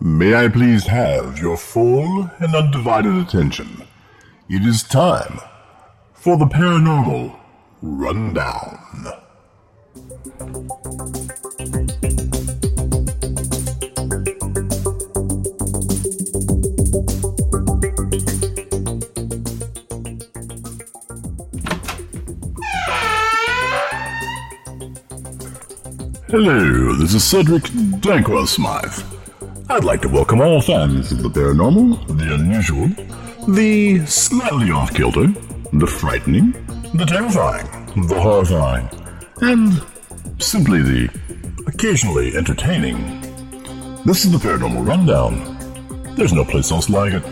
[0.00, 3.82] May I please have your full and undivided attention?
[4.48, 5.40] It is time
[6.12, 7.36] for the paranormal
[7.82, 8.78] rundown.
[26.28, 27.64] Hello, this is Cedric
[28.00, 29.17] Dankwell Smythe.
[29.70, 32.88] I'd like to welcome all fans of the paranormal, the unusual,
[33.52, 35.26] the slightly off kilter,
[35.74, 36.52] the frightening,
[36.94, 37.66] the terrifying,
[38.08, 38.88] the horrifying,
[39.42, 39.82] and
[40.38, 41.10] simply the
[41.66, 42.96] occasionally entertaining.
[44.06, 45.58] This is the Paranormal Rundown.
[46.16, 47.22] There's no place else like it.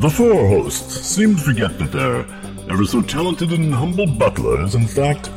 [0.00, 2.20] The four hosts seem to forget that their
[2.70, 5.30] ever so talented and humble butler is, in fact,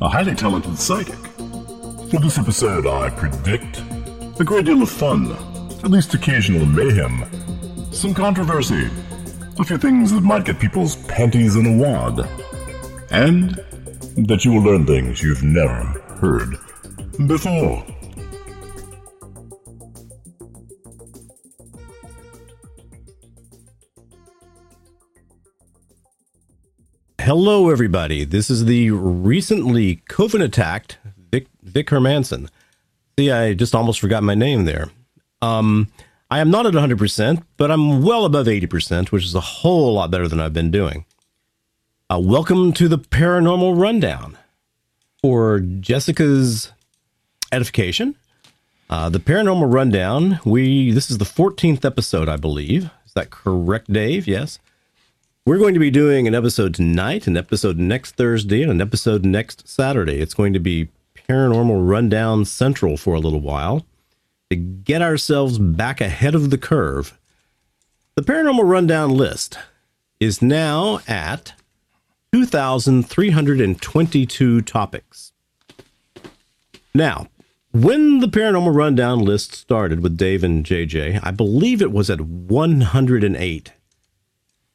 [0.00, 1.18] a highly talented psychic.
[2.10, 3.82] For this episode, I predict
[4.40, 5.32] a great deal of fun,
[5.84, 7.24] at least occasional mayhem,
[7.92, 8.88] some controversy,
[9.58, 12.28] a few things that might get people's panties in a wad,
[13.10, 13.50] and
[14.28, 15.84] that you will learn things you've never
[16.20, 16.58] heard
[17.26, 17.84] before.
[27.20, 28.24] Hello, everybody.
[28.24, 30.98] This is the recently COVID attacked
[31.30, 32.48] Vic, Vic Hermanson.
[33.18, 34.90] See, I just almost forgot my name there.
[35.42, 35.88] Um,
[36.30, 40.10] I am not at 100%, but I'm well above 80%, which is a whole lot
[40.10, 41.04] better than I've been doing.
[42.08, 44.38] Uh, welcome to the Paranormal Rundown.
[45.20, 46.72] For Jessica's
[47.52, 48.16] edification,
[48.90, 52.90] uh, the Paranormal Rundown, we this is the 14th episode, I believe.
[53.06, 54.26] Is that correct, Dave?
[54.26, 54.58] Yes.
[55.44, 59.24] We're going to be doing an episode tonight, an episode next Thursday, and an episode
[59.24, 60.20] next Saturday.
[60.20, 60.88] It's going to be
[61.28, 63.86] Paranormal Rundown Central for a little while
[64.50, 67.16] to get ourselves back ahead of the curve.
[68.14, 69.58] The Paranormal Rundown list
[70.20, 71.52] is now at
[72.32, 75.32] 2,322 topics.
[76.94, 77.28] Now,
[77.72, 82.20] when the Paranormal Rundown list started with Dave and JJ, I believe it was at
[82.20, 83.72] 108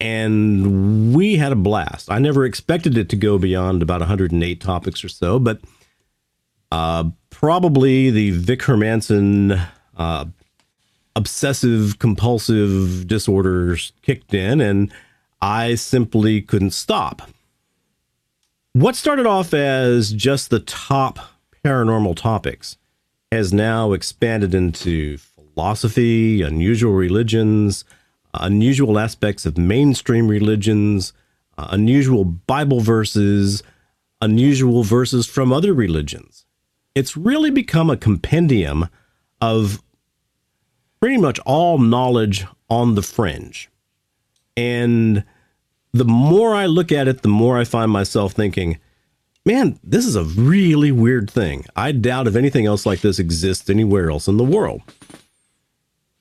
[0.03, 2.11] and we had a blast.
[2.11, 5.61] I never expected it to go beyond about 108 topics or so, but
[6.73, 9.65] uh, probably the Vic Hermanson
[9.95, 10.25] uh,
[11.15, 14.91] obsessive compulsive disorders kicked in, and
[15.41, 17.21] I simply couldn't stop.
[18.73, 21.19] What started off as just the top
[21.63, 22.77] paranormal topics
[23.33, 27.83] has now expanded into philosophy, unusual religions,
[28.35, 31.13] unusual aspects of mainstream religions,
[31.57, 33.63] uh, unusual Bible verses,
[34.21, 36.45] unusual verses from other religions.
[36.93, 38.87] It's really become a compendium
[39.41, 39.81] of
[40.99, 43.67] pretty much all knowledge on the fringe.
[44.55, 45.23] And
[45.91, 48.77] the more I look at it, the more I find myself thinking,
[49.45, 51.65] man, this is a really weird thing.
[51.75, 54.81] I doubt if anything else like this exists anywhere else in the world.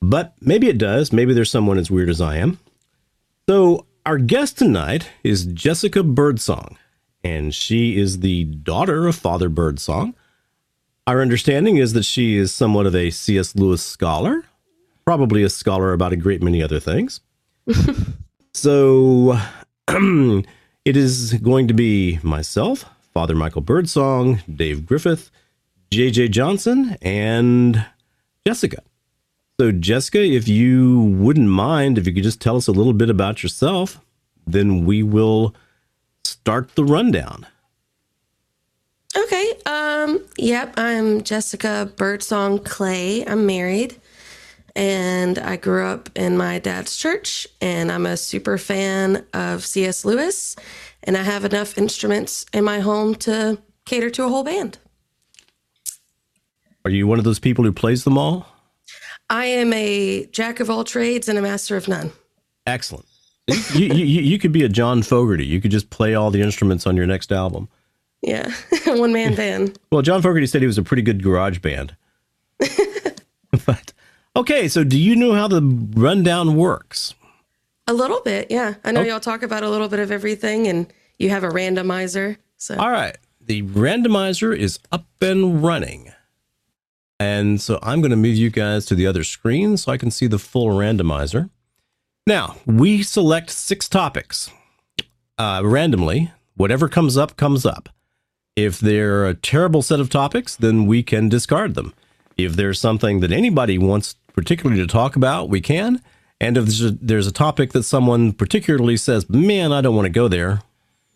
[0.00, 1.12] But maybe it does.
[1.12, 2.58] Maybe there's someone as weird as I am.
[3.48, 6.76] So, our guest tonight is Jessica Birdsong,
[7.22, 10.14] and she is the daughter of Father Birdsong.
[11.06, 13.54] Our understanding is that she is somewhat of a C.S.
[13.54, 14.44] Lewis scholar,
[15.04, 17.20] probably a scholar about a great many other things.
[18.54, 19.38] so,
[19.88, 25.30] it is going to be myself, Father Michael Birdsong, Dave Griffith,
[25.90, 27.84] JJ Johnson, and
[28.46, 28.82] Jessica.
[29.60, 33.10] So, Jessica, if you wouldn't mind, if you could just tell us a little bit
[33.10, 34.00] about yourself,
[34.46, 35.54] then we will
[36.24, 37.46] start the rundown.
[39.16, 39.52] Okay.
[39.66, 43.26] Um, yep, I'm Jessica Birdsong Clay.
[43.26, 44.00] I'm married
[44.74, 50.04] and I grew up in my dad's church and I'm a super fan of C.S.
[50.04, 50.56] Lewis
[51.04, 54.78] and I have enough instruments in my home to cater to a whole band.
[56.84, 58.46] Are you one of those people who plays them all?
[59.30, 62.12] I am a jack of all trades and a master of none.
[62.66, 63.06] Excellent.
[63.74, 65.46] you, you, you could be a John Fogerty.
[65.46, 67.68] You could just play all the instruments on your next album.
[68.20, 68.52] Yeah,
[68.86, 69.78] one man band.
[69.90, 71.96] well, John Fogerty said he was a pretty good garage band.
[73.66, 73.92] but
[74.36, 75.60] okay, so do you know how the
[75.94, 77.14] rundown works?
[77.86, 78.74] A little bit, yeah.
[78.84, 79.10] I know okay.
[79.10, 82.36] y'all talk about a little bit of everything, and you have a randomizer.
[82.56, 86.12] So all right, the randomizer is up and running.
[87.18, 90.10] And so I'm going to move you guys to the other screen so I can
[90.10, 91.50] see the full randomizer.
[92.26, 94.50] Now, we select six topics
[95.38, 96.32] uh, randomly.
[96.56, 97.88] Whatever comes up, comes up.
[98.56, 101.94] If they're a terrible set of topics, then we can discard them.
[102.36, 106.00] If there's something that anybody wants particularly to talk about, we can.
[106.42, 110.06] And if there's a, there's a topic that someone particularly says, man, I don't want
[110.06, 110.62] to go there,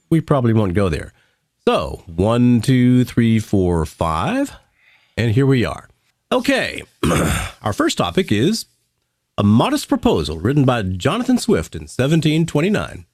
[0.08, 1.12] we probably won't go there.
[1.66, 4.52] So, one, two, three, four, five.
[5.16, 5.88] And here we are.
[6.30, 6.84] Okay.
[7.62, 8.66] Our first topic is
[9.36, 13.04] A Modest Proposal, written by Jonathan Swift in 1729.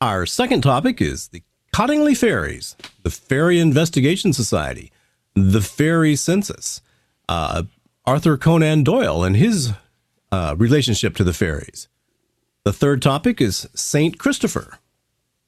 [0.00, 1.42] Our second topic is The
[1.74, 4.92] Cottingley Fairies, the Fairy Investigation Society,
[5.34, 6.82] the Fairy Census,
[7.28, 7.64] uh,
[8.06, 9.72] Arthur Conan Doyle and his
[10.32, 11.88] uh, relationship to the fairies.
[12.64, 14.78] The third topic is Saint Christopher.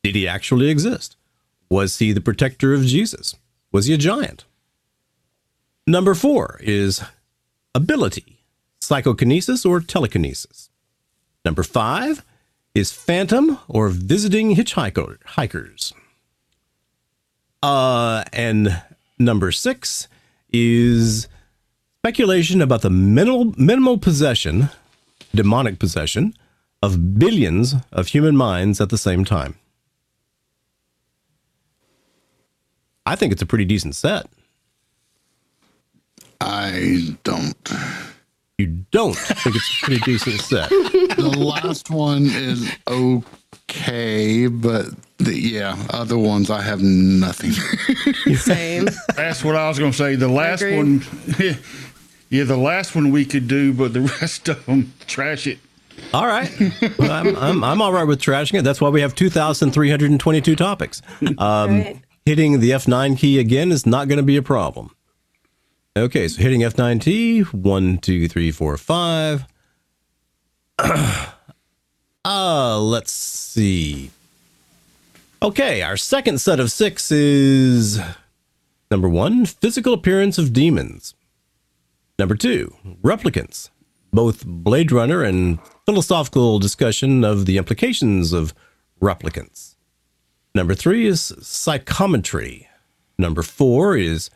[0.02, 1.16] Did he actually exist?
[1.70, 3.36] Was he the protector of Jesus?
[3.70, 4.44] Was he a giant?
[5.86, 7.02] Number four is
[7.74, 8.44] ability,
[8.80, 10.70] psychokinesis or telekinesis.
[11.44, 12.24] Number five
[12.74, 15.92] is phantom or visiting hitchhiker, hikers.
[17.62, 18.82] Uh, and
[19.18, 20.08] number six
[20.52, 21.28] is
[22.02, 24.68] speculation about the minimal, minimal possession,
[25.32, 26.34] demonic possession,
[26.82, 29.54] of billions of human minds at the same time.
[33.06, 34.26] I think it's a pretty decent set.
[36.40, 37.70] I don't.
[38.58, 40.70] You don't think it's a pretty decent set.
[41.12, 44.86] The last one is okay, but
[45.18, 47.52] the, yeah, other ones I have nothing.
[48.36, 48.88] Same.
[49.14, 50.16] That's what I was going to say.
[50.16, 51.04] The last one,
[52.32, 55.58] yeah, the last one we could do, but the rest of them, trash it.
[56.14, 56.50] All right.
[56.98, 58.62] Well, I'm, I'm, I'm all right with trashing it.
[58.62, 61.02] That's why we have 2,322 topics.
[61.38, 62.00] Um, Right.
[62.24, 64.94] Hitting the F9 key again is not going to be a problem.
[65.96, 69.44] Okay, so hitting F9T, one, two, three, four, five.
[72.24, 74.12] Uh, let's see.
[75.42, 78.00] Okay, our second set of six is
[78.92, 81.14] number one, physical appearance of demons.
[82.18, 83.70] Number two, replicants,
[84.12, 88.54] both Blade Runner and philosophical discussion of the implications of
[89.00, 89.76] replicants.
[90.54, 92.68] Number three is psychometry.
[93.18, 94.30] Number four is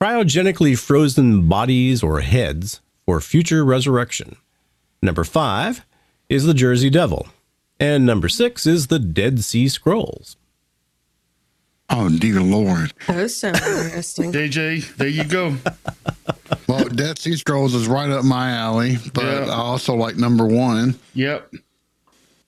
[0.00, 4.36] cryogenically frozen bodies or heads for future resurrection.
[5.00, 5.84] Number five
[6.28, 7.28] is the Jersey Devil.
[7.80, 10.36] And number six is the Dead Sea Scrolls.
[11.90, 12.92] oh dear lord!
[13.06, 14.32] Those sound interesting.
[14.34, 15.56] JJ, there you go.
[16.68, 19.46] Well, Dead Sea Scrolls is right up my alley, but Yeah.
[19.52, 20.98] I also like number one.
[21.14, 21.52] Yep.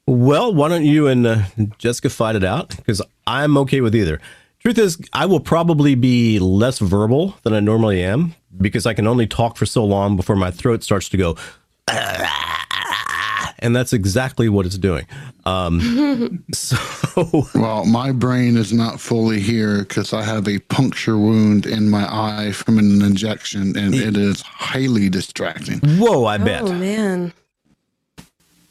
[0.07, 1.43] Well, why don't you and uh,
[1.79, 2.77] Jessica fight it out?
[2.77, 4.21] Because I'm okay with either.
[4.61, 9.07] Truth is, I will probably be less verbal than I normally am because I can
[9.07, 11.37] only talk for so long before my throat starts to go.
[13.61, 15.07] And that's exactly what it's doing.
[15.45, 16.77] Um, so,
[17.55, 22.07] Well, my brain is not fully here because I have a puncture wound in my
[22.09, 25.81] eye from an injection, and it is highly distracting.
[25.99, 26.63] whoa, I bet.
[26.63, 27.33] Oh man.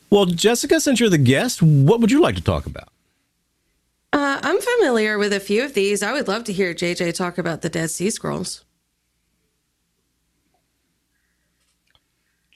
[0.10, 2.88] Well, Jessica, since you're the guest, what would you like to talk about?
[4.13, 6.01] Uh, I'm familiar with a few of these.
[6.01, 8.63] I would love to hear JJ talk about the Dead Sea Scrolls.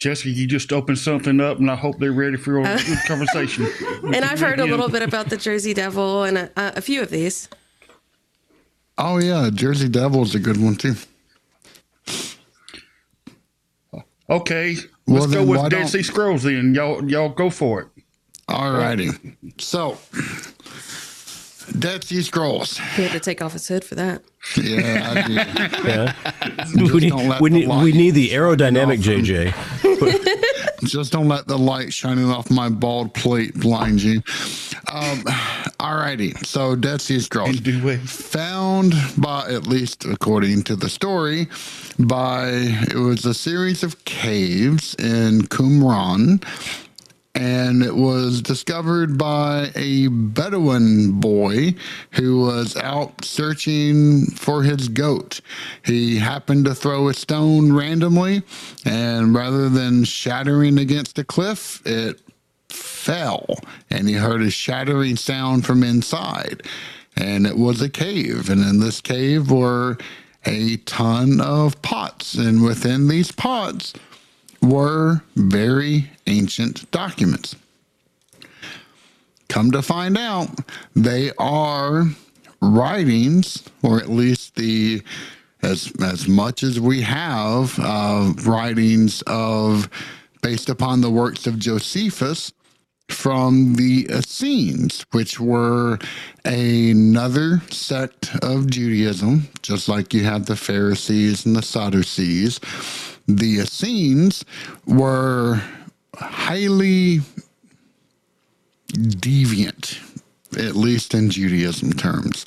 [0.02, 2.78] Jessica, you just opened something up, and I hope they're ready for a uh.
[2.80, 3.68] good conversation.
[4.04, 7.12] And I've heard a little bit about the Jersey Devil and a, a few of
[7.12, 7.48] these.
[8.98, 10.96] Oh yeah, Jersey Devil is a good one too.
[14.28, 16.74] Okay, Well, let's go with Dead don't- Sea Scrolls then.
[16.74, 17.88] Y'all, y'all go for it.
[18.48, 19.10] All righty.
[19.60, 19.98] So,
[21.80, 22.78] Dead Sea Scrolls.
[22.78, 24.24] He had to take off his hood for that.
[24.58, 25.34] Yeah, I do.
[25.88, 26.14] Yeah.
[26.76, 29.54] We, need, we, the need, we need the aerodynamic JJ.
[30.84, 34.22] Just don't let the light shining off my bald plate blind you.
[34.92, 35.24] Um,
[35.80, 36.32] all righty.
[36.44, 37.50] So, Dead Sea Scrolls.
[37.50, 38.00] And do it.
[38.00, 41.48] found by at least according to the story
[42.00, 46.44] by it was a series of caves in Qumran
[47.36, 51.76] and it was discovered by a Bedouin boy
[52.12, 55.42] who was out searching for his goat.
[55.86, 58.44] He happened to throw a stone randomly,
[58.86, 62.20] and rather than shattering against a cliff, it
[62.70, 63.58] fell,
[63.90, 66.64] and he heard a shattering sound from inside.
[67.16, 69.98] And it was a cave, and in this cave were
[70.46, 73.94] a ton of pots, and within these pots,
[74.62, 77.56] were very ancient documents.
[79.50, 80.50] Come to find out,
[80.96, 82.06] they are
[82.62, 85.02] writings, or at least the
[85.64, 89.90] as as much as we have uh, writings of
[90.42, 92.52] based upon the works of Josephus
[93.10, 96.00] from the Essenes, which were
[96.46, 102.60] another sect of Judaism, just like you have the Pharisees and the Sadducees.
[103.38, 104.44] The Essenes
[104.86, 105.62] were
[106.16, 107.22] highly
[108.94, 110.00] deviant,
[110.58, 112.46] at least in Judaism terms.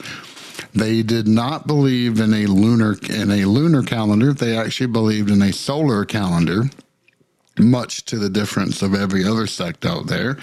[0.74, 4.32] They did not believe in a lunar in a lunar calendar.
[4.32, 6.64] They actually believed in a solar calendar,
[7.58, 10.38] much to the difference of every other sect out there.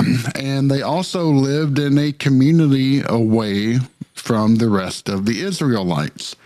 [0.34, 3.78] And they also lived in a community away
[4.12, 6.36] from the rest of the Israelites.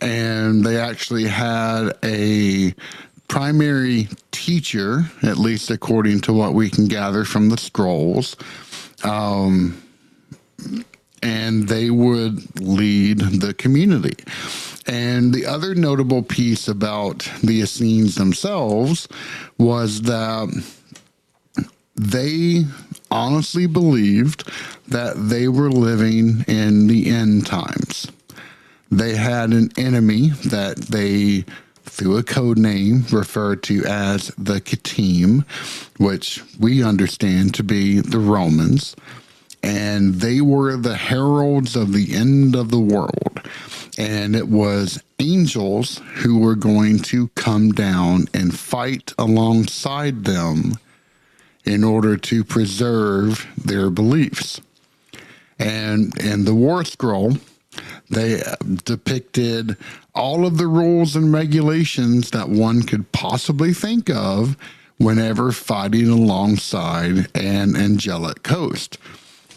[0.00, 2.74] And they actually had a
[3.28, 8.36] primary teacher, at least according to what we can gather from the scrolls.
[9.02, 9.82] Um,
[11.22, 14.22] and they would lead the community.
[14.86, 19.08] And the other notable piece about the Essenes themselves
[19.58, 20.48] was that
[21.96, 22.64] they
[23.10, 24.50] honestly believed
[24.88, 28.06] that they were living in the end times.
[28.96, 31.44] They had an enemy that they,
[31.84, 35.44] through a code name, referred to as the Kittim,
[35.98, 38.96] which we understand to be the Romans
[39.66, 43.40] and they were the heralds of the end of the world.
[43.98, 50.74] And it was angels who were going to come down and fight alongside them
[51.64, 54.60] in order to preserve their beliefs.
[55.58, 57.38] And in the War Scroll,
[58.10, 58.42] they
[58.84, 59.76] depicted
[60.14, 64.56] all of the rules and regulations that one could possibly think of
[64.98, 68.98] whenever fighting alongside an angelic host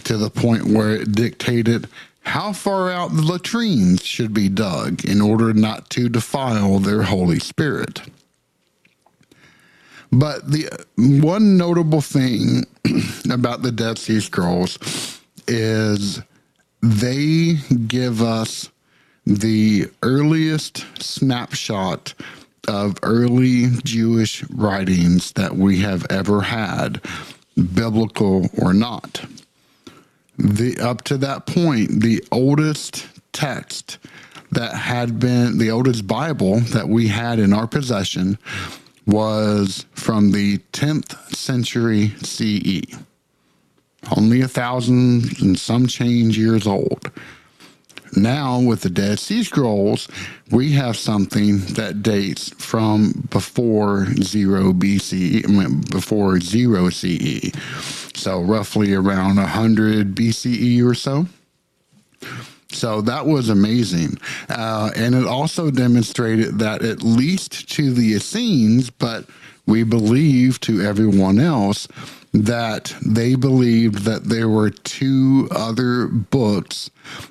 [0.03, 1.87] to the point where it dictated
[2.21, 7.39] how far out the latrines should be dug in order not to defile their Holy
[7.39, 8.01] Spirit.
[10.11, 12.65] But the one notable thing
[13.31, 14.77] about the Dead Sea Scrolls
[15.47, 16.21] is
[16.81, 17.55] they
[17.87, 18.69] give us
[19.25, 22.13] the earliest snapshot
[22.67, 27.01] of early Jewish writings that we have ever had,
[27.55, 29.25] biblical or not
[30.39, 33.99] the up to that point, the oldest text
[34.51, 38.37] that had been the oldest Bible that we had in our possession
[39.05, 42.97] was from the 10th century CE.
[44.15, 47.11] Only a thousand and some change years old.
[48.15, 50.07] Now, with the Dead Sea Scrolls,
[50.49, 57.51] we have something that dates from before zero BCE, before zero CE.
[58.15, 61.27] So, roughly around 100 BCE or so.
[62.71, 64.17] So that was amazing.
[64.47, 69.25] Uh, and it also demonstrated that, at least to the Essenes, but
[69.65, 71.87] we believe to everyone else,
[72.33, 76.89] that they believed that there were two other books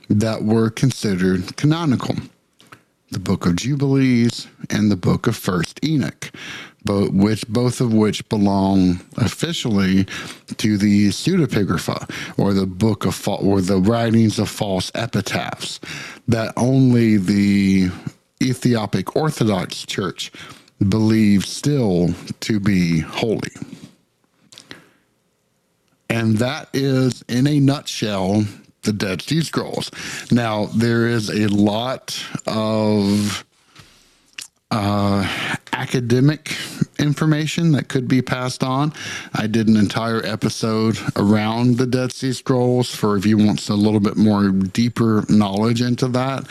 [0.09, 2.17] that were considered canonical.
[3.11, 6.31] The book of jubilees and the book of first enoch
[6.85, 10.05] but which both of which belong officially
[10.57, 15.81] to the pseudepigrapha or the book of or the writings of false epitaphs
[16.29, 17.91] that only the
[18.43, 20.33] ethiopic orthodox church
[20.89, 23.51] believes still to be holy
[26.09, 28.45] and that is, in a nutshell,
[28.83, 29.91] the Dead Sea Scrolls.
[30.31, 33.45] Now, there is a lot of
[34.71, 35.27] uh,
[35.73, 36.55] academic
[36.99, 38.93] information that could be passed on.
[39.35, 43.75] I did an entire episode around the Dead Sea Scrolls for if you want a
[43.75, 46.49] little bit more deeper knowledge into that.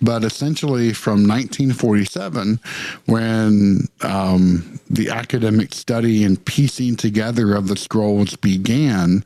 [0.00, 2.58] But essentially, from 1947,
[3.06, 9.22] when um, the academic study and piecing together of the scrolls began,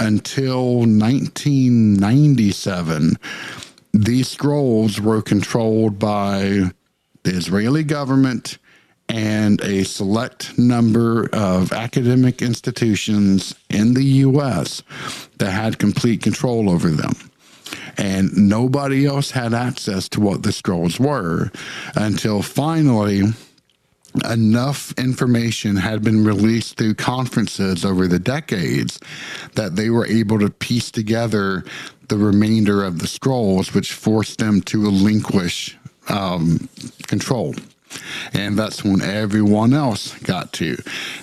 [0.00, 3.16] until 1997,
[3.92, 6.70] these scrolls were controlled by
[7.22, 8.58] the Israeli government
[9.08, 14.82] and a select number of academic institutions in the U.S.
[15.38, 17.12] that had complete control over them.
[17.96, 21.50] And nobody else had access to what the scrolls were
[21.96, 23.22] until finally
[24.28, 28.98] enough information had been released through conferences over the decades
[29.54, 31.64] that they were able to piece together
[32.08, 35.76] the remainder of the scrolls, which forced them to relinquish
[36.10, 36.68] um,
[37.06, 37.54] control.
[38.32, 40.76] And that's when everyone else got to.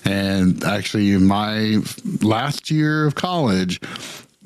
[0.04, 1.78] And actually, my
[2.22, 3.80] last year of college,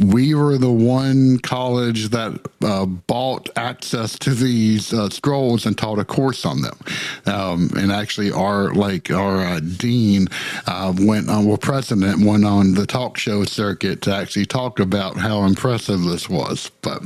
[0.05, 5.99] we were the one college that uh, bought access to these uh, scrolls and taught
[5.99, 6.77] a course on them.
[7.25, 10.27] Um, and actually, our like our uh, dean
[10.67, 15.17] uh, went on, well, president went on the talk show circuit to actually talk about
[15.17, 16.71] how impressive this was.
[16.81, 17.03] But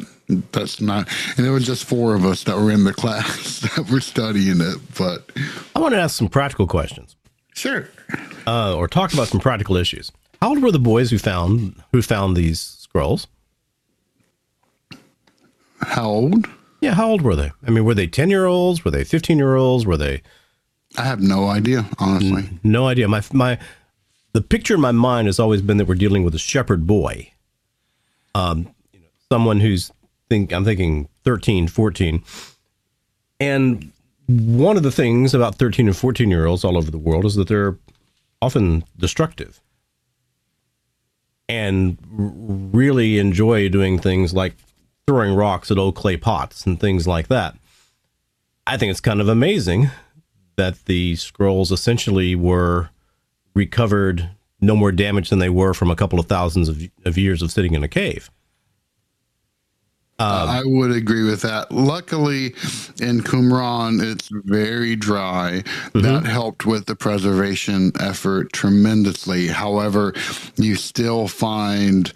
[0.51, 3.89] that's not, and it was just four of us that were in the class that
[3.89, 4.77] were studying it.
[4.97, 5.31] But
[5.75, 7.15] I want to ask some practical questions.
[7.53, 7.89] Sure.
[8.45, 10.11] Uh, or talk about some practical issues.
[10.41, 13.27] How old were the boys who found who found these scrolls?
[15.81, 16.47] How old?
[16.79, 17.51] Yeah, how old were they?
[17.67, 18.85] I mean, were they ten year olds?
[18.85, 19.85] Were they fifteen year olds?
[19.85, 20.21] Were they?
[20.97, 22.47] I have no idea, honestly.
[22.63, 23.09] No idea.
[23.09, 23.59] My my
[24.31, 27.31] the picture in my mind has always been that we're dealing with a shepherd boy.
[28.33, 29.91] Um, you know, someone who's
[30.29, 32.23] think I'm thinking 13, 14.
[33.41, 33.91] And
[34.27, 37.35] one of the things about 13 and 14 year olds all over the world is
[37.35, 37.77] that they're
[38.41, 39.59] often destructive
[41.47, 41.97] and
[42.73, 44.55] really enjoy doing things like
[45.07, 47.55] throwing rocks at old clay pots and things like that.
[48.67, 49.89] I think it's kind of amazing
[50.55, 52.89] that the scrolls essentially were
[53.53, 54.29] recovered
[54.61, 57.51] no more damage than they were from a couple of thousands of, of years of
[57.51, 58.31] sitting in a cave.
[60.17, 61.71] Uh, I would agree with that.
[61.71, 62.47] Luckily,
[63.01, 65.61] in Qumran, it's very dry.
[65.65, 66.01] Mm-hmm.
[66.01, 69.47] That helped with the preservation effort tremendously.
[69.47, 70.13] However,
[70.55, 72.13] you still find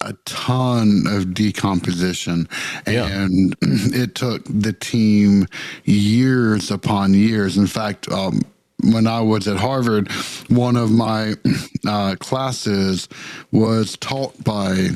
[0.00, 2.48] a ton of decomposition
[2.86, 3.06] yeah.
[3.06, 5.46] and it took the team
[5.84, 8.40] years upon years in fact um,
[8.82, 10.10] when I was at Harvard,
[10.48, 11.34] one of my
[11.86, 13.08] uh, classes
[13.50, 14.90] was taught by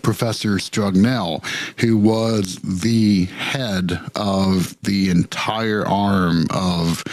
[0.00, 1.44] Professor Strugnell,
[1.80, 7.04] who was the head of the entire arm of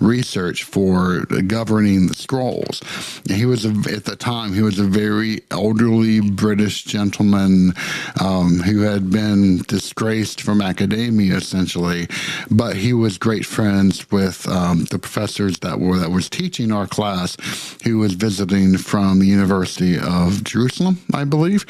[0.00, 2.82] research for governing the scrolls.
[3.28, 7.72] He was a, at the time he was a very elderly British gentleman
[8.20, 12.08] um, who had been disgraced from academia essentially,
[12.50, 16.86] but he was great friends with um, the professors that were that was teaching our
[16.86, 17.36] class,
[17.84, 21.66] who was visiting from the University of Jerusalem, I believe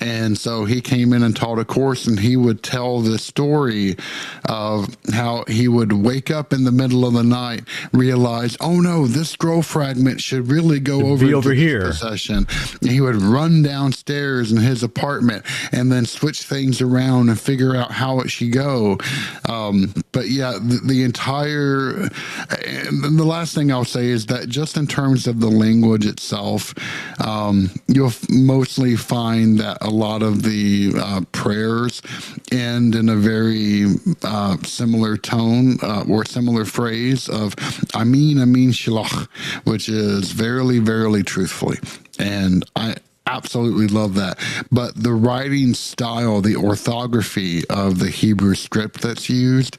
[0.00, 3.96] and so he came in and taught a course, and he would tell the story
[4.48, 9.06] of how he would wake up in the middle of the night, realize, oh no,
[9.06, 11.86] this scroll fragment should really go It'd over, over here.
[11.86, 12.46] Possession.
[12.80, 17.74] And he would run downstairs in his apartment and then switch things around and figure
[17.74, 18.98] out how it should go.
[19.48, 22.08] Um, but yeah, the, the entire,
[22.66, 26.74] and the last thing I'll say is that just in terms of the language itself,
[27.20, 32.02] um, you'll mostly find that a lot of the uh, prayers
[32.52, 33.86] end in a very
[34.22, 37.55] uh, similar tone uh, or similar phrase of
[37.94, 39.28] Amin, Amin Shalach,
[39.64, 41.78] which is verily, verily, truthfully.
[42.18, 44.38] And I, absolutely love that.
[44.70, 49.78] But the writing style, the orthography of the Hebrew script that's used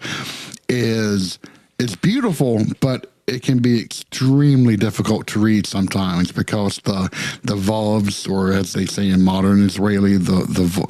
[0.70, 1.40] is
[1.80, 7.10] it's beautiful, but it can be extremely difficult to read sometimes because the
[7.44, 10.86] the vowels, or as they say in modern Israeli, the the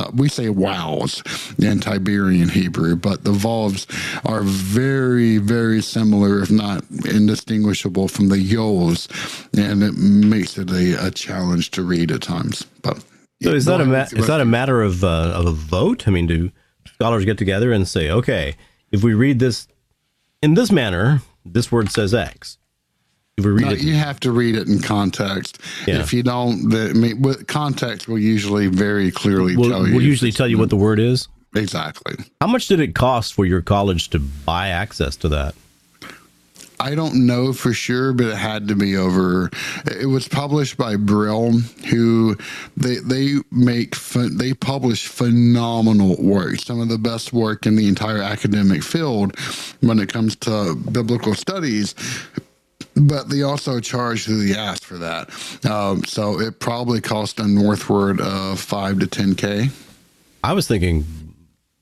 [0.00, 1.22] uh, we say waws
[1.58, 3.86] in Tiberian Hebrew, but the vowels
[4.24, 9.08] are very very similar, if not indistinguishable, from the yos,
[9.56, 12.64] and it makes it a, a challenge to read at times.
[12.82, 13.04] But
[13.42, 16.08] so is that a ma- is that a matter of uh, of a vote?
[16.08, 16.50] I mean, do
[16.86, 18.56] scholars get together and say, okay,
[18.90, 19.68] if we read this
[20.42, 22.58] in this manner, this word says X.
[23.36, 25.60] If we read no, it, you have to read it in context.
[25.86, 26.00] Yeah.
[26.00, 29.94] If you don't, the, I mean, context will usually very clearly will, tell you.
[29.94, 31.28] Will usually tell you what the word is.
[31.54, 32.16] Exactly.
[32.40, 35.54] How much did it cost for your college to buy access to that?
[36.80, 39.50] I don't know for sure, but it had to be over.
[39.86, 41.52] It was published by Brill,
[41.90, 42.36] who
[42.76, 48.22] they they make they publish phenomenal work, some of the best work in the entire
[48.22, 49.38] academic field
[49.80, 51.94] when it comes to biblical studies.
[52.94, 55.30] But they also charge they asked for that,
[55.68, 59.70] um, so it probably cost a northward of five to ten k.
[60.42, 61.04] I was thinking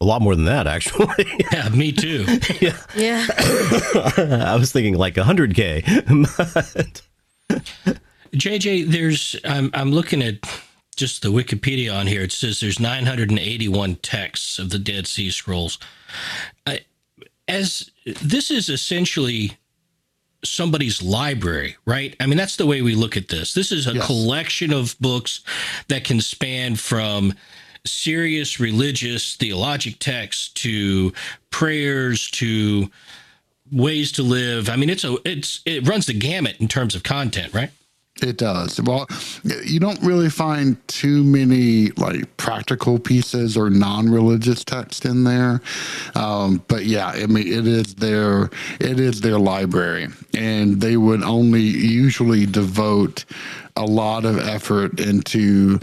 [0.00, 1.26] a lot more than that, actually.
[1.52, 2.26] yeah, me too.
[2.60, 2.76] yeah.
[2.94, 3.26] Yeah.
[4.46, 5.82] I was thinking like 100K.
[8.32, 10.36] JJ, there's, I'm, I'm looking at
[10.96, 12.22] just the Wikipedia on here.
[12.22, 15.78] It says there's 981 texts of the Dead Sea Scrolls.
[16.66, 16.80] I,
[17.48, 17.90] as
[18.22, 19.52] this is essentially
[20.44, 22.14] somebody's library, right?
[22.20, 23.54] I mean, that's the way we look at this.
[23.54, 24.06] This is a yes.
[24.06, 25.42] collection of books
[25.88, 27.34] that can span from
[27.86, 31.12] serious religious theologic texts to
[31.50, 32.90] prayers to
[33.72, 34.68] ways to live.
[34.68, 37.70] I mean, it's a it's it runs the gamut in terms of content, right?
[38.22, 38.80] It does.
[38.80, 39.06] Well,
[39.64, 45.60] you don't really find too many like practical pieces or non-religious text in there,
[46.14, 48.44] um, but yeah, I mean, it is their
[48.80, 53.26] it is their library, and they would only usually devote
[53.76, 55.78] a lot of effort into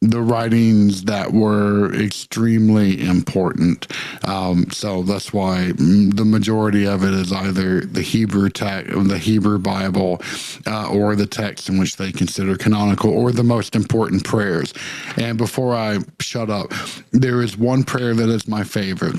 [0.00, 3.92] the writings that were extremely important.
[4.24, 9.58] Um, so that's why the majority of it is either the Hebrew text, the Hebrew
[9.58, 10.22] Bible,
[10.66, 14.72] uh, or the text in which they consider canonical, or the most important prayers.
[15.16, 16.72] And before I shut up,
[17.10, 19.16] there is one prayer that is my favorite.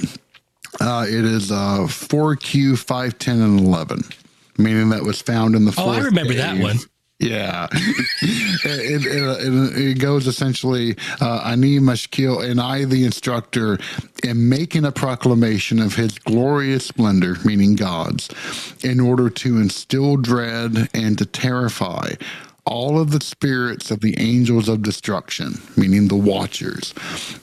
[0.79, 4.01] Uh, it is uh, 4Q 510 and 11
[4.57, 5.73] meaning that was found in the.
[5.77, 6.79] Oh, I remember that one.
[7.19, 10.95] Yeah, it, it, it, it, goes essentially.
[11.19, 13.77] Uh, Ani Mashkil and I, the instructor,
[14.23, 18.29] am making a proclamation of His glorious splendor, meaning God's,
[18.85, 22.13] in order to instill dread and to terrify
[22.65, 26.93] all of the spirits of the angels of destruction, meaning the watchers,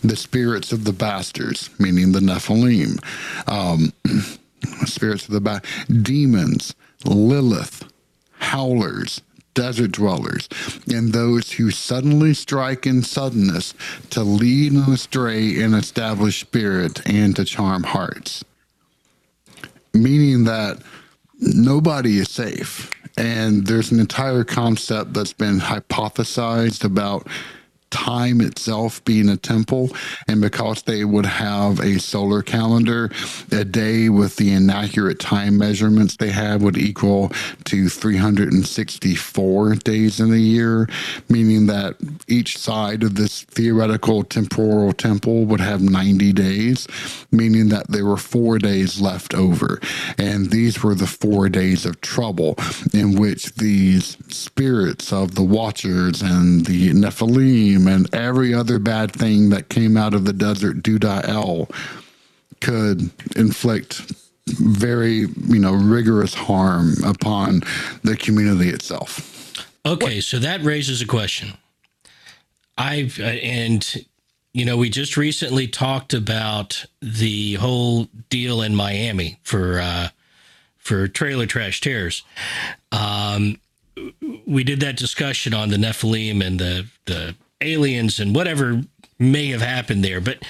[0.03, 2.99] the spirits of the bastards, meaning the Nephilim,
[3.47, 3.93] um,
[4.87, 5.63] spirits of the ba-
[6.03, 7.85] demons, Lilith,
[8.39, 9.21] howlers
[9.57, 10.49] desert dwellers,
[10.87, 13.75] and those who suddenly strike in suddenness
[14.11, 18.45] to lead and astray an established spirit and to charm hearts.
[19.93, 20.81] Meaning that
[21.41, 22.93] nobody is safe.
[23.19, 27.27] And there's an entire concept that's been hypothesized about
[27.91, 29.91] time itself being a temple,
[30.29, 33.11] and because they would have a solar calendar,
[33.53, 37.31] a day with the inaccurate time measurements they have would equal
[37.65, 40.89] to 364 days in a year,
[41.29, 41.97] meaning that
[42.29, 46.87] each side of this theoretical temporal temple would have 90 days,
[47.31, 49.81] meaning that there were four days left over.
[50.19, 52.57] And these were the four days of trouble
[52.93, 59.51] in which these spirits of the Watchers and the Nephilim and every other bad thing
[59.51, 61.71] that came out of the desert Dudael
[62.61, 64.13] could inflict
[64.47, 67.63] very, you know, rigorous harm upon
[68.03, 69.67] the community itself.
[69.85, 71.55] Okay, so that raises a question.
[72.79, 74.07] I've uh, and
[74.53, 80.09] you know we just recently talked about the whole deal in Miami for uh,
[80.77, 82.23] for Trailer Trash Terrors.
[82.93, 83.59] Um,
[84.47, 88.83] we did that discussion on the Nephilim and the the aliens and whatever
[89.19, 90.21] may have happened there.
[90.21, 90.43] But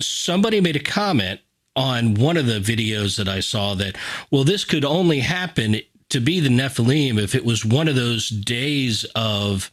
[0.00, 1.40] somebody made a comment
[1.74, 3.96] on one of the videos that I saw that,
[4.30, 5.76] well, this could only happen
[6.08, 9.70] to be the Nephilim if it was one of those days of,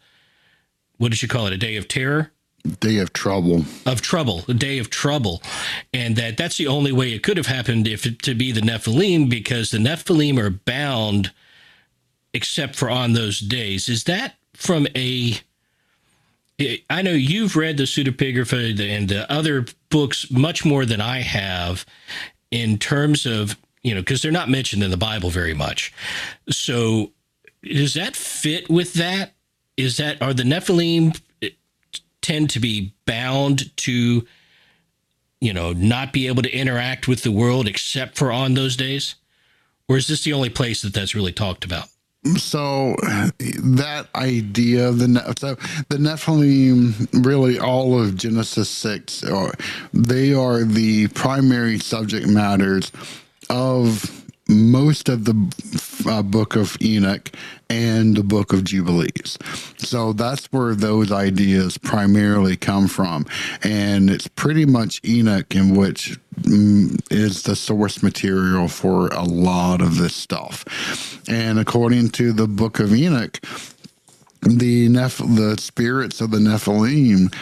[0.97, 1.53] what did you call it?
[1.53, 2.31] A day of terror?
[2.79, 3.65] Day of trouble.
[3.85, 5.41] Of trouble, a day of trouble.
[5.93, 8.61] And that that's the only way it could have happened if it, to be the
[8.61, 11.31] Nephilim because the Nephilim are bound
[12.33, 13.89] except for on those days.
[13.89, 15.39] Is that from a
[16.89, 21.85] I know you've read the pseudepigrapha and the other books much more than I have
[22.51, 25.93] in terms of, you know, because they're not mentioned in the Bible very much.
[26.49, 27.11] So
[27.63, 29.33] does that fit with that?
[29.77, 31.49] Is that, are the Nephilim eh,
[32.21, 34.25] tend to be bound to,
[35.41, 39.15] you know, not be able to interact with the world except for on those days?
[39.87, 41.87] Or is this the only place that that's really talked about?
[42.37, 45.55] So that idea the so
[45.89, 49.53] the Nephilim, really all of Genesis six, are
[49.93, 52.91] they are the primary subject matters
[53.49, 57.31] of most of the uh, book of Enoch
[57.69, 59.37] and the book of Jubilees.
[59.77, 63.25] So that's where those ideas primarily come from.
[63.63, 69.81] And it's pretty much Enoch in which mm, is the source material for a lot
[69.81, 70.65] of this stuff.
[71.29, 73.39] And according to the book of Enoch,
[74.41, 77.33] the Neph- the spirits of the Nephilim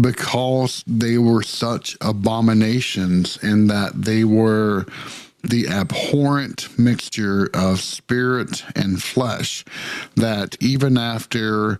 [0.00, 4.86] because they were such abominations in that they were
[5.42, 9.64] the abhorrent mixture of spirit and flesh
[10.14, 11.78] that even after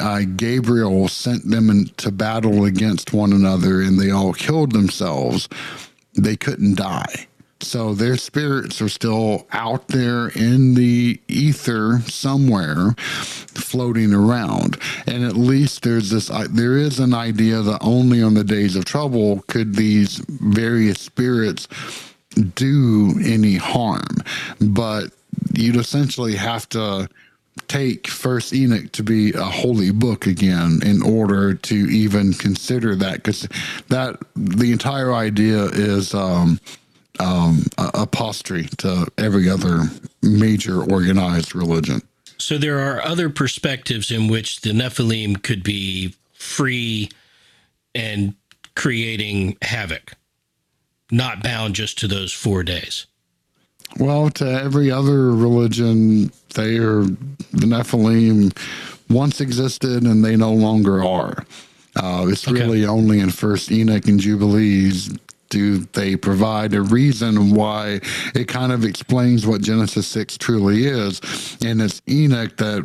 [0.00, 5.48] uh, Gabriel sent them into battle against one another and they all killed themselves,
[6.14, 7.26] they couldn't die.
[7.60, 14.78] So their spirits are still out there in the ether somewhere, floating around.
[15.06, 18.76] And at least there's this, uh, there is an idea that only on the days
[18.76, 21.66] of trouble could these various spirits
[22.54, 24.16] do any harm,
[24.60, 25.10] but
[25.52, 27.08] you'd essentially have to
[27.68, 33.14] take First Enoch to be a holy book again in order to even consider that,
[33.14, 33.48] because
[33.88, 36.60] that the entire idea is um,
[37.18, 39.84] um, apostry to every other
[40.22, 42.02] major organized religion.
[42.38, 47.08] So there are other perspectives in which the Nephilim could be free
[47.94, 48.34] and
[48.74, 50.12] creating havoc,
[51.10, 53.06] not bound just to those four days.
[53.98, 58.56] Well, to every other religion, they are the Nephilim
[59.08, 61.46] once existed and they no longer are.
[61.94, 62.60] Uh, it's Okay.
[62.60, 65.10] really only in First Enoch and Jubilees
[65.48, 68.00] do they provide a reason why
[68.34, 71.20] it kind of explains what Genesis six truly is,
[71.64, 72.84] and it's Enoch that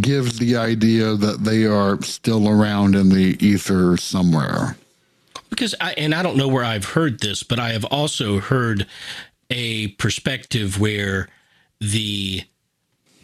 [0.00, 4.76] gives the idea that they are still around in the ether somewhere.
[5.50, 8.86] Because I and I don't know where I've heard this, but I have also heard
[9.50, 11.28] a perspective where
[11.80, 12.42] the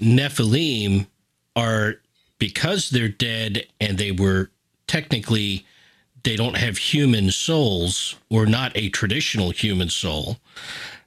[0.00, 1.06] Nephilim
[1.56, 1.96] are
[2.38, 4.50] because they're dead and they were
[4.87, 5.66] technically
[6.24, 10.38] they don't have human souls or not a traditional human soul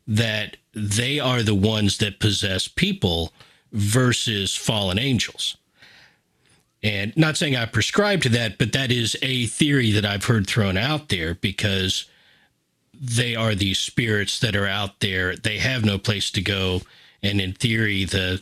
[0.07, 3.33] that they are the ones that possess people
[3.71, 5.57] versus fallen angels.
[6.83, 10.45] And not saying I prescribe to that, but that is a theory that I've heard
[10.47, 12.05] thrown out there because
[12.93, 15.35] they are these spirits that are out there.
[15.35, 16.81] They have no place to go,
[17.23, 18.41] and in theory, the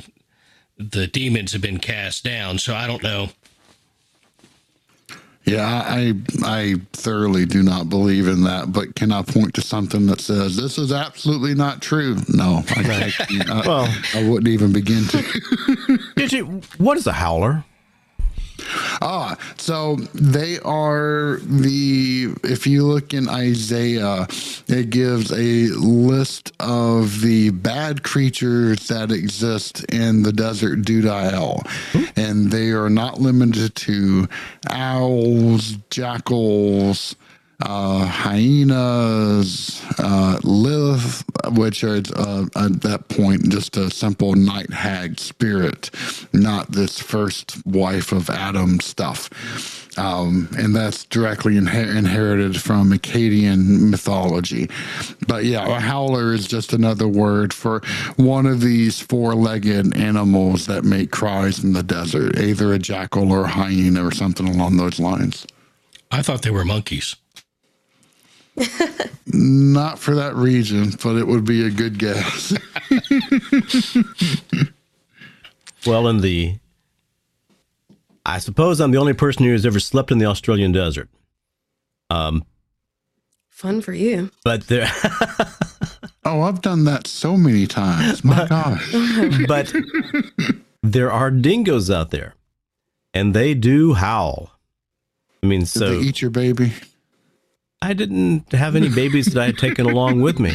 [0.77, 2.57] the demons have been cast down.
[2.59, 3.29] So I don't know.
[5.45, 8.73] Yeah, I I thoroughly do not believe in that.
[8.73, 12.17] But can I point to something that says this is absolutely not true?
[12.33, 15.17] No, I, I, I, Well- I wouldn't even begin to.
[16.17, 17.63] JJ, what is a howler?
[19.01, 22.33] Ah, so they are the.
[22.43, 24.27] If you look in Isaiah,
[24.67, 31.67] it gives a list of the bad creatures that exist in the desert Dudael,
[32.15, 34.27] and they are not limited to
[34.69, 37.15] owls, jackals.
[37.61, 45.19] Uh, hyenas, uh, Lilith, which are uh, at that point just a simple night hag
[45.19, 45.89] spirit,
[46.33, 49.29] not this first wife of Adam stuff.
[49.97, 54.69] Um, and that's directly inher- inherited from Akkadian mythology.
[55.25, 57.81] But yeah, a howler is just another word for
[58.17, 63.31] one of these four legged animals that make cries in the desert, either a jackal
[63.31, 65.47] or a hyena or something along those lines.
[66.11, 67.15] I thought they were monkeys.
[69.27, 72.53] Not for that region, but it would be a good guess.
[75.85, 76.57] Well, in the.
[78.25, 81.09] I suppose I'm the only person who has ever slept in the Australian desert.
[82.09, 82.43] Um,
[83.49, 84.31] Fun for you.
[84.43, 84.87] but there,
[86.25, 88.23] oh, I've done that so many times.
[88.23, 88.91] My gosh.
[89.47, 89.71] but
[90.81, 92.33] there are dingoes out there,
[93.13, 94.51] and they do howl.
[95.43, 96.73] I mean, Did so they eat your baby?
[97.85, 100.51] I didn't have any babies that I had taken along with me.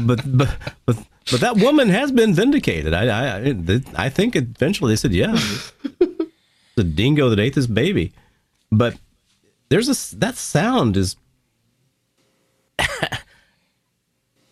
[0.00, 0.56] But but
[0.86, 0.96] but
[1.30, 2.94] but that woman has been vindicated.
[2.94, 3.06] I
[3.38, 3.54] I
[3.96, 5.36] I- think eventually they said, yeah,
[6.76, 8.12] the dingo that ate this baby.
[8.70, 8.96] But
[9.70, 11.16] there's a that sound is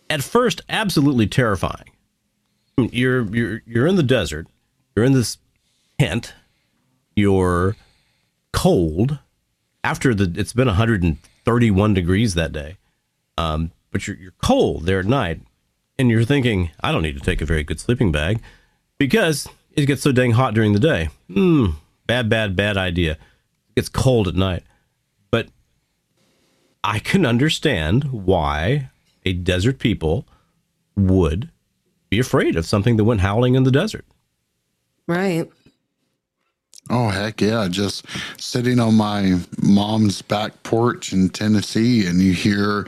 [0.09, 1.91] at first absolutely terrifying.
[2.77, 4.47] You're you're you're in the desert.
[4.95, 5.37] You're in this
[5.99, 6.33] tent.
[7.15, 7.75] You're
[8.53, 9.19] cold
[9.83, 10.67] after the it's been
[11.47, 12.75] 131 degrees that day.
[13.37, 15.41] Um, but you're, you're cold there at night
[15.97, 18.41] and you're thinking i don't need to take a very good sleeping bag
[18.97, 21.09] because it gets so dang hot during the day.
[21.31, 21.67] Hmm
[22.05, 23.13] bad bad bad idea.
[23.13, 24.63] It gets cold at night.
[25.31, 25.47] But
[26.83, 28.89] i can understand why
[29.25, 30.25] a desert people
[30.95, 31.49] would
[32.09, 34.05] be afraid of something that went howling in the desert.
[35.07, 35.49] Right.
[36.89, 37.67] Oh, heck yeah.
[37.69, 38.05] Just
[38.39, 42.87] sitting on my mom's back porch in Tennessee, and you hear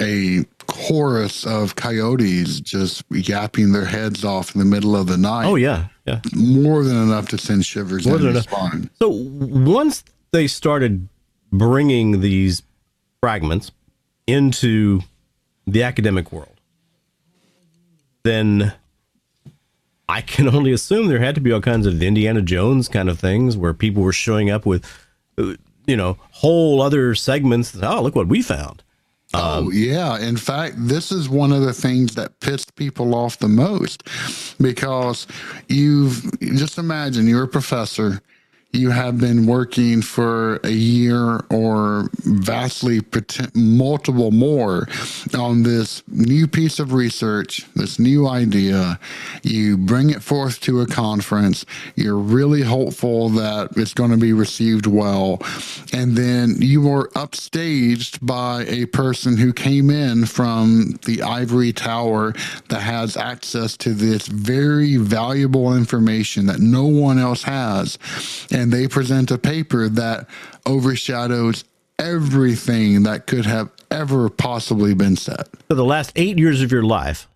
[0.00, 5.44] a chorus of coyotes just yapping their heads off in the middle of the night.
[5.44, 8.44] oh yeah yeah More than enough to send shivers More down your enough.
[8.44, 8.88] spine.
[9.00, 11.08] So once they started
[11.52, 12.62] bringing these
[13.20, 13.72] fragments
[14.26, 15.00] into
[15.66, 16.48] the academic world,
[18.22, 18.72] then
[20.12, 23.18] I can only assume there had to be all kinds of Indiana Jones kind of
[23.18, 24.84] things where people were showing up with,
[25.38, 25.54] uh,
[25.86, 27.74] you know, whole other segments.
[27.82, 28.82] Oh, look what we found.
[29.32, 30.18] oh, yeah.
[30.18, 34.06] In fact, this is one of the things that pissed people off the most
[34.60, 35.26] because
[35.68, 38.20] you've just imagine you're a professor,
[38.72, 43.00] you have been working for a year or vastly
[43.54, 44.88] multiple more
[45.34, 48.98] on this new piece of research, this new idea.
[49.42, 51.66] You bring it forth to a conference.
[51.96, 55.38] You're really hopeful that it's going to be received well.
[55.92, 62.32] And then you are upstaged by a person who came in from the ivory tower
[62.68, 67.98] that has access to this very valuable information that no one else has.
[68.50, 70.28] And and they present a paper that
[70.66, 71.64] overshadows
[71.98, 75.48] everything that could have ever possibly been said.
[75.68, 77.26] So the last eight years of your life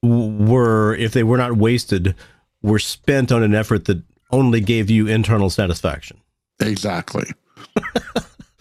[0.00, 2.14] were, if they were not wasted,
[2.62, 4.00] were spent on an effort that
[4.30, 6.18] only gave you internal satisfaction.
[6.60, 7.26] Exactly.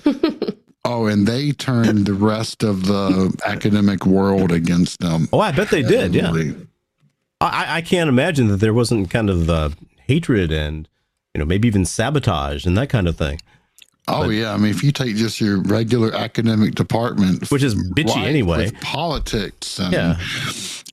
[0.84, 5.30] oh, and they turned the rest of the academic world against them.
[5.32, 6.16] Oh, I bet they did.
[6.16, 6.34] Yeah.
[7.40, 9.70] I, I can't imagine that there wasn't kind of uh,
[10.08, 10.90] hatred and
[11.40, 13.40] you know, maybe even sabotage and that kind of thing.
[14.10, 17.76] Oh but, yeah, I mean, if you take just your regular academic department, which is
[17.76, 20.20] bitchy anyway, politics and yeah.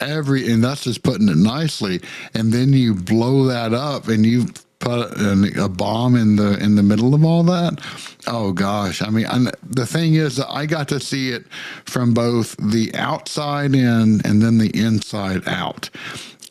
[0.01, 2.01] every, and that's just putting it nicely.
[2.35, 4.47] And then you blow that up, and you
[4.79, 7.81] put a bomb in the in the middle of all that.
[8.29, 9.27] Oh gosh, I mean,
[9.63, 11.47] the thing is, I got to see it
[11.87, 15.91] from both the outside in and then the inside out,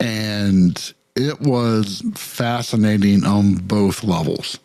[0.02, 4.60] and it was fascinating on both levels.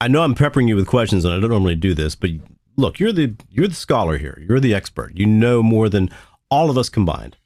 [0.00, 2.30] I know I'm peppering you with questions, and I don't normally do this, but
[2.76, 4.42] look, you're the you're the scholar here.
[4.46, 5.16] You're the expert.
[5.16, 6.10] You know more than
[6.50, 7.36] all of us combined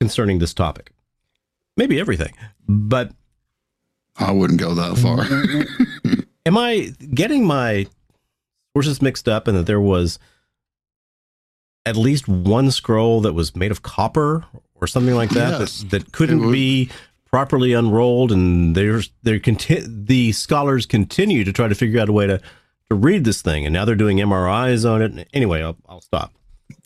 [0.00, 0.92] concerning this topic.
[1.76, 2.34] Maybe everything,
[2.68, 3.12] but
[4.16, 6.24] I wouldn't go that far.
[6.46, 7.86] am I getting my
[8.74, 10.18] sources mixed up, and that there was
[11.86, 15.80] at least one scroll that was made of copper or something like that yes.
[15.80, 16.90] that, that couldn't be
[17.30, 22.12] properly unrolled, and there's they conti- the scholars continue to try to figure out a
[22.12, 22.38] way to
[22.88, 25.28] to read this thing, and now they're doing MRIs on it.
[25.32, 26.34] Anyway, I'll, I'll stop.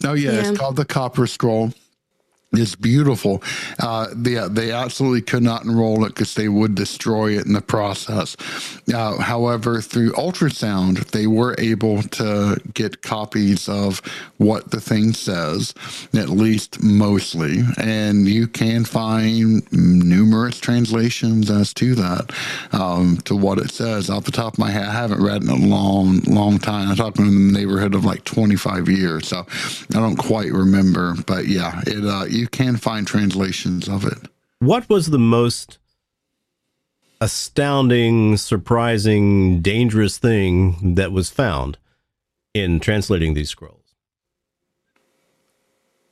[0.04, 1.72] Oh yeah, yeah, it's called the Copper Scroll.
[2.56, 3.42] It's beautiful.
[3.78, 7.60] Uh, they they absolutely could not enroll it because they would destroy it in the
[7.60, 8.36] process.
[8.92, 14.00] Uh, however, through ultrasound, they were able to get copies of
[14.38, 15.74] what the thing says,
[16.14, 22.32] at least mostly, and you can find numerous translations as to that,
[22.72, 24.10] um, to what it says.
[24.10, 26.90] Off the top of my head, I haven't read in a long, long time.
[26.90, 29.46] I'm talking in the neighborhood of like 25 years, so
[29.94, 31.14] I don't quite remember.
[31.26, 34.28] But yeah, it uh, you can find translations of it.
[34.58, 35.78] What was the most
[37.22, 41.78] astounding, surprising, dangerous thing that was found
[42.52, 43.94] in translating these scrolls?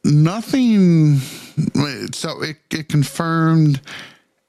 [0.05, 1.18] Nothing.
[2.14, 3.83] So it, it confirmed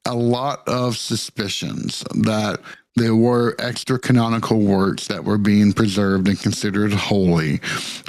[0.05, 2.61] a lot of suspicions that
[2.95, 7.59] there were extra canonical works that were being preserved and considered holy.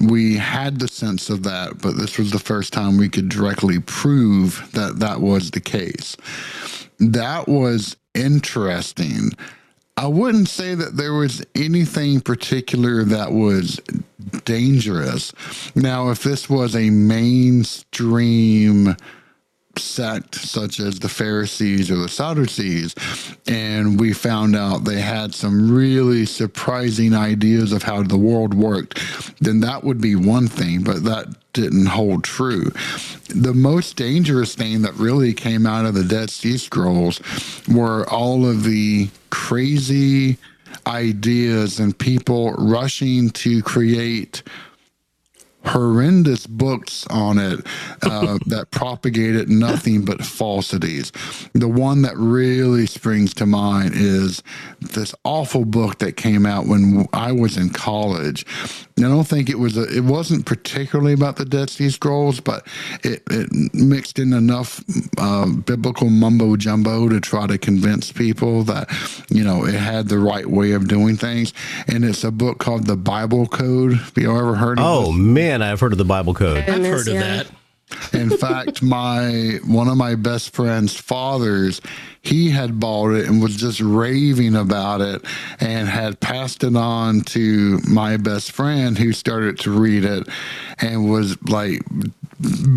[0.00, 3.80] We had the sense of that, but this was the first time we could directly
[3.80, 6.16] prove that that was the case.
[6.98, 9.30] That was interesting.
[9.96, 13.80] I wouldn't say that there was anything particular that was
[14.44, 15.32] dangerous.
[15.74, 18.16] Now, if this was a mainstream
[19.78, 22.94] sect such as the Pharisees or the Sadducees,
[23.46, 29.00] and we found out they had some really surprising ideas of how the world worked,
[29.40, 32.70] then that would be one thing, but that didn't hold true.
[33.28, 37.20] The most dangerous thing that really came out of the Dead Sea Scrolls
[37.68, 40.36] were all of the crazy
[40.86, 44.42] ideas and people rushing to create
[45.66, 47.60] horrendous books on it
[48.02, 51.12] uh, that propagated nothing but falsities.
[51.52, 54.42] The one that really springs to mind is
[54.80, 58.44] this awful book that came out when I was in college.
[58.98, 62.66] I don't think it was a, it wasn't particularly about the Dead Sea Scrolls, but
[63.02, 64.82] it, it mixed in enough
[65.18, 68.88] uh, biblical mumbo jumbo to try to convince people that
[69.30, 71.52] you know it had the right way of doing things.
[71.88, 73.94] And it's a book called the Bible Code.
[73.94, 74.84] Have you ever heard of?
[74.84, 76.58] Oh man, I've heard of the Bible Code.
[76.58, 77.46] I've heard of that.
[78.12, 81.80] In fact, my one of my best friend's fathers,
[82.22, 85.24] he had bought it and was just raving about it
[85.60, 90.28] and had passed it on to my best friend who started to read it
[90.78, 91.82] and was like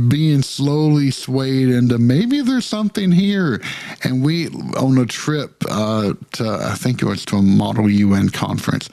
[0.08, 3.62] being slowly swayed into maybe there's something here.
[4.04, 8.30] And we on a trip uh, to I think it was to a model UN
[8.30, 8.90] conference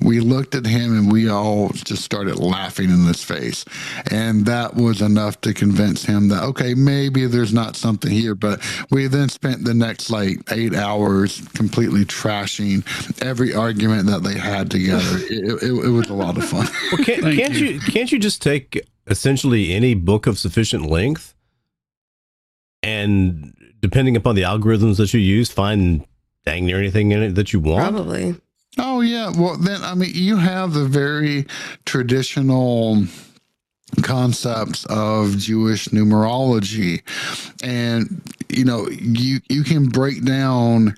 [0.00, 3.64] we looked at him and we all just started laughing in his face.
[4.10, 8.34] And that was enough to convince him that, okay, maybe there's not something here.
[8.34, 12.84] But we then spent the next like eight hours completely trashing
[13.22, 15.00] every argument that they had together.
[15.30, 16.66] it, it, it was a lot of fun.
[16.92, 17.66] Well, can't, can't you.
[17.66, 21.34] you can't you just take essentially any book of sufficient length
[22.82, 26.06] and depending upon the algorithms that you use, find
[26.44, 27.92] dang near anything in it that you want?
[27.92, 28.36] Probably.
[28.78, 29.30] Oh yeah.
[29.30, 31.46] Well, then I mean, you have the very
[31.84, 33.04] traditional
[34.02, 37.02] concepts of Jewish numerology,
[37.62, 40.96] and you know, you you can break down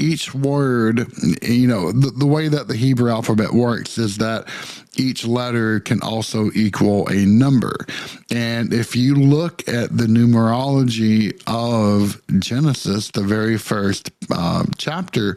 [0.00, 1.06] each word,
[1.42, 4.48] you know, the, the way that the Hebrew alphabet works is that
[4.96, 7.86] each letter can also equal a number.
[8.30, 15.36] And if you look at the numerology of Genesis, the very first uh, chapter,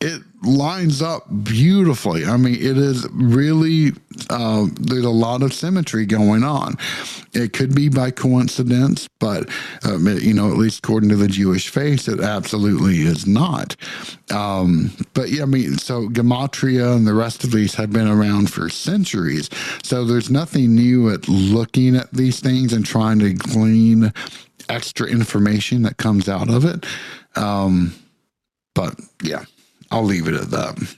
[0.00, 2.24] it lines up beautifully.
[2.24, 3.92] I mean, it is really,
[4.30, 6.78] uh, there's a lot of symmetry going on.
[7.34, 9.50] It could be by coincidence, but,
[9.84, 13.76] um, you know, at least according to the Jewish faith, it absolutely is not.
[14.30, 18.50] Um, but yeah, I mean, so Gematria and the rest of these have been around
[18.50, 19.50] for centuries.
[19.82, 24.14] So there's nothing new at looking at these things and trying to glean
[24.70, 26.86] extra information that comes out of it.
[27.36, 27.94] Um,
[28.74, 29.44] but yeah.
[29.90, 30.96] I'll leave it at that.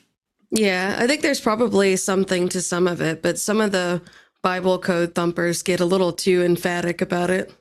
[0.50, 4.02] Yeah, I think there's probably something to some of it, but some of the
[4.42, 7.52] Bible code thumpers get a little too emphatic about it.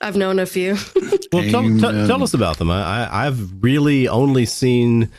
[0.00, 0.74] I've known a few.
[1.32, 2.70] well, tell, t- tell, us about them.
[2.70, 5.10] I, have really only seen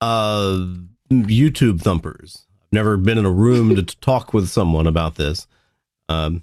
[0.00, 0.66] uh,
[1.10, 2.46] YouTube thumpers.
[2.64, 5.46] I've never been in a room to talk with someone about this.
[6.08, 6.42] Um,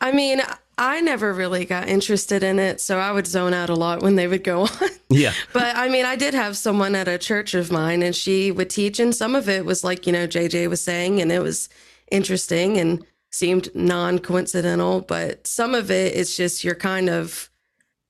[0.00, 0.42] I mean,
[0.80, 4.16] I never really got interested in it, so I would zone out a lot when
[4.16, 4.88] they would go on.
[5.10, 5.34] Yeah.
[5.52, 8.70] but I mean, I did have someone at a church of mine, and she would
[8.70, 11.68] teach, and some of it was like, you know, JJ was saying, and it was
[12.10, 17.50] interesting and seemed non coincidental, but some of it is just you're kind of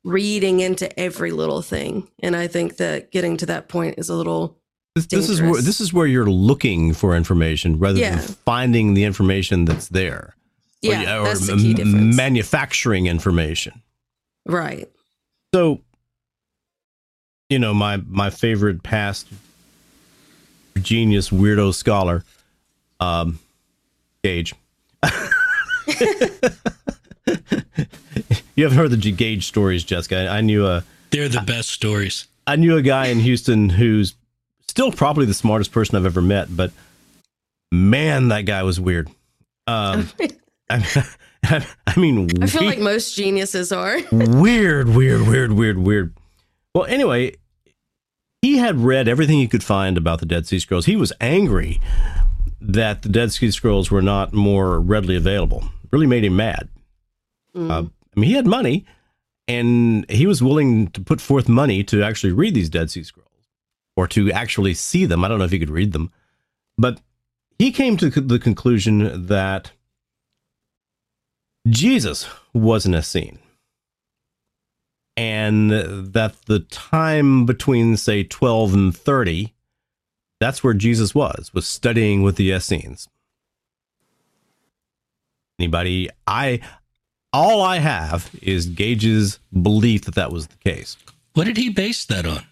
[0.04, 2.08] reading into every little thing.
[2.20, 4.56] And I think that getting to that point is a little.
[4.94, 8.16] This, this is where this is where you're looking for information rather yeah.
[8.16, 10.36] than finding the information that's there.
[10.82, 12.16] Yeah, or, that's the key difference.
[12.16, 13.82] manufacturing information.
[14.46, 14.88] Right.
[15.54, 15.80] So,
[17.48, 19.26] you know, my my favorite past
[20.80, 22.24] genius weirdo scholar,
[22.98, 23.38] um,
[24.24, 24.54] Gage.
[28.54, 30.28] you haven't heard the Gage stories, Jessica.
[30.28, 30.84] I knew a.
[31.10, 32.26] They're the best stories.
[32.46, 34.14] I knew a guy in Houston who's
[34.68, 36.72] still probably the smartest person I've ever met, but
[37.72, 39.08] man, that guy was weird.
[39.66, 40.08] Um,
[40.70, 41.06] I,
[41.86, 46.14] I mean, I feel like most geniuses are weird, weird, weird, weird, weird.
[46.74, 47.36] Well, anyway,
[48.42, 50.86] he had read everything he could find about the Dead Sea Scrolls.
[50.86, 51.80] He was angry
[52.60, 55.64] that the Dead Sea Scrolls were not more readily available.
[55.90, 56.68] really made him mad.
[57.54, 57.70] Mm.
[57.70, 58.84] Uh, I mean, he had money,
[59.48, 63.28] and he was willing to put forth money to actually read these Dead Sea Scrolls
[63.96, 65.24] or to actually see them.
[65.24, 66.12] I don't know if he could read them,
[66.78, 67.00] but
[67.58, 69.72] he came to the conclusion that
[71.68, 73.38] Jesus was an Essene.
[75.16, 79.52] And that the time between, say, 12 and 30,
[80.38, 83.08] that's where Jesus was, was studying with the Essenes.
[85.58, 86.08] Anybody?
[86.26, 86.60] I,
[87.34, 90.96] all I have is Gage's belief that that was the case.
[91.34, 92.46] What did he base that on?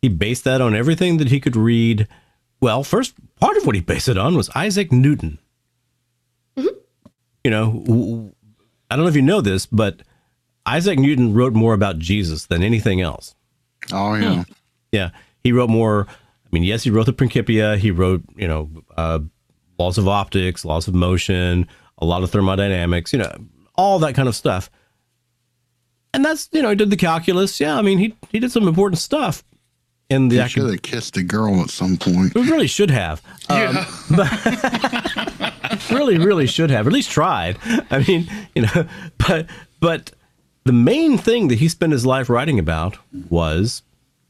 [0.00, 2.06] He based that on everything that he could read.
[2.60, 5.40] Well, first, part of what he based it on was Isaac Newton
[7.46, 8.32] you know,
[8.90, 10.02] I don't know if you know this, but
[10.66, 13.36] Isaac Newton wrote more about Jesus than anything else.
[13.92, 14.52] Oh yeah, hmm.
[14.90, 15.10] yeah.
[15.44, 16.08] He wrote more.
[16.08, 17.76] I mean, yes, he wrote the Principia.
[17.76, 19.20] He wrote, you know, uh,
[19.78, 21.68] laws of optics, laws of motion,
[21.98, 23.12] a lot of thermodynamics.
[23.12, 23.32] You know,
[23.76, 24.68] all that kind of stuff.
[26.12, 27.60] And that's you know, he did the calculus.
[27.60, 29.44] Yeah, I mean, he he did some important stuff
[30.10, 30.42] in the.
[30.42, 32.34] He should have kissed a girl at some point.
[32.34, 33.22] We really should have.
[33.48, 33.86] Yeah.
[34.10, 35.32] Um, but,
[35.90, 37.58] really, really should have, or at least tried.
[37.90, 38.86] I mean, you know,
[39.28, 39.46] but
[39.80, 40.12] but
[40.64, 42.98] the main thing that he spent his life writing about
[43.30, 43.82] was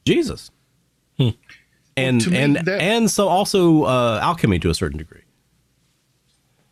[0.05, 0.51] Jesus,
[1.17, 1.29] hmm.
[1.95, 5.21] and well, and that- and so also uh, alchemy to a certain degree.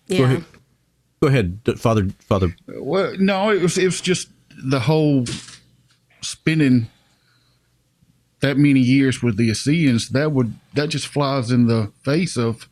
[0.08, 0.18] Yeah.
[0.18, 0.44] Go ahead,
[1.64, 2.10] Go ahead Father.
[2.20, 2.56] Father.
[2.68, 4.30] Well, no, it was it was just
[4.64, 5.26] the whole
[6.22, 6.88] spending
[8.42, 10.10] that many years with the Essenes.
[10.10, 12.70] That would that just flies in the face of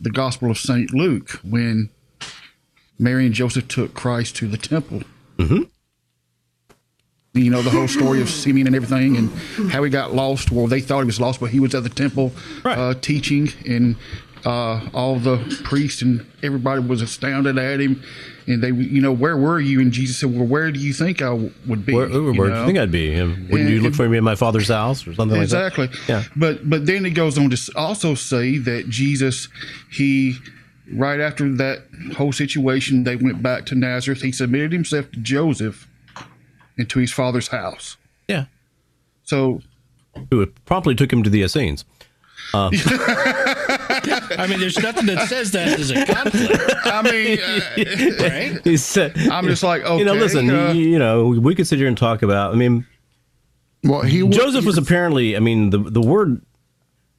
[0.00, 0.92] the Gospel of St.
[0.94, 1.90] Luke when
[2.98, 5.02] Mary and Joseph took Christ to the temple.
[5.38, 5.62] Mm-hmm.
[7.34, 9.30] you know the whole story of Simeon and everything, and
[9.70, 10.50] how he got lost.
[10.50, 12.32] Well, they thought he was lost, but he was at the temple
[12.64, 12.76] Right.
[12.78, 13.96] uh, teaching, and
[14.44, 18.02] uh, all the priests and everybody was astounded at him.
[18.50, 19.80] And they, you know, where were you?
[19.80, 21.94] And Jesus said, "Well, where do you think I would be?
[21.94, 23.10] Where, where do you think I'd be?
[23.20, 25.86] Wouldn't And- you look for me in my father's house or something exactly.
[25.88, 25.96] like that?
[25.96, 26.14] Exactly.
[26.14, 26.24] Yeah.
[26.36, 29.48] But but then it goes on to also say that Jesus,
[29.92, 30.36] he
[30.92, 31.84] right after that
[32.16, 34.22] whole situation, they went back to Nazareth.
[34.22, 35.86] He submitted himself to Joseph
[36.76, 37.96] and to his father's house.
[38.26, 38.46] Yeah.
[39.22, 39.60] So
[40.30, 41.84] Who promptly took him to the Essenes.
[42.52, 42.70] Uh,
[44.40, 48.64] I mean, there's nothing that says that as a conflict, I mean, uh, right?
[48.64, 51.66] He said, I'm just like, okay, you know, listen, uh, you, you know, we could
[51.66, 52.52] sit here and talk about.
[52.52, 52.86] I mean,
[53.84, 55.36] Well, he Joseph was apparently.
[55.36, 56.42] I mean, the the word.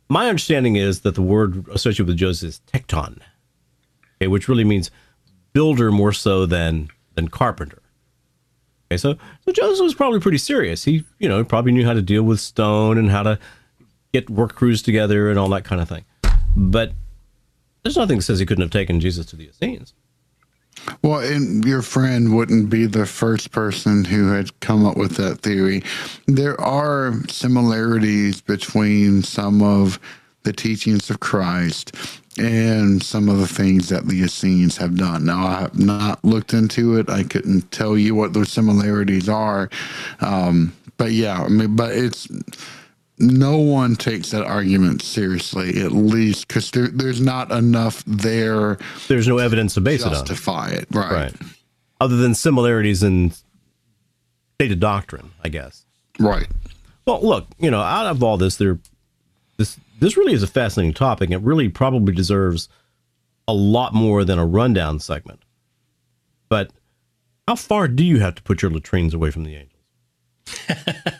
[0.09, 3.19] My understanding is that the word associated with Joseph is tekton,
[4.17, 4.91] okay, which really means
[5.53, 7.82] builder more so than than carpenter.
[8.91, 9.15] Okay, so
[9.45, 10.84] so Joseph was probably pretty serious.
[10.84, 13.39] He, you know, probably knew how to deal with stone and how to
[14.11, 16.03] get work crews together and all that kind of thing.
[16.57, 16.91] But
[17.84, 19.93] there's nothing that says he couldn't have taken Jesus to the Essenes.
[21.03, 25.41] Well, and your friend wouldn't be the first person who had come up with that
[25.41, 25.84] theory.
[26.27, 29.99] There are similarities between some of
[30.43, 31.95] the teachings of Christ
[32.38, 35.25] and some of the things that the Essenes have done.
[35.25, 37.09] Now, I have not looked into it.
[37.09, 39.69] I couldn't tell you what those similarities are.
[40.21, 42.27] Um, but yeah, I mean, but it's
[43.22, 49.28] no one takes that argument seriously, at least because there, there's not enough there There's
[49.28, 50.13] no evidence to base it on.
[50.13, 50.88] justify it.
[50.91, 51.11] Right.
[51.11, 51.34] Right.
[51.99, 53.32] Other than similarities in
[54.55, 55.86] stated doctrine, I guess.
[56.19, 56.47] Right.
[57.05, 58.80] Well, look, you know, out of all this, there,
[59.57, 61.30] this this really is a fascinating topic.
[61.30, 62.69] It really probably deserves
[63.47, 65.43] a lot more than a rundown segment.
[66.49, 66.72] But
[67.47, 69.78] how far do you have to put your latrines away from the angels?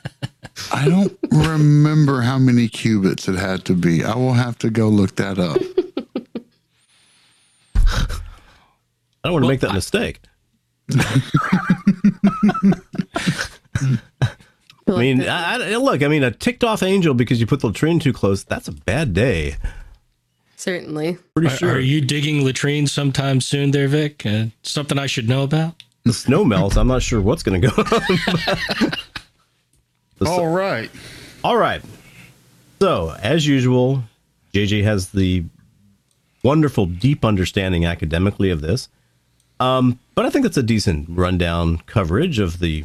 [0.74, 4.04] I don't remember how many cubits it had to be.
[4.04, 5.58] I will have to go look that up.
[9.24, 10.22] I don't want to make that mistake.
[14.88, 17.68] I mean, I, I, look, I mean, a ticked off angel because you put the
[17.68, 19.58] latrine too close, that's a bad day.
[20.58, 21.18] Certainly.
[21.36, 21.72] Pretty Are, sure.
[21.74, 24.26] are you digging latrines sometime soon, there, Vic?
[24.26, 25.76] Uh, something I should know about?
[26.04, 26.78] the snow melts.
[26.78, 27.74] I'm not sure what's going to go
[28.88, 28.92] on.
[30.22, 30.92] The all right.
[31.44, 31.82] All right.
[32.80, 34.04] So, as usual,
[34.54, 35.44] JJ has the
[36.44, 38.88] wonderful, deep understanding academically of this.
[39.60, 42.84] Um, but I think that's a decent rundown coverage of the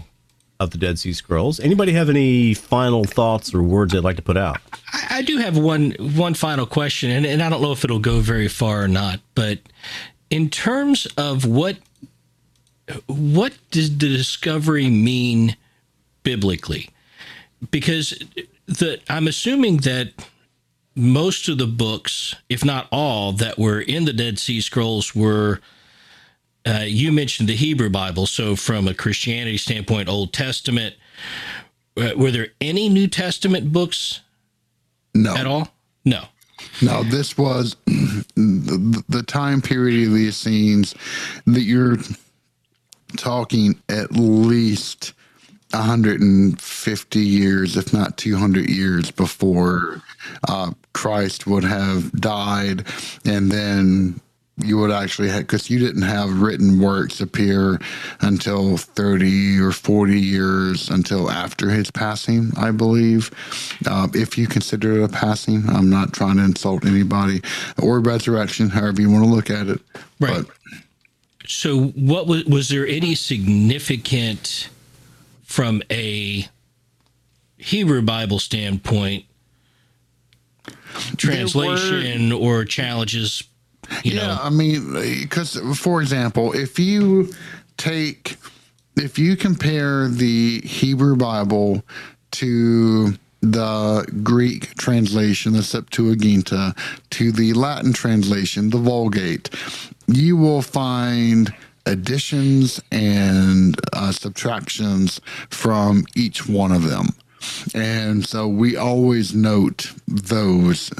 [0.59, 1.61] of the Dead Sea Scrolls.
[1.61, 4.57] Anybody have any final thoughts or words they'd like to put out?
[4.95, 7.99] I, I do have one one final question, and, and I don't know if it'll
[7.99, 9.20] go very far or not.
[9.34, 9.59] But
[10.30, 11.76] in terms of what
[13.07, 15.55] what does the discovery mean
[16.22, 16.89] biblically?
[17.70, 18.18] Because
[18.66, 20.12] the I'm assuming that
[20.94, 25.60] most of the books, if not all, that were in the Dead Sea Scrolls were.
[26.68, 30.96] Uh, you mentioned the Hebrew Bible, so from a Christianity standpoint, Old Testament.
[31.96, 34.20] Uh, were there any New Testament books
[35.14, 35.36] No.
[35.36, 35.68] at all?
[36.04, 36.24] No.
[36.82, 40.94] No, this was the, the time period of the Essenes
[41.46, 41.98] that you're
[43.16, 45.12] talking at least
[45.72, 50.02] 150 years, if not 200 years before
[50.48, 52.86] uh, Christ would have died.
[53.24, 54.20] And then
[54.58, 57.78] you would actually have, because you didn't have written works appear
[58.20, 63.30] until 30 or 40 years until after his passing, I believe.
[63.86, 67.42] Uh, if you consider it a passing, I'm not trying to insult anybody,
[67.82, 69.80] or resurrection, however you want to look at it.
[70.20, 70.46] Right.
[70.46, 70.46] But
[71.46, 74.70] So, what was was there any significant
[75.47, 76.47] from a
[77.57, 79.24] Hebrew Bible standpoint
[81.16, 83.44] translation or challenges?
[84.03, 84.92] You yeah, know, I mean,
[85.22, 87.32] because for example, if you
[87.76, 88.36] take,
[88.97, 91.84] if you compare the Hebrew Bible
[92.32, 96.76] to the Greek translation, the Septuaginta,
[97.11, 99.51] to the Latin translation, the Vulgate,
[100.09, 101.55] you will find
[101.87, 107.09] additions and uh, subtractions from each one of them.
[107.74, 110.91] And so we always note those.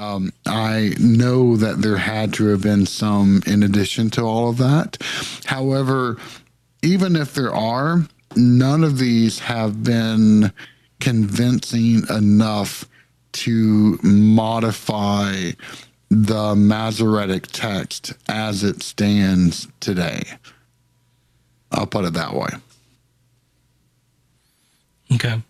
[0.00, 4.58] Um, I know that there had to have been some in addition to all of
[4.58, 4.98] that.
[5.46, 6.18] However,
[6.82, 10.52] even if there are, none of these have been
[11.00, 12.84] convincing enough
[13.32, 15.50] to modify
[16.14, 20.22] the Masoretic text as it stands today.
[21.72, 22.48] I'll put it that way.
[25.12, 25.42] Okay.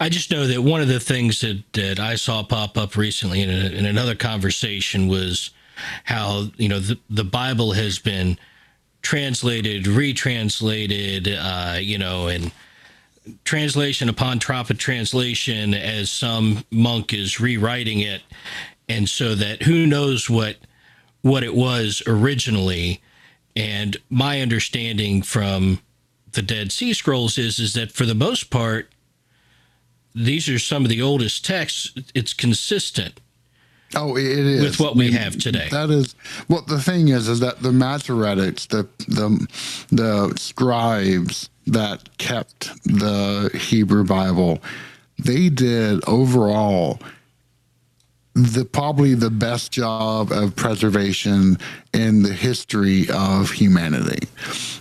[0.00, 3.42] I just know that one of the things that, that I saw pop up recently
[3.42, 5.50] in, a, in another conversation was
[6.04, 8.38] how, you know, the, the Bible has been
[9.02, 12.50] translated, retranslated, uh, you know, and
[13.44, 18.22] translation upon top of translation as some monk is rewriting it.
[18.92, 20.56] And so that who knows what
[21.22, 23.00] what it was originally.
[23.56, 25.80] And my understanding from
[26.32, 28.90] the Dead Sea Scrolls is is that for the most part,
[30.14, 31.92] these are some of the oldest texts.
[32.14, 33.18] It's consistent.
[33.94, 35.68] Oh, it is with what we have today.
[35.70, 36.14] That is
[36.46, 39.46] what well, the thing is is that the Masoretics, the the
[39.90, 44.60] the scribes that kept the Hebrew Bible,
[45.18, 47.00] they did overall
[48.34, 51.58] the probably the best job of preservation
[51.92, 54.26] in the history of humanity.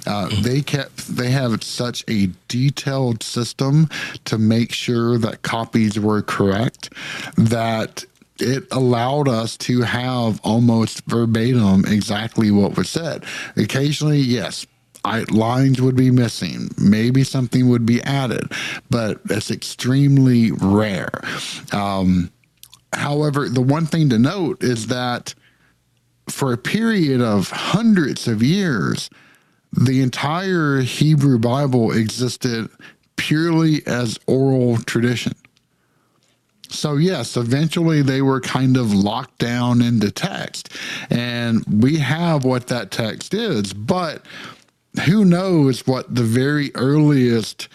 [0.08, 0.42] Uh, mm-hmm.
[0.42, 3.90] they kept they have such a detailed system
[4.26, 6.94] to make sure that copies were correct
[7.36, 8.06] that
[8.40, 13.24] it allowed us to have almost verbatim exactly what was said.
[13.56, 14.66] Occasionally, yes,
[15.04, 16.70] I, lines would be missing.
[16.78, 18.52] Maybe something would be added,
[18.90, 21.22] but it's extremely rare.
[21.72, 22.32] Um,
[22.94, 25.34] However, the one thing to note is that
[26.30, 29.10] for a period of hundreds of years,
[29.74, 32.70] the entire Hebrew Bible existed
[33.16, 35.34] purely as oral tradition.
[36.70, 40.70] So, yes, eventually they were kind of locked down into text.
[41.10, 44.26] And we have what that text is, but
[45.06, 47.68] who knows what the very earliest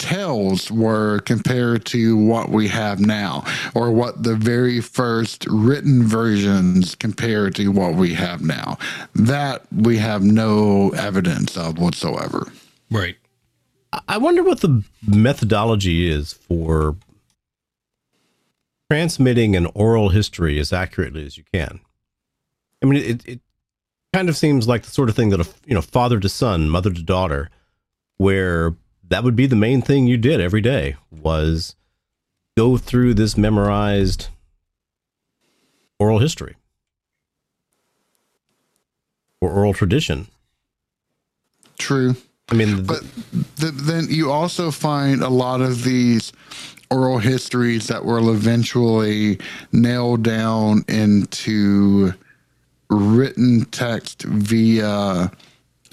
[0.00, 3.44] tells were compared to what we have now,
[3.74, 8.78] or what the very first written versions compared to what we have now.
[9.14, 12.50] That we have no evidence of whatsoever.
[12.90, 13.16] Right.
[14.08, 16.96] I wonder what the methodology is for
[18.90, 21.80] transmitting an oral history as accurately as you can.
[22.82, 23.40] I mean, it, it
[24.12, 26.68] kind of seems like the sort of thing that a you know father to son,
[26.68, 27.50] mother to daughter,
[28.16, 28.74] where
[29.10, 31.76] that would be the main thing you did every day was
[32.56, 34.28] go through this memorized
[35.98, 36.56] oral history
[39.40, 40.28] or oral tradition.
[41.78, 42.16] True.
[42.50, 43.02] I mean, but
[43.56, 46.32] the, then you also find a lot of these
[46.90, 49.38] oral histories that will eventually
[49.72, 52.12] nail down into
[52.90, 55.30] written text via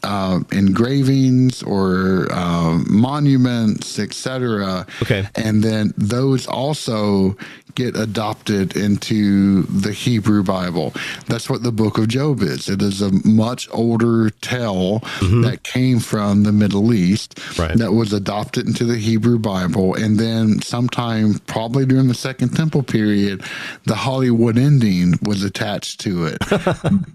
[0.03, 4.85] uh, engravings or uh, monuments, etc.
[5.01, 7.35] Okay, and then those also
[7.77, 10.93] get adopted into the Hebrew Bible.
[11.27, 12.69] That's what the Book of Job is.
[12.69, 15.41] It is a much older tale mm-hmm.
[15.41, 17.77] that came from the Middle East right.
[17.77, 22.81] that was adopted into the Hebrew Bible, and then sometime probably during the Second Temple
[22.81, 23.43] period,
[23.85, 26.41] the Hollywood ending was attached to it.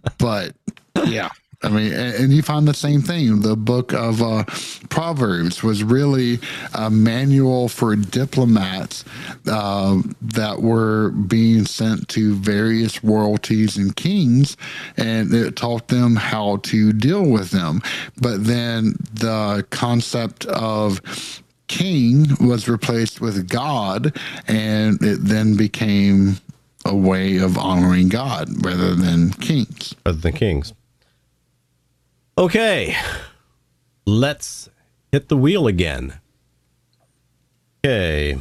[0.18, 0.54] but
[1.06, 1.30] yeah.
[1.62, 3.40] I mean, and you find the same thing.
[3.40, 4.44] The book of uh,
[4.88, 6.40] Proverbs was really
[6.74, 9.04] a manual for diplomats
[9.46, 14.56] uh, that were being sent to various royalties and kings,
[14.96, 17.80] and it taught them how to deal with them.
[18.20, 21.00] But then the concept of
[21.68, 24.16] king was replaced with God,
[24.48, 26.38] and it then became
[26.84, 29.94] a way of honoring God rather than kings.
[30.04, 30.72] Rather than kings.
[32.38, 32.96] Okay,
[34.06, 34.70] let's
[35.12, 36.18] hit the wheel again.
[37.84, 38.38] Okay,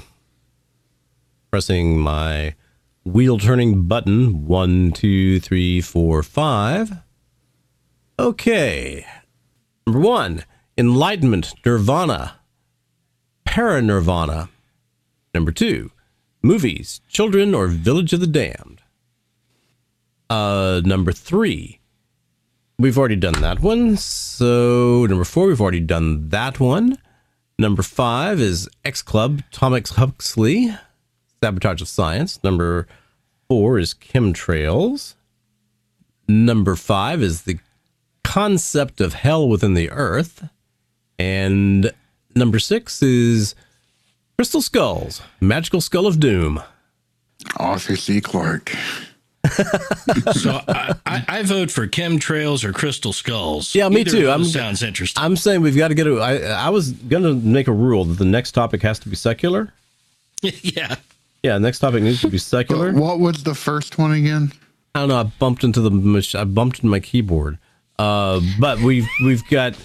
[1.52, 2.56] pressing my
[3.04, 4.46] wheel turning button.
[4.46, 7.00] One, two, three, four, five.
[8.18, 9.06] Okay,
[9.86, 10.46] number one,
[10.78, 12.36] enlightenment, nirvana,
[13.46, 14.48] paranirvana.
[15.34, 15.92] Number two,
[16.42, 18.84] movies, children or village of the damned.
[20.30, 21.81] Uh, number three,
[22.82, 23.96] We've already done that one.
[23.96, 26.98] So, number four, we've already done that one.
[27.60, 30.76] Number five is X Club, Thomas Huxley,
[31.44, 32.44] Sabotage of Science.
[32.44, 32.88] Number
[33.48, 35.14] four is chemtrails.
[36.28, 37.60] Number five is the
[38.24, 40.50] concept of hell within the earth.
[41.20, 41.92] And
[42.34, 43.54] number six is
[44.40, 46.64] Crystal Skulls, Magical Skull of Doom.
[47.58, 48.22] Arthur C.
[48.22, 48.76] Clarke
[50.34, 53.74] so I, I, I, vote for chemtrails or crystal skulls.
[53.74, 54.30] Yeah, me Either too.
[54.30, 55.24] I'm, sounds interesting.
[55.24, 56.20] I'm saying we've got to get a.
[56.20, 59.16] I, I was going to make a rule that the next topic has to be
[59.16, 59.74] secular.
[60.42, 60.96] yeah.
[61.44, 62.94] Yeah, next topic needs to be secular.
[62.94, 64.52] what was the first one again?
[64.94, 65.18] I don't know.
[65.18, 67.58] I bumped into the I bumped into my keyboard.
[67.98, 69.76] Uh, but we've we've got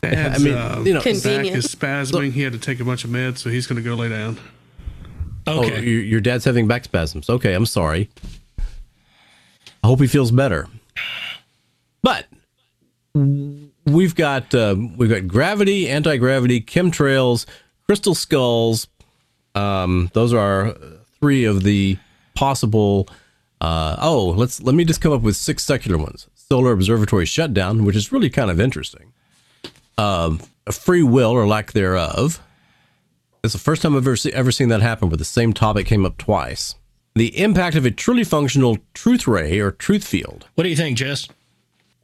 [0.00, 2.32] Dad's, I mean, uh, you know- back is spasming.
[2.32, 4.38] he had to take a bunch of meds, so he's going to go lay down.
[5.46, 5.82] Oh, Okay.
[5.84, 7.30] your, your dad's having back spasms.
[7.30, 8.10] Okay, I'm sorry.
[9.86, 10.66] I hope he feels better.
[12.02, 12.26] But
[13.14, 17.46] we've got uh, we've got gravity, anti gravity, chemtrails,
[17.84, 18.88] crystal skulls.
[19.54, 20.76] Um, those are
[21.20, 21.98] three of the
[22.34, 23.08] possible.
[23.60, 26.26] Uh, oh, let's let me just come up with six secular ones.
[26.34, 29.12] Solar observatory shutdown, which is really kind of interesting.
[29.96, 32.42] Um, free will or lack thereof.
[33.44, 35.86] It's the first time I've ever, see, ever seen that happen where the same topic
[35.86, 36.74] came up twice.
[37.16, 40.46] The impact of a truly functional truth ray or truth field.
[40.54, 41.26] what do you think, Jess?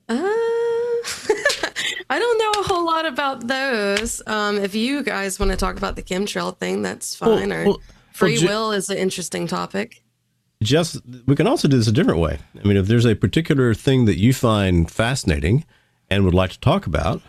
[0.08, 0.14] Uh,
[2.08, 4.22] I don't know a whole lot about those.
[4.26, 7.50] Um, if you guys want to talk about the chemtrail thing, that's fine.
[7.50, 7.80] Well, or well,
[8.12, 10.02] free well, Ju- will is an interesting topic.
[10.62, 12.38] Just we can also do this a different way.
[12.58, 15.66] I mean, if there's a particular thing that you find fascinating
[16.08, 17.20] and would like to talk about,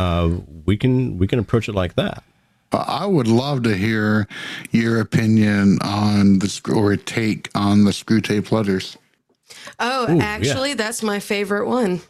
[0.00, 0.30] uh,
[0.64, 2.24] we can we can approach it like that.
[2.72, 4.26] I would love to hear
[4.70, 8.96] your opinion on the sc- or take on the Screwtape letters.
[9.80, 10.24] Oh, Ooh, yeah.
[10.24, 12.00] actually, that's my favorite one.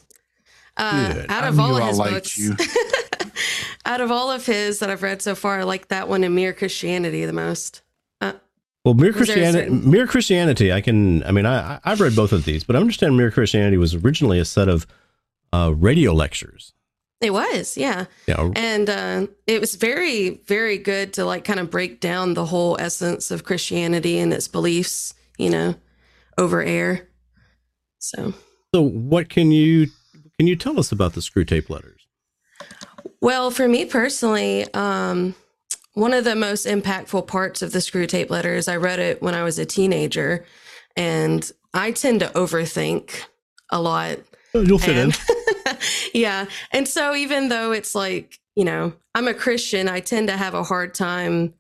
[0.76, 2.56] Uh, out of knew all I his liked books, you.
[3.86, 6.34] out of all of his that I've read so far, I like that one in
[6.34, 7.82] Mere Christianity the most.
[8.20, 8.32] Uh,
[8.84, 10.72] Well, mere Was there a Christianity, certain- mere Christianity.
[10.72, 11.22] I can.
[11.24, 13.94] I mean, I I- I've read both of these, but I understand mere Christianity was
[13.94, 14.86] originally a set of
[15.52, 16.72] uh, radio lectures.
[17.20, 18.04] It was, yeah.
[18.28, 22.46] Yeah, And uh, it was very, very good to like kind of break down the
[22.46, 25.74] whole essence of Christianity and its beliefs, you know,
[26.36, 27.08] over air.
[27.98, 28.34] So,
[28.72, 29.88] So, what can you
[30.38, 32.06] can you tell us about the Screwtape letters?
[33.20, 35.34] well, for me personally, um,
[35.94, 39.42] one of the most impactful parts of the Screwtape letters, I read it when I
[39.42, 40.44] was a teenager,
[40.96, 43.22] and I tend to overthink
[43.70, 44.18] a lot.
[44.54, 45.12] You'll fit in.
[46.14, 46.46] Yeah.
[46.72, 50.54] And so even though it's like, you know, I'm a Christian, I tend to have
[50.54, 51.54] a hard time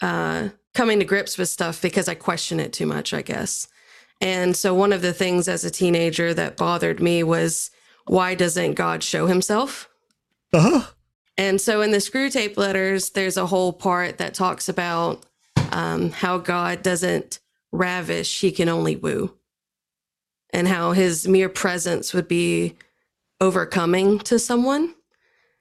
[0.00, 3.66] uh coming to grips with stuff because I question it too much, I guess.
[4.20, 7.70] And so one of the things as a teenager that bothered me was
[8.06, 9.88] why doesn't God show himself?
[10.52, 10.82] Uh-huh.
[11.38, 15.26] And so in the Screwtape letters, there's a whole part that talks about
[15.72, 17.40] um, how God doesn't
[17.72, 19.34] ravish, he can only woo.
[20.50, 22.76] And how his mere presence would be
[23.40, 24.94] overcoming to someone.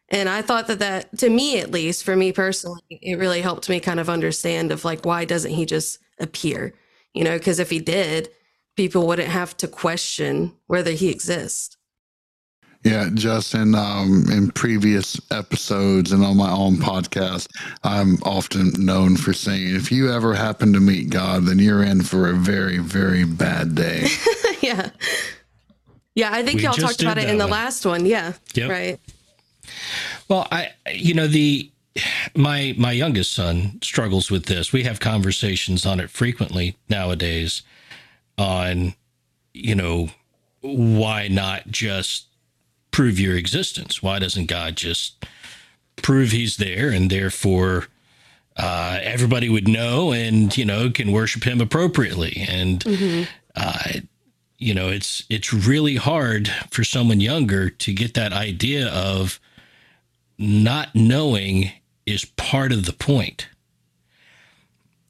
[0.10, 3.70] And I thought that that, to me at least, for me personally, it really helped
[3.70, 6.74] me kind of understand of like, why doesn't he just appear?
[7.14, 8.30] You know, because if he did,
[8.76, 11.78] people wouldn't have to question whether he exists.
[12.84, 17.48] Yeah, Justin, um, in previous episodes and on my own podcast,
[17.84, 22.04] I'm often known for saying, if you ever happen to meet God, then you're in
[22.04, 24.06] for a very, very bad day.
[24.62, 24.92] yeah.
[26.16, 27.51] Yeah, I think We y'all talked about it in the one.
[27.51, 28.05] last one.
[28.05, 28.34] Yeah.
[28.53, 28.70] Yep.
[28.70, 28.99] Right.
[30.28, 31.70] Well, I you know the
[32.36, 34.72] my my youngest son struggles with this.
[34.74, 37.61] We have conversations on it frequently nowadays
[38.38, 38.95] on
[39.53, 40.09] you know
[40.61, 42.28] why not just
[42.91, 44.01] prove your existence?
[44.01, 45.26] Why doesn't God just
[45.97, 47.88] prove he's there and therefore
[48.57, 53.84] uh, everybody would know and you know can worship him appropriately and uh,
[54.58, 59.39] you know it's it's really hard for someone younger to get that idea of
[60.38, 61.72] not knowing
[62.06, 63.47] is part of the point.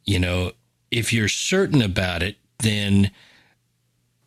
[0.06, 0.52] You know,
[0.92, 3.12] if you're certain about it, then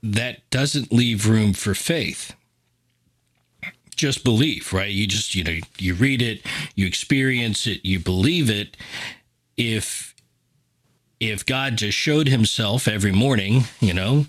[0.03, 2.35] that doesn't leave room for faith.
[3.95, 4.91] Just belief, right?
[4.91, 6.43] You just, you know, you read it,
[6.75, 8.77] you experience it, you believe it.
[9.57, 10.15] If
[11.21, 14.27] if God just showed himself every morning, you know,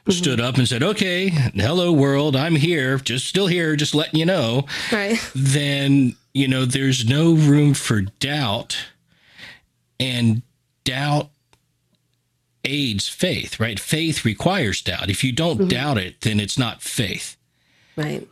[0.00, 0.12] Mm-hmm.
[0.12, 4.26] stood up and said, "Okay, hello world, I'm here, just still here, just letting you
[4.26, 5.18] know." Right.
[5.34, 8.78] then you know there's no room for doubt
[9.98, 10.42] and
[10.84, 11.28] doubt
[12.64, 15.68] aids faith right faith requires doubt if you don't mm-hmm.
[15.68, 17.36] doubt it then it's not faith
[18.00, 18.26] Right.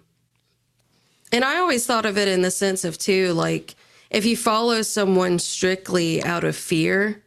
[1.30, 3.74] And I always thought of it in the sense of too, like
[4.10, 7.22] if you follow someone strictly out of fear,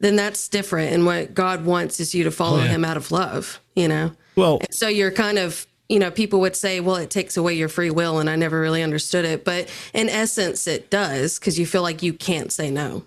[0.00, 0.92] then that's different.
[0.92, 2.68] And what God wants is you to follow yeah.
[2.68, 4.12] him out of love, you know?
[4.36, 7.54] Well, And so you're kind of, you know, people would say, well, it takes away
[7.54, 8.18] your free will.
[8.18, 9.44] And I never really understood it.
[9.44, 13.04] But in essence, it does because you feel like you can't say no.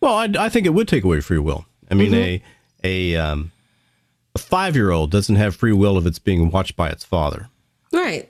[0.00, 1.64] Well, I, I think it would take away free will.
[1.90, 2.42] I mean, a
[2.82, 3.52] a um,
[4.34, 7.48] a five year old doesn't have free will if it's being watched by its father
[7.92, 8.28] Right.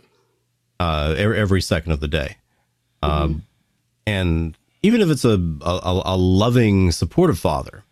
[0.81, 2.37] uh, every, every second of the day,
[3.03, 3.45] um,
[4.07, 7.85] and even if it's a a, a loving, supportive father,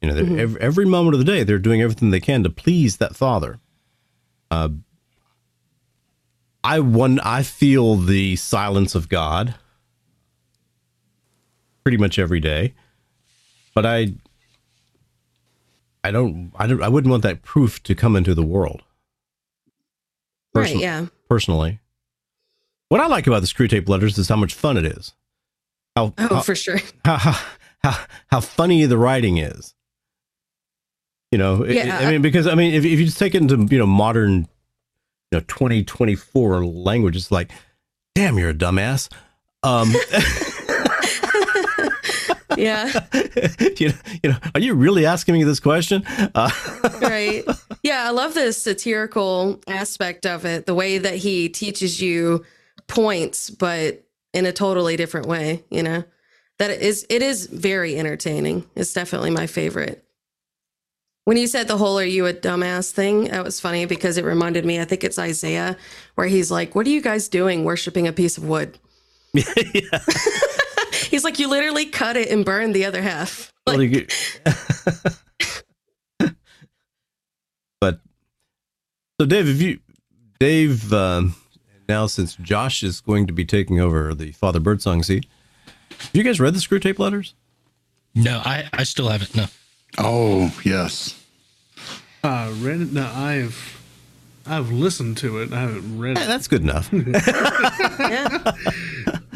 [0.00, 2.50] you know, they're every, every moment of the day they're doing everything they can to
[2.50, 3.58] please that father.
[4.50, 4.70] Uh,
[6.62, 9.54] I one I feel the silence of God
[11.82, 12.74] pretty much every day,
[13.74, 14.14] but I
[16.04, 18.82] I don't I don't I wouldn't want that proof to come into the world.
[20.54, 21.06] Right, yeah.
[21.28, 21.78] Personally,
[22.88, 25.14] what I like about the Screwtape letters is how much fun it is.
[26.08, 26.78] How Oh, how, for sure.
[27.04, 27.40] how, how,
[27.82, 29.74] how, how funny the writing is.
[31.32, 31.98] You know, I- Yeah.
[31.98, 34.48] I, mean, because I mean, if, if you just take it into you know modern,
[35.30, 37.50] you know, twenty twenty four language, it's like,
[38.14, 39.08] damn, you're a dumbass.
[39.62, 39.92] Um,
[42.56, 43.06] Yeah.
[43.78, 46.02] you know, you know, are you really asking me this question?
[46.34, 46.50] Uh,
[47.00, 47.44] right.
[47.82, 52.44] Yeah, I love the satirical aspect of it, the way that he teaches you
[52.88, 56.04] points, but in a totally different way, you know?
[56.58, 58.66] That is it is very entertaining.
[58.76, 60.04] It's definitely my favorite.
[61.24, 64.24] When you said the whole are you a dumbass thing, that was funny because it
[64.24, 65.76] reminded me, I think it's Isaiah,
[66.16, 68.78] where he's like, What are you guys doing worshiping a piece of wood?
[69.32, 69.42] yeah.
[71.08, 73.52] He's like, You literally cut it and burn the other half.
[73.66, 74.12] Like,
[77.80, 78.00] but
[79.20, 79.78] so Dave, if you
[80.40, 81.36] Dave um,
[81.90, 85.26] now since Josh is going to be taking over the Father Birdsong seat,
[85.98, 87.34] have you guys read the Screwtape letters?
[88.14, 89.34] No, I, I still haven't.
[89.36, 89.46] No.
[89.98, 91.20] Oh, yes.
[92.22, 92.92] Uh, read it.
[92.92, 93.76] No, I've
[94.46, 95.52] I've listened to it.
[95.52, 96.26] I haven't read Eh, it.
[96.26, 96.88] that's good enough.
[96.92, 98.52] yeah.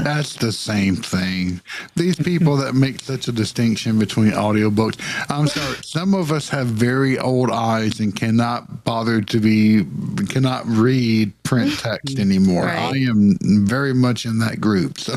[0.04, 1.62] That's the same thing.
[1.96, 5.00] These people that make such a distinction between audiobooks.
[5.30, 9.86] I'm sorry, some of us have very old eyes and cannot bother to be
[10.28, 12.64] cannot read print text anymore.
[12.64, 12.92] Right.
[12.94, 14.98] I am very much in that group.
[14.98, 15.14] So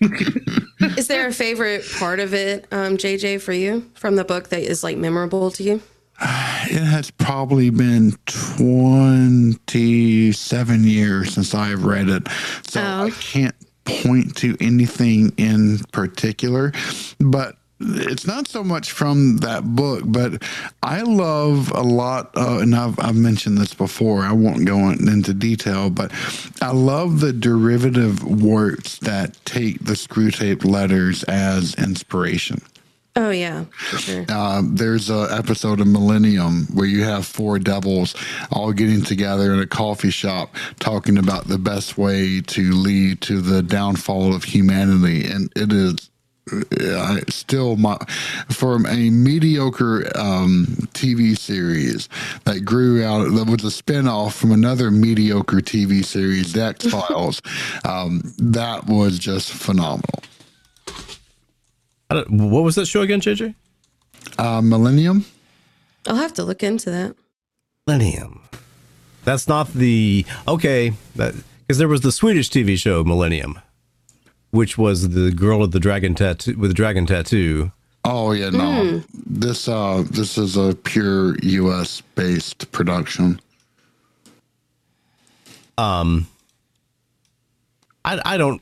[0.96, 4.62] Is there a favorite part of it, um, JJ, for you from the book that
[4.62, 5.82] is like memorable to you?
[6.22, 12.26] it has probably been 27 years since I've read it.
[12.68, 13.04] So Oh.
[13.06, 13.54] I can't
[13.84, 16.72] point to anything in particular,
[17.18, 20.42] but it's not so much from that book, but
[20.82, 24.22] I love a lot, uh, and I've, I've mentioned this before.
[24.22, 26.12] I won't go in- into detail, but
[26.60, 32.62] I love the derivative works that take the Screwtape letters as inspiration.
[33.14, 33.66] Oh yeah,
[33.98, 34.24] sure.
[34.28, 38.14] Uh, there's a episode of Millennium where you have four devils
[38.50, 43.42] all getting together in a coffee shop talking about the best way to lead to
[43.42, 46.08] the downfall of humanity, and it is
[47.28, 47.96] still my
[48.50, 52.08] from a mediocre um, TV series
[52.44, 57.42] that grew out that was a spinoff from another mediocre TV series, X Files.
[57.84, 60.22] um, that was just phenomenal.
[62.12, 63.54] I don't, what was that show again, JJ?
[64.38, 65.24] Uh, Millennium.
[66.06, 67.16] I'll have to look into that.
[67.86, 68.42] Millennium.
[69.24, 70.92] That's not the okay.
[71.16, 73.60] Because there was the Swedish TV show Millennium,
[74.50, 77.72] which was the girl with the dragon tattoo with the dragon tattoo.
[78.04, 79.02] Oh yeah, no.
[79.14, 83.40] This uh this is a pure US based production.
[85.78, 86.26] Um,
[88.04, 88.60] I, I don't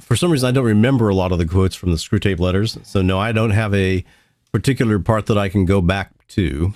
[0.00, 2.78] for some reason I don't remember a lot of the quotes from the Screwtape letters.
[2.82, 4.04] So no, I don't have a
[4.52, 6.74] particular part that I can go back to.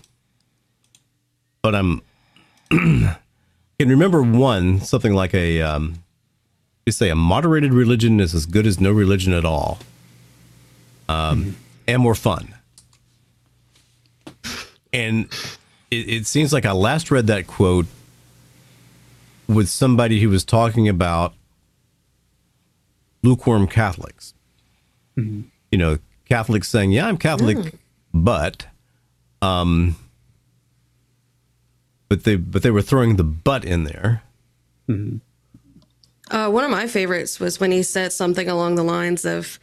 [1.62, 2.02] But I'm
[2.70, 3.16] can
[3.80, 6.02] remember one something like a um,
[6.86, 9.78] you say a moderated religion is as good as no religion at all,
[11.08, 12.54] um, and more fun.
[14.92, 15.26] And
[15.90, 17.86] it, it seems like I last read that quote
[19.48, 21.34] with somebody who was talking about
[23.22, 24.34] lukewarm Catholics.
[25.16, 27.74] You know, Catholics saying, "Yeah, I'm Catholic,
[28.14, 28.66] but,"
[29.42, 29.96] um,
[32.08, 34.22] but they but they were throwing the "but" in there.
[34.88, 39.58] Uh, one of my favorites was when he said something along the lines of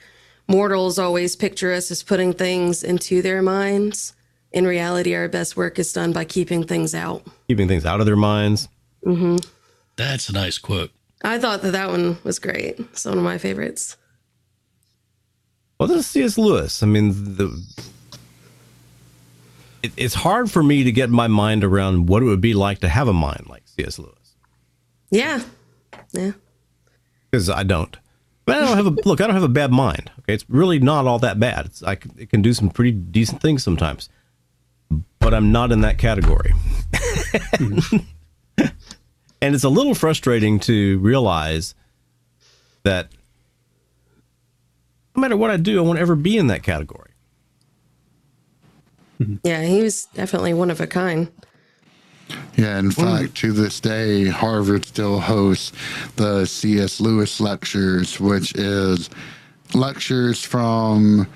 [0.48, 4.14] mortals always picture us as putting things into their minds.
[4.52, 7.26] In reality, our best work is done by keeping things out.
[7.48, 8.68] keeping things out of their minds.
[9.96, 10.92] That's a nice quote.
[11.24, 12.80] I thought that that one was great.
[12.80, 13.98] It's one of my favorites.
[15.80, 16.38] Well, this is C.S.
[16.38, 16.82] Lewis.
[16.84, 17.64] I mean, the
[19.84, 22.80] it, it's hard for me to get my mind around what it would be like
[22.80, 24.00] to have a mind like C.S.
[24.00, 24.36] Lewis
[25.12, 25.42] Yeah.
[26.14, 26.32] Yeah.
[27.30, 27.96] because I don't.
[28.46, 29.20] But I don't have a look.
[29.22, 30.10] I don't have a bad mind.
[30.20, 31.66] Okay, it's really not all that bad.
[31.68, 34.10] It's, I c- it can do some pretty decent things sometimes,
[35.20, 36.54] but I'm not in that category.
[39.42, 41.76] and it's a little frustrating to realize
[42.84, 43.10] that
[45.16, 47.12] no matter what I do, I won't ever be in that category.
[49.20, 49.36] Mm-hmm.
[49.44, 49.64] Yeah.
[49.64, 51.32] He was definitely one of a kind.
[52.58, 55.72] Yeah, in fact, to this day, Harvard still hosts
[56.18, 57.00] the C.S.
[57.00, 59.10] Lewis lectures, which is
[59.74, 61.28] lectures from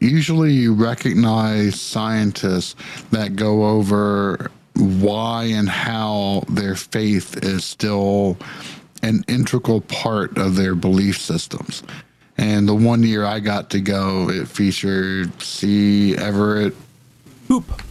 [0.00, 2.76] usually you recognize scientists
[3.10, 8.36] that go over why and how their faith is still
[9.02, 11.82] an integral part of their belief systems.
[12.36, 16.16] And the one year I got to go, it featured C.
[16.16, 16.74] Everett
[17.48, 17.82] Hoop.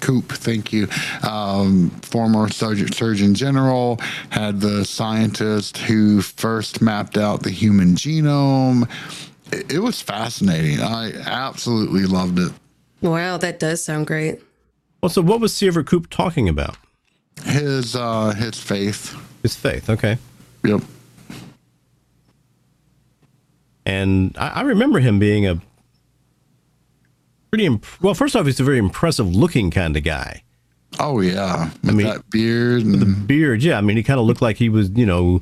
[0.00, 0.88] Koop, thank you.
[1.22, 8.90] Um, former Surgeon, Surgeon General had the scientist who first mapped out the human genome.
[9.52, 10.80] It, it was fascinating.
[10.80, 12.52] I absolutely loved it.
[13.00, 14.40] Wow, that does sound great.
[15.02, 16.76] Well, so what was Seaver Koop talking about?
[17.44, 19.16] His uh, his faith.
[19.42, 19.90] His faith.
[19.90, 20.16] Okay.
[20.64, 20.82] Yep.
[23.84, 25.60] And I, I remember him being a
[27.50, 28.14] pretty imp- well.
[28.14, 30.44] First off, he's a very impressive looking kind of guy.
[31.00, 33.78] Oh yeah, with mean, that beard and The beard, yeah.
[33.78, 35.40] I mean, he kind of looked like he was, you know,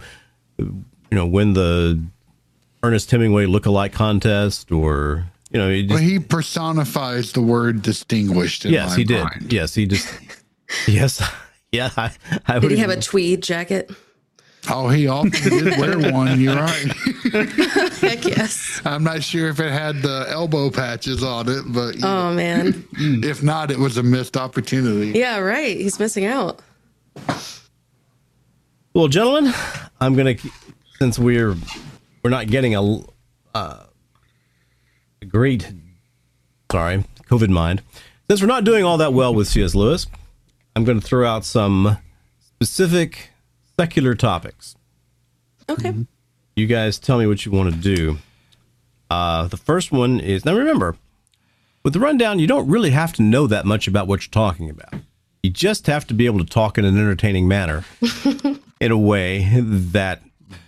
[0.58, 2.02] you know, win the
[2.82, 8.64] Ernest Hemingway look-alike contest, or you know, he well, he personifies the word distinguished.
[8.64, 9.22] In yes, my he did.
[9.24, 9.52] mind.
[9.52, 10.08] Yes, he just,
[10.88, 11.22] yes,
[11.72, 11.90] yeah.
[11.96, 12.12] I,
[12.46, 13.90] I Did he have a tweed jacket?
[14.68, 16.38] Oh, he often did wear one.
[16.38, 16.92] You're right.
[18.00, 18.82] Heck yes.
[18.84, 22.34] I'm not sure if it had the elbow patches on it, but you know, Oh
[22.34, 22.86] man.
[22.92, 25.18] if not, it was a missed opportunity.
[25.18, 25.76] Yeah, right.
[25.78, 26.60] He's missing out.
[28.92, 29.52] Well, gentlemen,
[30.00, 30.34] I'm gonna
[30.98, 31.56] since we're
[32.22, 33.00] we're not getting a
[33.54, 33.84] uh,
[35.22, 35.72] a great
[36.70, 37.82] sorry COVID mind
[38.30, 39.74] since we're not doing all that well with C.S.
[39.74, 40.06] Lewis,
[40.76, 41.98] I'm going to throw out some
[42.38, 43.30] specific
[43.76, 44.76] secular topics.
[45.68, 46.06] Okay.
[46.54, 48.18] You guys tell me what you want to do.
[49.10, 50.96] Uh, the first one is now remember
[51.82, 54.70] with the rundown, you don't really have to know that much about what you're talking
[54.70, 54.94] about.
[55.42, 57.84] You just have to be able to talk in an entertaining manner
[58.80, 60.22] in a way that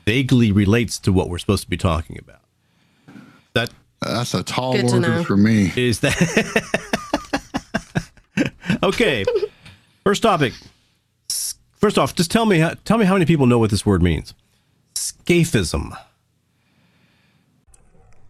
[0.04, 2.40] vaguely relates to what we're supposed to be talking about.
[3.52, 3.70] That
[4.04, 5.72] That's a tall Good order for me.
[5.76, 6.16] is that
[8.82, 9.24] okay?
[10.04, 10.52] First topic.
[11.74, 14.02] First off, just tell me how, tell me how many people know what this word
[14.02, 14.34] means.
[14.94, 15.96] Scaphism.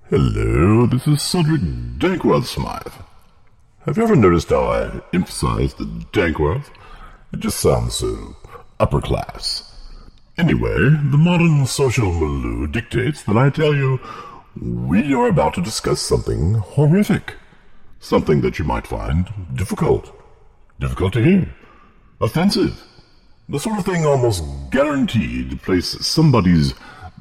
[0.09, 1.61] Hello, this is Cedric
[1.99, 2.93] Dankworth Smythe.
[3.87, 6.69] Have you ever noticed how I emphasize the Dankworth?
[7.33, 8.37] It just sounds so
[8.79, 9.69] upper class.
[10.39, 10.75] Anyway,
[11.11, 13.99] the modern social milieu dictates that I tell you
[14.61, 17.35] we are about to discuss something horrific.
[18.01, 20.13] Something that you might find difficult.
[20.81, 21.55] Difficult to hear.
[22.21, 22.83] Offensive.
[23.49, 26.75] The sort of thing almost guaranteed to place somebody's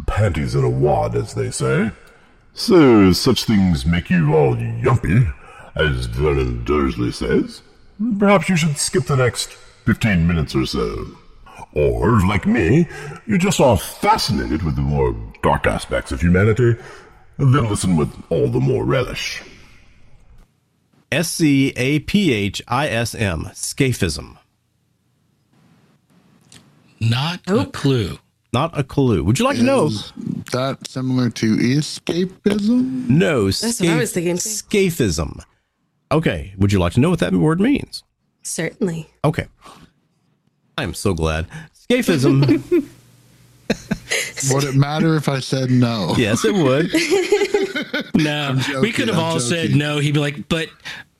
[0.07, 1.91] panties in a wad, as they say.
[2.53, 5.33] So, such things make you all yumpy,
[5.75, 7.61] as Vernon Dursley says.
[8.19, 9.53] Perhaps you should skip the next
[9.85, 11.05] 15 minutes or so.
[11.73, 12.87] Or, like me,
[13.25, 16.75] you just are fascinated with the more dark aspects of humanity,
[17.41, 19.41] then listen with all the more relish.
[21.11, 23.49] S C A P H I S M.
[23.53, 24.37] Scaphism.
[26.99, 28.19] Not a clue.
[28.53, 29.23] Not a clue.
[29.23, 29.87] Would you like to know?
[29.87, 30.13] Is
[30.51, 33.09] that similar to escapism?
[33.09, 33.45] No.
[33.45, 34.49] That's what I was thinking, too.
[34.49, 35.41] Scaphism.
[36.11, 36.53] Okay.
[36.57, 38.03] Would you like to know what that word means?
[38.43, 39.09] Certainly.
[39.23, 39.47] Okay.
[40.77, 41.47] I'm so glad.
[41.73, 42.85] Scaphism.
[44.53, 46.15] Would it matter if I said no?
[46.17, 46.91] yes, it would.
[48.13, 49.99] No, we could have I'm all said no.
[49.99, 50.69] He'd be like, but,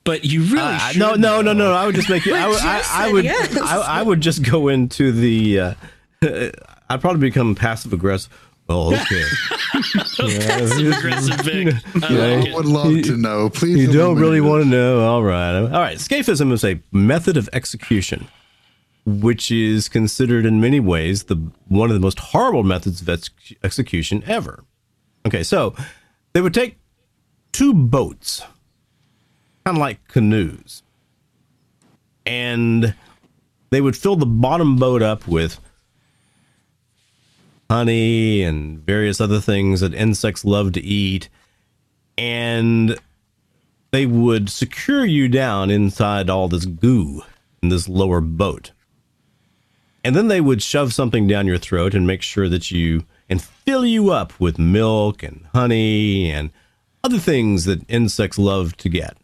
[0.04, 1.74] but you really Uh, should no, no, no, know." no.
[1.74, 2.34] I would just make you.
[2.34, 3.24] I, would- I, I would.
[3.24, 3.56] yes.
[3.56, 5.60] I, I would just go into the.
[5.60, 5.74] Uh,
[6.88, 8.32] I'd probably become passive aggressive.
[8.68, 9.24] Oh, okay.
[10.18, 11.74] Aggressive Vic.
[12.02, 12.36] I Yeah.
[12.36, 13.50] like I would love to know.
[13.50, 13.78] Please.
[13.78, 15.00] You don't really want to know.
[15.00, 15.58] All right.
[15.62, 15.98] All right.
[15.98, 18.28] Scaphism is a method of execution,
[19.04, 23.30] which is considered in many ways the one of the most horrible methods of ex-
[23.62, 24.64] execution ever.
[25.26, 25.74] Okay, so
[26.32, 26.78] they would take
[27.52, 28.42] two boats,
[29.64, 30.82] kind of like canoes,
[32.26, 32.94] and
[33.70, 35.58] they would fill the bottom boat up with
[37.70, 41.28] honey and various other things that insects love to eat
[42.18, 42.98] and
[43.90, 47.22] they would secure you down inside all this goo
[47.62, 48.72] in this lower boat.
[50.04, 53.40] And then they would shove something down your throat and make sure that you and
[53.40, 56.50] fill you up with milk and honey and
[57.04, 59.16] other things that insects love to get.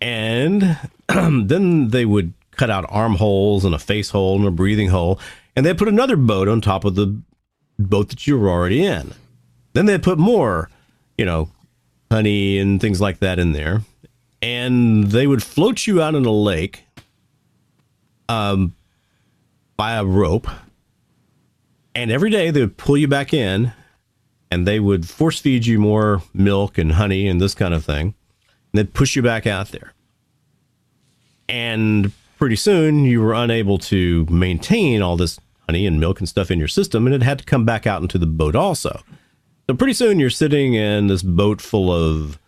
[0.00, 0.76] And
[1.08, 5.18] then they would cut out armholes and a face hole and a breathing hole,
[5.56, 7.20] and they put another boat on top of the
[7.78, 9.12] boat that you were already in.
[9.72, 10.68] Then they put more,
[11.16, 11.48] you know,
[12.10, 13.82] honey and things like that in there.
[14.42, 16.84] And they would float you out in a lake
[18.28, 18.74] um,
[19.82, 20.46] by a rope,
[21.92, 23.72] and every day they would pull you back in,
[24.48, 28.14] and they would force feed you more milk and honey and this kind of thing,
[28.46, 29.92] and then push you back out there.
[31.48, 36.52] And pretty soon you were unable to maintain all this honey and milk and stuff
[36.52, 39.02] in your system, and it had to come back out into the boat also.
[39.68, 42.38] So pretty soon you're sitting in this boat full of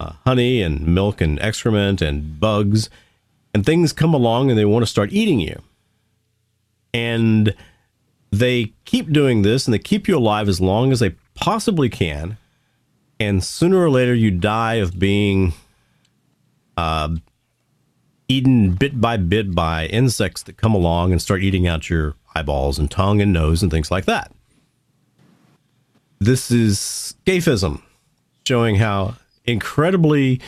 [0.00, 2.88] uh, honey and milk and excrement and bugs,
[3.52, 5.60] and things come along and they want to start eating you.
[6.92, 7.54] And
[8.30, 12.36] they keep doing this and they keep you alive as long as they possibly can.
[13.20, 15.52] And sooner or later, you die of being
[16.76, 17.16] uh,
[18.28, 22.78] eaten bit by bit by insects that come along and start eating out your eyeballs
[22.78, 24.30] and tongue and nose and things like that.
[26.20, 27.82] This is scaphism,
[28.46, 29.14] showing how
[29.44, 30.40] incredibly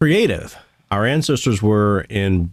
[0.00, 0.56] creative
[0.90, 2.52] our ancestors were in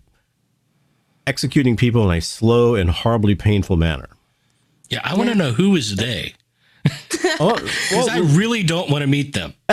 [1.27, 4.09] executing people in a slow and horribly painful manner.
[4.89, 6.33] Yeah, I want to know who is they.
[7.39, 9.53] Oh, Because I really don't want to meet them.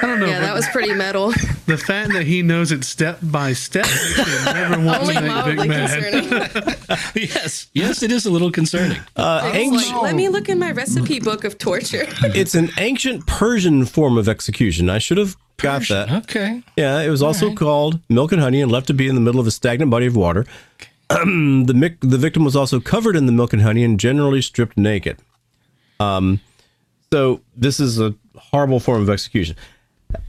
[0.00, 0.26] I don't know.
[0.26, 1.30] Yeah, that was pretty metal.
[1.66, 5.20] the fact that he knows it step by step makes me never want Only to
[5.20, 6.78] make Big mildly Mad.
[7.14, 8.98] yes, yes, it is a little concerning.
[9.16, 12.06] uh, It's ancient, like, let me look in my recipe book of torture.
[12.22, 14.88] it's an ancient Persian form of execution.
[14.88, 16.10] I should have got that.
[16.24, 16.62] Okay.
[16.76, 19.40] Yeah, it was also called milk and honey and left to be in the middle
[19.40, 20.46] of a stagnant body of water.
[21.08, 24.76] the mic- the victim was also covered in the milk and honey and generally stripped
[24.76, 25.18] naked.
[25.98, 26.40] Um,
[27.12, 29.56] so this is a horrible form of execution.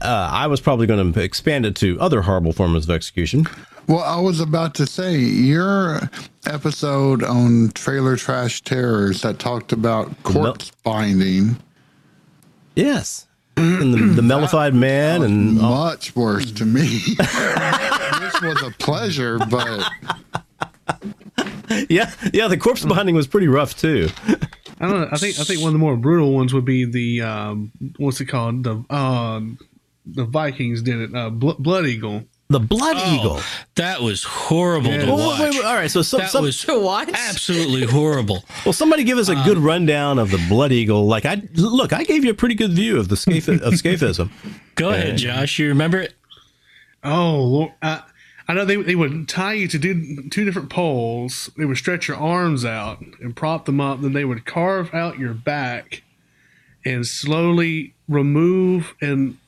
[0.00, 3.46] Uh, I was probably going to expand it to other horrible forms of execution.
[3.86, 6.00] Well, I was about to say your
[6.46, 11.56] episode on trailer trash terrors that talked about corpse binding
[12.76, 13.26] Yes,
[13.56, 16.86] and the, the mellified man and much worse to me.
[17.18, 19.90] this was a pleasure, but
[21.90, 24.08] yeah, yeah, the corpse binding was pretty rough too.
[24.80, 25.08] I don't know.
[25.12, 28.20] I think I think one of the more brutal ones would be the um, what's
[28.20, 28.64] it called?
[28.64, 29.40] The uh,
[30.06, 31.14] the Vikings did it.
[31.14, 32.24] Uh, Bl- Blood Eagle.
[32.48, 33.40] The blood Oh, eagle.
[33.76, 35.04] That was horrible Yeah.
[35.04, 35.38] to Oh, watch.
[35.40, 37.08] wait, wait, all right, so some, that some, was to watch.
[37.14, 38.42] absolutely horrible.
[38.66, 41.06] Well, somebody give us a good rundown of the Blood Eagle.
[41.06, 44.30] Like I look, I gave you a pretty good view of the scaph- of scaphism.
[44.74, 45.60] Go ahead, Josh.
[45.60, 46.14] You remember it?
[47.04, 47.72] Oh, Lord.
[47.82, 48.02] I,
[48.48, 51.50] I know they, they would tie you to do two different poles.
[51.56, 54.00] They would stretch your arms out and prop them up.
[54.00, 56.02] Then they would carve out your back
[56.84, 59.38] and slowly remove and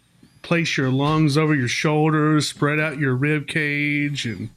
[0.43, 4.51] place your lungs over your shoulders, spread out your rib cage, and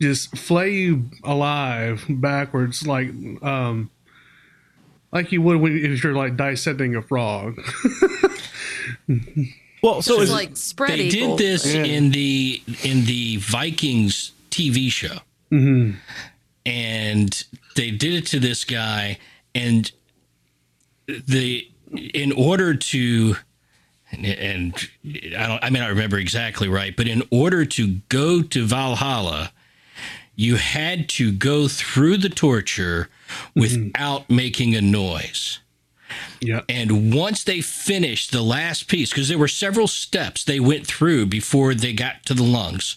[0.00, 3.08] just flay you alive backwards like
[3.42, 3.90] um
[5.12, 7.58] like you would when if you're like dissecting a frog.
[9.82, 11.36] Well, so It's is like spread They eagle.
[11.36, 15.18] did this in the in the Vikings TV show,
[16.66, 17.44] and
[17.76, 19.18] they did it to this guy,
[19.54, 19.90] and
[21.06, 23.36] the in order to
[24.12, 24.74] and
[25.36, 29.52] I don't I may not remember exactly right, but in order to go to Valhalla,
[30.34, 33.60] you had to go through the torture mm-hmm.
[33.60, 35.58] without making a noise.
[36.40, 36.62] yeah.
[36.68, 41.26] And once they finished the last piece, because there were several steps they went through
[41.26, 42.96] before they got to the lungs,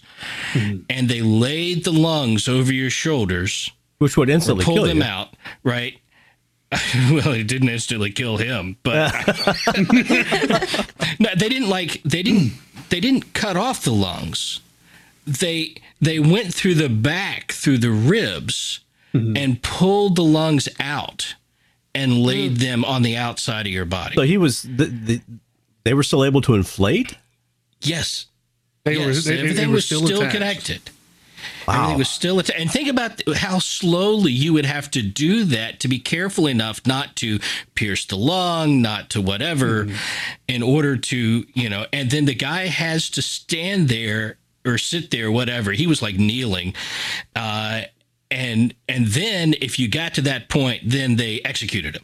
[0.53, 0.83] mm-hmm.
[0.89, 6.00] and they laid the lungs over your shoulders, which would instantly pull them out, right?
[7.11, 9.11] well, it didn't instantly kill him, but
[11.19, 12.53] no, they didn't like they didn't
[12.89, 14.61] they didn't cut off the lungs.
[15.27, 18.79] They they went through the back through the ribs
[19.13, 19.35] mm-hmm.
[19.35, 21.35] and pulled the lungs out
[21.93, 22.59] and laid mm.
[22.59, 24.15] them on the outside of your body.
[24.15, 25.21] So he was the, the
[25.83, 27.17] they were still able to inflate.
[27.81, 28.27] Yes,
[28.85, 28.85] yes.
[28.85, 30.31] they yes, they- they everything were was still, attached.
[30.33, 30.89] connected.
[31.67, 32.59] Everything was still attached.
[32.59, 36.85] And think about how slowly you would have to do that to be careful enough
[36.85, 37.39] not to
[37.75, 39.87] pierce the lung, not to whatever,
[40.47, 45.11] in order to, you know, and then the guy has to stand there or sit
[45.11, 45.71] there, whatever.
[45.71, 46.73] He was like kneeling.
[47.35, 47.83] Uh,
[48.29, 52.03] and and then if you got to that point, then they executed him,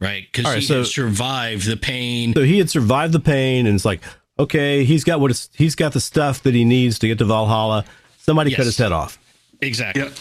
[0.00, 0.24] right?
[0.30, 2.32] Because right, he so- had survived the pain.
[2.34, 4.02] So he had survived the pain, and it's like,
[4.38, 7.84] okay, he's got what he's got the stuff that he needs to get to Valhalla.
[8.24, 8.66] Somebody cut Yes.
[8.66, 9.18] his head off.
[9.60, 10.02] Exactly.
[10.02, 10.12] Yep.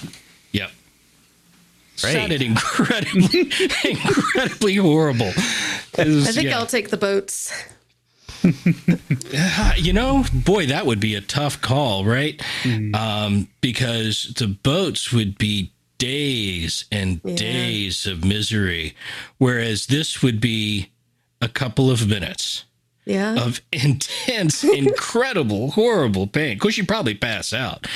[0.52, 0.72] Yep.
[2.02, 2.14] Great.
[2.14, 3.42] Sounded incredibly,
[3.84, 5.32] incredibly horrible.
[5.98, 6.58] Was- I think yeah.
[6.60, 7.54] I'll take the boats.
[8.44, 12.42] Uh, you know, boy, that would be a tough call, right?
[12.94, 17.36] Um, because the boats would be days and Yeah.
[17.36, 18.96] days of misery,
[19.38, 20.90] whereas this would be
[21.42, 22.66] a couple of minutes
[23.06, 23.36] Yeah.
[23.46, 26.54] of intense, incredible, horrible pain.
[26.54, 27.88] Of course, you'd probably pass out,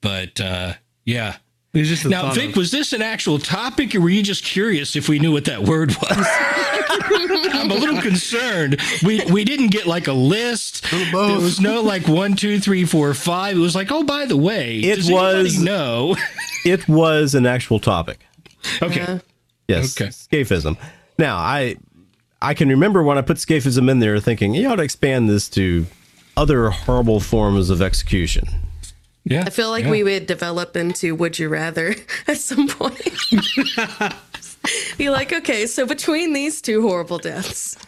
[0.00, 1.36] but uh, yeah,
[1.72, 4.96] It's just Now, Vic, of- was this an actual topic, or were you just curious
[4.96, 6.26] if we knew what that word was?
[7.56, 8.80] I'm a little concerned.
[9.02, 10.90] We we didn't get like a list.
[10.92, 13.56] Little There was no like one, two, three, four, five.
[13.56, 16.16] It was like, oh, by the way, It does was- no.
[16.66, 18.20] It was an actual topic.
[18.80, 19.20] okay,
[19.68, 20.08] Yes, Okay.
[20.10, 20.78] scaphism.
[21.18, 21.76] Now, I
[22.44, 25.48] I can remember when I put scaphism in there, thinking you ought to expand this
[25.50, 25.86] to
[26.36, 28.46] other horrible forms of execution.
[29.24, 29.44] yeah.
[29.46, 29.90] I feel like yeah.
[29.90, 31.94] we would develop into Would You Rather
[32.28, 33.00] at some point.
[34.98, 37.78] Be like, okay, so between these two horrible deaths.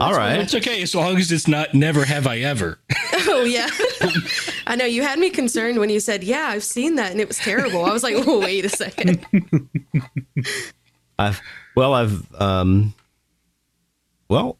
[0.00, 2.78] All right, It's okay as long as it's not never have I ever.
[3.28, 3.68] Oh, yeah.
[4.66, 7.26] I know you had me concerned when you said, yeah, I've seen that and it
[7.26, 7.84] was terrible.
[7.84, 9.26] I was like, oh, wait a second.
[11.18, 11.40] I've
[11.74, 12.94] well, I've um,
[14.28, 14.58] well,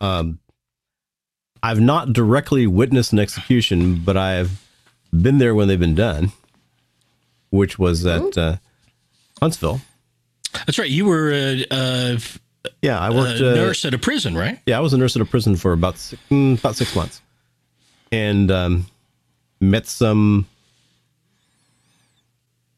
[0.00, 0.38] um,
[1.62, 4.60] I've not directly witnessed an execution, but I've
[5.12, 6.32] been there when they've been done,
[7.50, 8.56] which was at uh,
[9.40, 9.80] Huntsville.
[10.66, 10.90] That's right.
[10.90, 12.18] You were a, a,
[12.82, 13.40] Yeah, I a worked.
[13.40, 14.58] uh, nurse at a prison, right?
[14.66, 17.20] Yeah, I was a nurse at a prison for about six, mm, about six months,
[18.12, 18.86] and um,
[19.60, 20.46] met some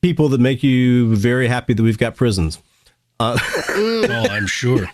[0.00, 2.58] people that make you very happy that we've got prisons.
[3.20, 4.86] Oh, I'm sure.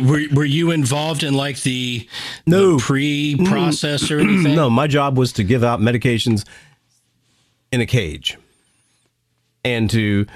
[0.00, 2.08] were, were you involved in like the,
[2.46, 2.76] No.
[2.76, 4.54] the pre-process or anything?
[4.54, 6.44] No, my job was to give out medications
[7.72, 8.38] in a cage,
[9.64, 10.26] and to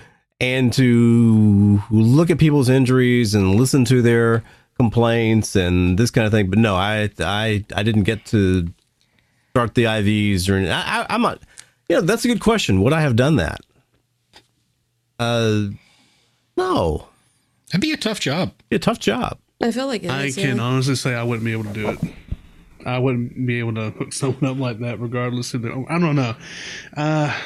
[0.41, 4.43] and to look at people's injuries and listen to their
[4.77, 6.51] complaints and this kind of thing.
[6.51, 8.69] But no, I I I didn't get to
[9.51, 11.41] start the IVs or I, I, I'm not.
[11.89, 12.83] You know, that's a good question.
[12.83, 13.61] Would I have done that?
[15.19, 15.69] Uh,
[16.61, 17.07] no.
[17.69, 18.53] That'd be a tough job.
[18.69, 19.39] Be a tough job.
[19.63, 20.63] I feel like it I is, can yeah.
[20.63, 21.99] honestly say I wouldn't be able to do it.
[22.87, 25.85] I wouldn't be able to hook someone up like that, regardless of the.
[25.89, 26.35] I don't know.
[26.97, 27.39] Uh,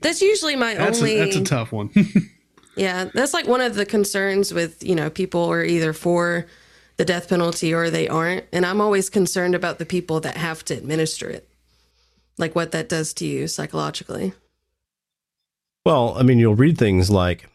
[0.00, 1.18] that's usually my That's only.
[1.18, 1.90] a, that's a tough one.
[2.78, 6.46] Yeah, that's like one of the concerns with, you know, people are either for
[6.96, 8.44] the death penalty or they aren't.
[8.52, 11.48] And I'm always concerned about the people that have to administer it,
[12.38, 14.32] like what that does to you psychologically.
[15.84, 17.48] Well, I mean, you'll read things like,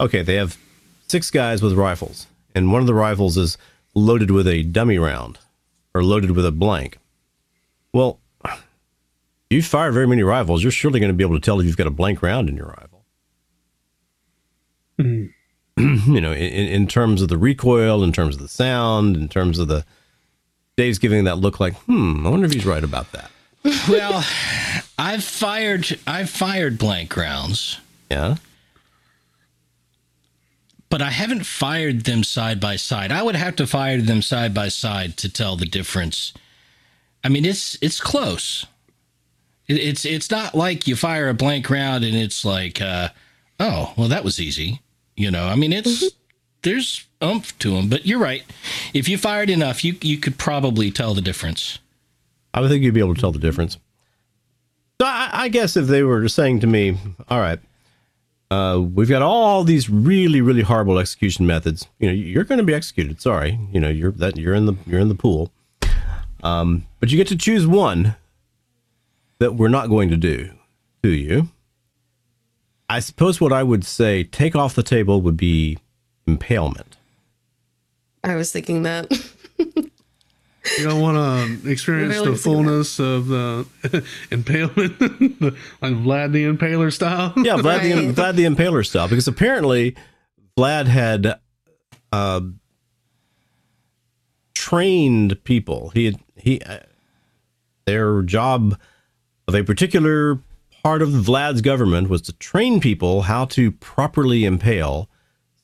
[0.00, 0.56] okay, they have
[1.08, 3.56] six guys with rifles, and one of the rifles is
[3.94, 5.38] loaded with a dummy round
[5.94, 6.98] or loaded with a blank.
[7.92, 8.18] Well,
[9.50, 10.62] you've fired very many rifles.
[10.62, 12.56] You're surely going to be able to tell if you've got a blank round in
[12.56, 13.04] your rifle.
[15.76, 19.58] you know, in, in terms of the recoil, in terms of the sound, in terms
[19.58, 19.84] of the.
[20.76, 23.30] Dave's giving that look like, hmm, I wonder if he's right about that.
[23.88, 24.24] Well,
[24.98, 27.78] I've fired I've fired blank rounds,
[28.10, 28.36] Yeah.
[30.94, 33.10] But I haven't fired them side by side.
[33.10, 36.32] I would have to fire them side by side to tell the difference.
[37.24, 38.64] I mean, it's it's close.
[39.66, 43.08] It, it's it's not like you fire a blank round and it's like, uh,
[43.58, 44.82] oh, well, that was easy.
[45.16, 46.12] You know, I mean, it's
[46.62, 47.88] there's umph to them.
[47.88, 48.44] But you're right.
[48.92, 51.80] If you fired enough, you you could probably tell the difference.
[52.54, 53.78] I would think you'd be able to tell the difference.
[55.00, 56.96] So I, I guess if they were saying to me,
[57.28, 57.58] "All right,
[58.50, 61.86] uh, we've got all these really, really horrible execution methods.
[61.98, 63.20] You know, you're going to be executed.
[63.20, 65.50] Sorry, you know, you're that you're in the you're in the pool,
[66.42, 68.16] um, but you get to choose one
[69.38, 70.50] that we're not going to do
[71.02, 71.48] to you."
[72.88, 75.78] I suppose what I would say, take off the table, would be
[76.26, 76.96] impalement.
[78.22, 79.10] I was thinking that.
[80.78, 83.66] You don't want to experience the thinking fullness of the
[84.30, 84.98] impalement,
[85.82, 87.34] like Vlad the Impaler style.
[87.36, 89.94] Yeah, Vlad the Vlad the Impaler style, because apparently
[90.58, 91.38] Vlad had
[92.12, 92.40] uh,
[94.54, 95.90] trained people.
[95.90, 96.78] He had, he uh,
[97.84, 98.78] their job
[99.46, 100.38] of a particular
[100.82, 105.10] part of Vlad's government was to train people how to properly impale,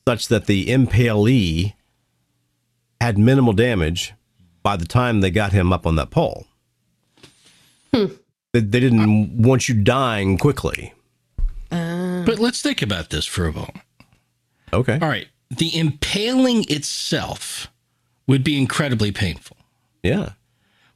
[0.07, 1.73] such that the impalee
[2.99, 4.13] had minimal damage
[4.63, 6.45] by the time they got him up on that pole.
[7.93, 8.05] Hmm.
[8.53, 10.93] They, they didn't want you dying quickly.
[11.71, 12.23] Uh.
[12.25, 13.81] But let's think about this for a moment.
[14.73, 14.99] Okay.
[15.01, 15.27] All right.
[15.49, 17.67] The impaling itself
[18.27, 19.57] would be incredibly painful.
[20.03, 20.31] Yeah.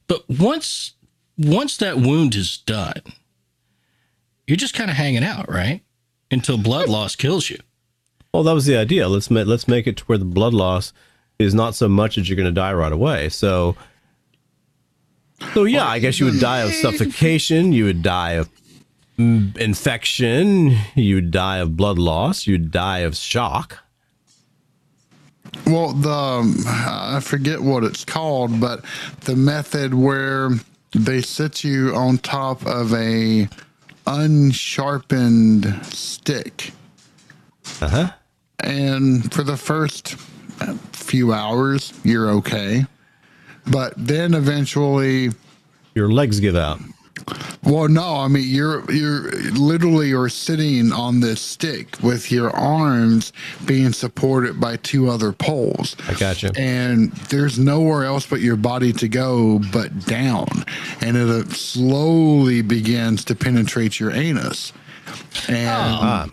[0.08, 0.94] But once
[1.38, 3.02] once that wound is done,
[4.48, 5.82] you're just kind of hanging out, right?
[6.32, 7.58] Until blood loss kills you.
[8.34, 9.08] Well, that was the idea.
[9.08, 10.94] Let's make let's make it to where the blood loss
[11.40, 13.30] is not so much that you're going to die right away.
[13.30, 13.76] So,
[15.54, 17.74] so yeah, I guess you would die of suffocation.
[17.74, 18.50] You would die of
[19.18, 20.78] infection.
[20.96, 22.48] You would die of blood loss.
[22.48, 23.80] You'd die of shock.
[25.66, 28.84] Well, the um, I forget what it's called, but
[29.22, 30.50] the method where
[30.94, 33.48] they sit you on top of a
[34.06, 36.72] unsharpened stick.
[37.82, 38.12] Uh huh.
[38.60, 40.18] And for the first
[40.62, 42.86] uh, few hours, you're okay.
[43.68, 45.32] But then eventually,
[45.96, 46.80] Your legs give out.
[47.64, 53.32] well, no, I mean you're you're literally are sitting on this stick with your arms
[53.66, 55.96] being supported by two other poles.
[56.08, 56.52] I gotcha.
[56.58, 60.48] And there's nowhere else but your body to go but down,
[61.02, 64.74] and it uh, slowly begins to penetrate your anus.
[65.48, 66.28] And Ah,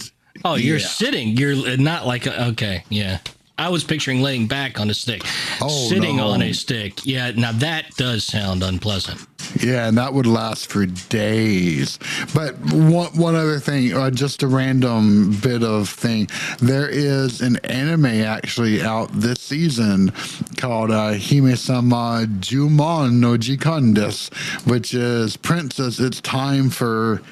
[0.44, 0.86] Oh, you're Yeah.
[0.86, 1.36] sitting.
[1.36, 3.19] You're not like okay, yeah.
[3.62, 5.22] I was picturing laying back on a stick,
[5.60, 6.26] Oh, sitting no.
[6.30, 7.06] on a stick.
[7.06, 9.20] Yeah, now that does sound unpleasant.
[9.62, 12.01] Yeah, and that would last for days.
[12.34, 16.28] But one one other thing, uh, just a random bit of thing.
[16.59, 20.12] There is an anime actually out this season
[20.56, 24.32] called uh, Hime-sama Goumon no Jikan desu,
[24.66, 26.01] which is Princess.
[26.01, 27.22] It's time for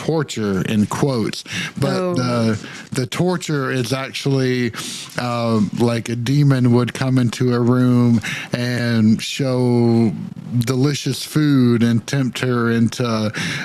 [0.00, 1.44] torture in quotes.
[1.78, 2.14] But Oh.
[2.14, 4.72] the the torture is actually
[5.18, 8.20] uh, like a demon would come into a room
[8.52, 10.12] and show
[10.58, 13.04] delicious food and tempt her into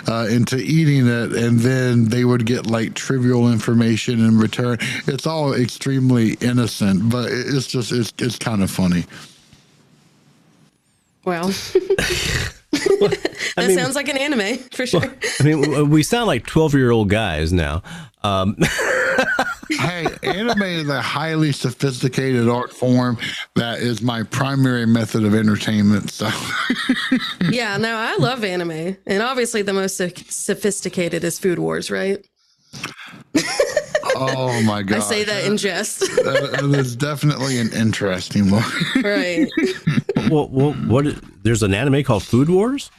[0.07, 1.31] uh, into eating it.
[1.33, 4.77] And then they would get like trivial information in return.
[5.07, 9.05] It's all extremely innocent but it's just it's, it's kind of funny
[13.01, 13.09] Wow.
[13.63, 15.03] that mean- sounds like an anime for sure.
[15.39, 17.83] I mean, we sound like 12 year old guys now.
[18.23, 18.55] Um,
[19.69, 23.17] hey, anime is a highly sophisticated art form
[23.55, 26.09] that is my primary method of entertainment.
[26.11, 26.29] So,
[27.51, 28.97] yeah, no, I love anime.
[29.05, 32.25] And obviously, the most so- sophisticated is Food Wars, right?
[34.15, 35.99] oh my god, I say that in jest.
[35.99, 38.63] that that is definitely an interesting one.
[39.03, 39.47] right.
[40.29, 41.07] Well, well, what?
[41.07, 42.91] is- There's an anime called Food Wars.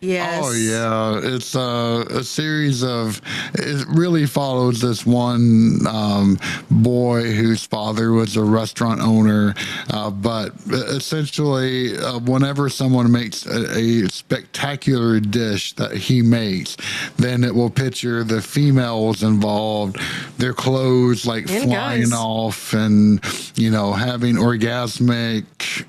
[0.00, 0.44] Yes.
[0.44, 3.20] Oh yeah, it's uh, a series of.
[3.54, 6.38] It really follows this one um,
[6.70, 9.54] boy whose father was a restaurant owner,
[9.90, 16.76] uh, but essentially, uh, whenever someone makes a, a spectacular dish that he makes,
[17.16, 19.98] then it will picture the females involved,
[20.36, 22.12] their clothes like And flying guys.
[22.12, 23.20] off, and
[23.56, 25.44] you know having orgasmic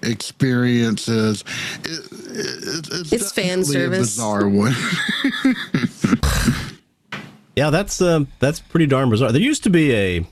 [0.09, 1.43] experiences.
[1.83, 3.96] It, it, it's It's fan service.
[3.99, 4.75] Bizarre one.
[7.57, 9.31] Yeah, that's uh, that's pretty darn bizarre.
[9.31, 10.25] There used to be a.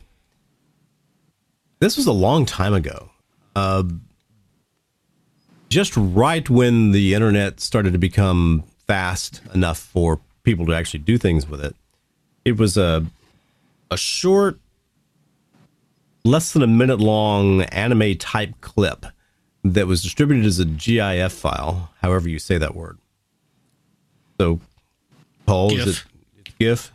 [1.80, 3.10] This was a long time ago.
[3.56, 3.82] Uh,
[5.70, 11.18] just right when the internet started to become fast enough for people to actually do
[11.18, 11.76] things with it.
[12.46, 13.04] It was a
[13.90, 14.60] a short,
[16.24, 19.08] less than a minute long anime type clip
[19.64, 23.00] that was distributed as a GIF file, however you say that word.
[24.40, 24.60] So,
[25.46, 26.04] Paul, is it
[26.46, 26.92] it's GIF?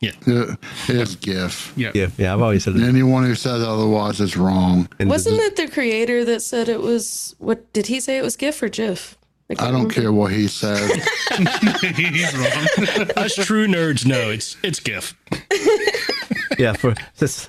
[0.00, 0.12] Yeah.
[0.26, 0.54] Yeah,
[0.88, 1.72] it's GIF.
[1.76, 1.92] Yeah.
[1.92, 2.18] GIF.
[2.18, 2.82] Yeah, I've always said it.
[2.82, 4.88] Anyone who says otherwise is wrong.
[4.98, 8.36] And Wasn't it the creator that said it was what did he say it was
[8.36, 9.16] GIF or GIF?
[9.48, 9.94] can't I don't remember.
[9.94, 10.90] care what he says.
[11.96, 13.10] He's wrong.
[13.16, 15.14] Us true nerds know it's it's GIF.
[16.58, 17.48] yeah for this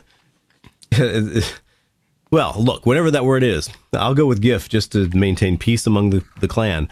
[2.31, 6.09] well look whatever that word is i'll go with gif just to maintain peace among
[6.11, 6.87] the, the clan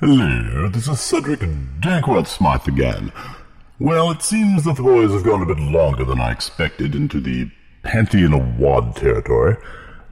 [0.00, 1.40] Hello, this is Cedric
[1.80, 3.12] Dankworth Smythe again.
[3.78, 7.20] Well, it seems that the boys have gone a bit longer than I expected into
[7.20, 7.50] the
[7.82, 9.58] Pantheon of Wad territory.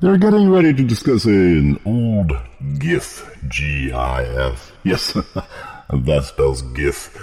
[0.00, 2.32] They're getting ready to discuss an old
[2.78, 3.34] GIF.
[3.48, 4.72] G-I-F.
[4.84, 5.14] Yes,
[5.90, 7.16] that spells GIF.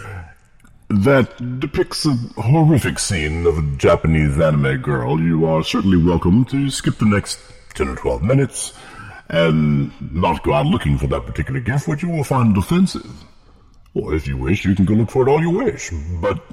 [0.90, 5.22] That depicts a horrific scene of a Japanese anime girl.
[5.22, 7.38] You are certainly welcome to skip the next
[7.76, 8.74] 10 or 12 minutes
[9.30, 13.24] and not go out looking for that particular gift, which you will find offensive.
[13.94, 15.92] Or if you wish, you can go look for it all you wish.
[16.22, 16.44] But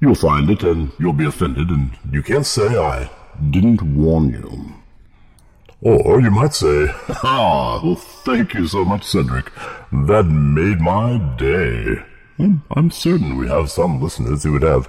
[0.00, 3.10] you'll find it and you'll be offended, and you can't say I
[3.50, 4.72] didn't warn you.
[5.82, 6.86] Or you might say,
[7.22, 9.52] Ah, well, thank you so much, Cedric.
[9.92, 12.02] That made my day.
[12.38, 14.88] I'm, I'm certain we have some listeners who would have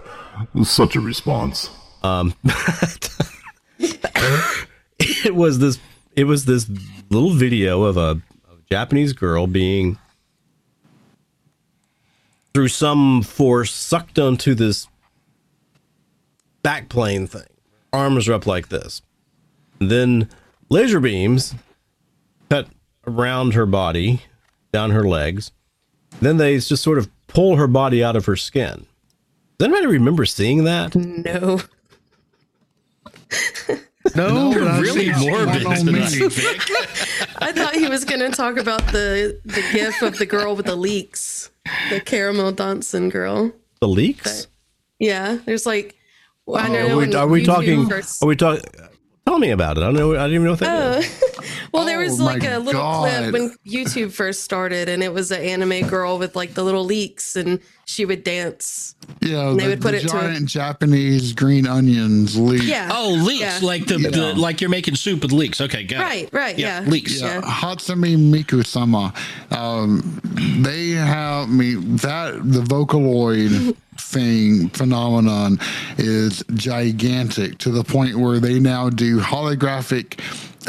[0.64, 1.70] such a response.
[2.04, 2.34] um
[3.80, 5.80] it was this
[6.18, 6.70] it was this
[7.10, 8.22] little video of a, of
[8.60, 9.98] a japanese girl being
[12.54, 14.88] through some force sucked onto this
[16.64, 17.46] backplane thing.
[17.94, 19.04] Arms are up like this.
[19.78, 20.28] Then
[20.70, 21.54] laser beams
[22.50, 22.68] cut
[23.06, 24.24] around her body
[24.74, 25.52] down her legs.
[26.20, 28.88] Then they just sort of pull her body out of her skin.
[29.60, 30.96] Does anybody remember seeing that?
[30.96, 31.62] No.
[34.16, 36.00] No, but I've really seen morbid on me.
[37.40, 40.66] I thought he was going to talk about the the gif of the girl with
[40.66, 41.50] the leaks,
[41.90, 43.52] the Caramelldansen girl.
[43.82, 44.48] The leaks?
[45.00, 45.96] Yeah, there's like.
[46.46, 47.90] Well, I Oh, don't are know we, are we talking?
[47.90, 48.64] first- Are we talking?
[49.26, 49.82] Tell me about it.
[49.82, 50.12] I don't know.
[50.16, 51.22] I didn't even know what that is.
[51.22, 51.44] Oh.
[51.74, 53.10] well, there was Oh like a little God.
[53.10, 56.86] clip when YouTube first started, and it was an anime girl with like the little
[56.86, 58.96] leaks, and she would dance.
[59.22, 62.64] Yeah, they the, would put the it to giant Japanese green onions leak.
[62.64, 62.90] Yeah.
[62.92, 63.60] Oh, leeks, Yeah.
[63.62, 65.62] like the, the like you're making soup with leeks.
[65.62, 66.04] Okay, got it.
[66.04, 66.82] Right, right, yeah.
[66.86, 67.22] leeks.
[67.22, 67.42] Yeah, Yeah.
[67.42, 69.14] Hatsune Miku-sama.
[69.52, 70.20] Um,
[70.62, 75.58] they have me that the Vocaloid thing phenomenon
[75.98, 80.20] is gigantic to the point where they now do holographic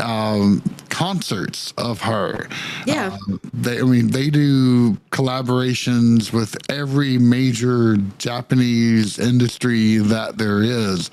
[0.00, 2.48] um, concerts of her.
[2.86, 3.16] Yeah.
[3.28, 11.10] Um, they, I mean, they do collaborations with every major Japanese industry that there is.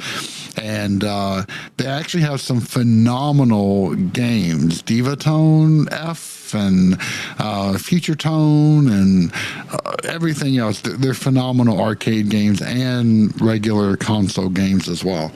[0.58, 1.44] And uh,
[1.78, 6.98] they actually have some phenomenal games Diva Tone F and
[7.40, 9.34] uh, Future Tone and
[9.72, 10.82] uh, everything else.
[10.82, 15.32] They're, they're phenomenal arcade games and regular console games as well.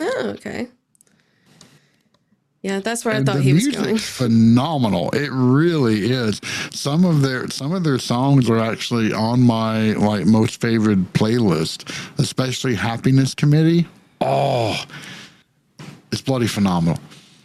[0.00, 0.68] Oh, okay.
[2.62, 3.98] Yeah, that's where I thought the he was music's going.
[4.28, 5.10] phenomenal.
[5.10, 6.40] It really is.
[6.70, 11.88] Some of their some of their songs are actually on my like most favorite playlist,
[12.18, 13.86] especially Happiness Committee.
[14.20, 14.76] Oh,
[16.10, 16.98] it's bloody phenomenal.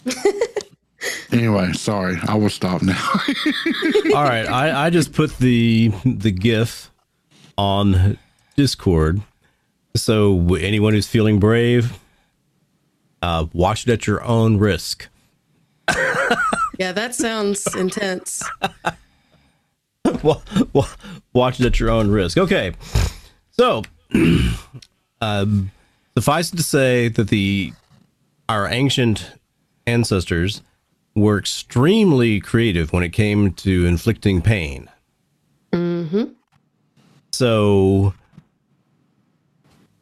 [1.31, 2.99] anyway, sorry, I will stop now.
[4.15, 6.89] All right, I, I just put the the GIF
[7.55, 8.17] on
[8.55, 9.21] Discord,
[9.95, 11.99] so anyone who's feeling brave,
[13.23, 15.07] uh, watch it at your own risk.
[16.77, 18.43] Yeah, that sounds intense.
[20.23, 20.41] Wa-
[20.73, 20.87] wa-
[21.31, 22.37] watch it at your own risk.
[22.37, 22.73] Okay,
[23.51, 23.83] so
[25.21, 25.71] um,
[26.17, 27.71] suffice it to say that the
[28.49, 29.31] our ancient
[29.87, 30.61] ancestors
[31.15, 34.89] were extremely creative when it came to inflicting pain.
[35.71, 36.25] Mm-hmm.
[37.31, 38.13] So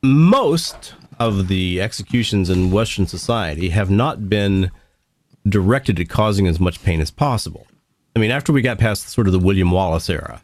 [0.01, 0.95] most
[1.27, 4.71] of the executions in Western society have not been
[5.47, 7.67] directed at causing as much pain as possible.
[8.15, 10.41] I mean, after we got past sort of the William Wallace era,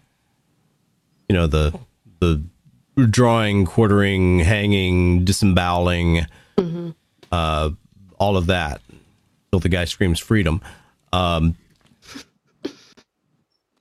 [1.30, 1.78] you know, the
[2.20, 2.42] the
[3.10, 6.26] drawing, quartering, hanging, disemboweling,
[7.32, 7.70] uh,
[8.18, 8.82] all of that,
[9.52, 10.62] till the guy screams freedom.
[11.14, 11.56] Um,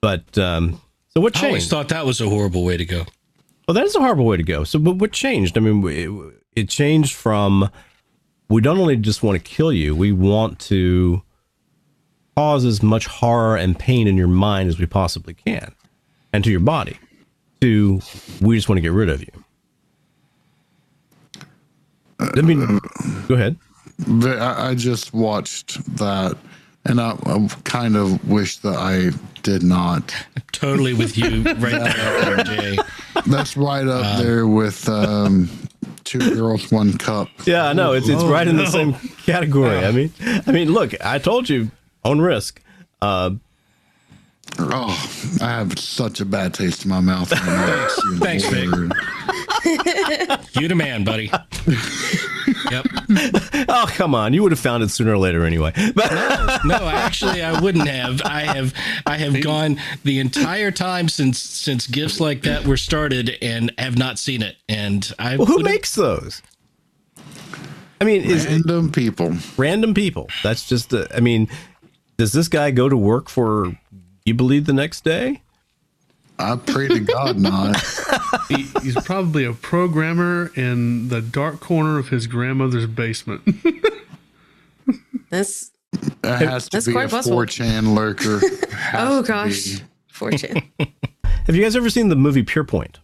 [0.01, 1.45] but um, so what changed?
[1.45, 3.05] I always thought that was a horrible way to go.
[3.67, 4.63] Well, that is a horrible way to go.
[4.63, 5.57] So, but what changed?
[5.57, 5.81] I mean,
[6.57, 7.69] it, it changed from
[8.49, 11.21] we don't only just want to kill you, we want to
[12.35, 15.73] cause as much horror and pain in your mind as we possibly can
[16.31, 16.97] and to your body.
[17.61, 17.99] To
[18.39, 19.43] we just want to get rid of you.
[22.19, 22.79] I mean,
[23.27, 23.57] go ahead.
[24.23, 26.37] I, I just watched that,
[26.85, 29.09] and I, I kind of wish that I
[29.41, 30.13] did not.
[30.51, 32.77] Totally with you right there, Jay.
[33.25, 35.49] That's right up there with um,
[36.03, 37.29] two girls, one cup.
[37.45, 38.93] Yeah, no, it's it's Oh, right in the same
[39.25, 39.77] category.
[39.85, 40.11] I mean,
[40.45, 41.69] I mean, look, I told you,
[42.05, 42.61] own risk.
[43.01, 43.31] Uh,
[44.59, 47.29] Oh, I have such a bad taste in my mouth.
[48.19, 48.69] Thanks, Vic.
[50.59, 51.25] You the man, buddy.
[52.71, 52.85] yep.
[53.69, 55.71] oh, come on, you would have found it sooner or later anyway.
[55.93, 58.21] But No, no, actually, I wouldn't have.
[58.23, 58.73] I have.
[59.05, 63.97] I have gone the entire time since since gifts like that were started and have
[63.97, 64.57] not seen it.
[64.67, 65.37] And I.
[65.37, 66.41] well, who makes those?
[67.99, 69.33] I mean, is it Random people.
[69.57, 70.29] random people?
[70.43, 70.93] That's just.
[70.93, 71.49] A, I mean,
[72.17, 73.77] does this guy go to work for?
[74.25, 75.41] You believe the next day?
[76.39, 77.75] I pray to God not.
[78.49, 83.41] He, he's probably a programmer in the dark corner of his grandmother's basement.
[85.29, 87.37] That's It has to be quite a possible.
[87.39, 88.39] 4chan lurker.
[88.93, 89.83] Oh gosh, be.
[90.07, 90.61] fortune.
[91.45, 92.97] Have you guys ever seen the movie Pierrepoint?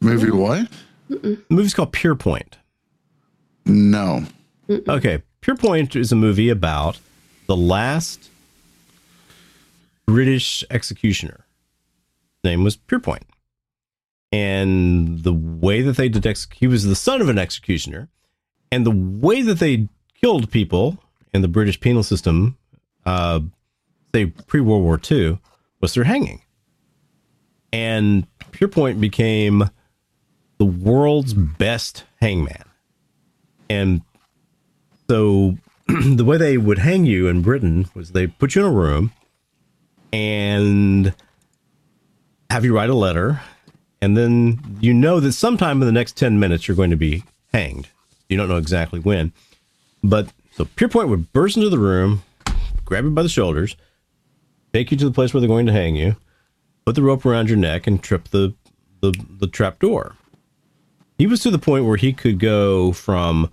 [0.00, 0.68] Movie what?
[1.08, 2.54] The movie's called Pierrepoint.
[3.66, 4.24] No.
[4.70, 6.98] Okay, Pierrepoint is a movie about
[7.46, 8.30] the last
[10.08, 11.44] British executioner.
[12.42, 13.24] His name was Pierrepoint.
[14.32, 18.08] And the way that they did ex- he was the son of an executioner,
[18.72, 19.86] and the way that they
[20.18, 20.96] killed people
[21.34, 22.56] in the British penal system,
[23.04, 23.40] uh,
[24.14, 25.38] say pre World War II,
[25.82, 26.40] was through hanging.
[27.70, 29.68] And Pierrepoint became
[30.56, 32.64] the world's best hangman.
[33.68, 34.00] And
[35.10, 38.74] so the way they would hang you in Britain was they put you in a
[38.74, 39.12] room
[40.12, 41.14] and
[42.50, 43.40] have you write a letter.
[44.00, 47.24] And then you know that sometime in the next 10 minutes you're going to be
[47.52, 47.88] hanged.
[48.28, 49.32] You don't know exactly when.
[50.02, 52.22] But so Pierrepoint would burst into the room,
[52.84, 53.76] grab you by the shoulders,
[54.72, 56.16] take you to the place where they're going to hang you,
[56.84, 58.54] put the rope around your neck, and trip the
[59.00, 60.14] the the trap door.
[61.16, 63.50] He was to the point where he could go from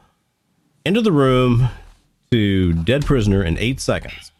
[0.85, 1.69] into the room
[2.31, 4.31] to dead prisoner in eight seconds.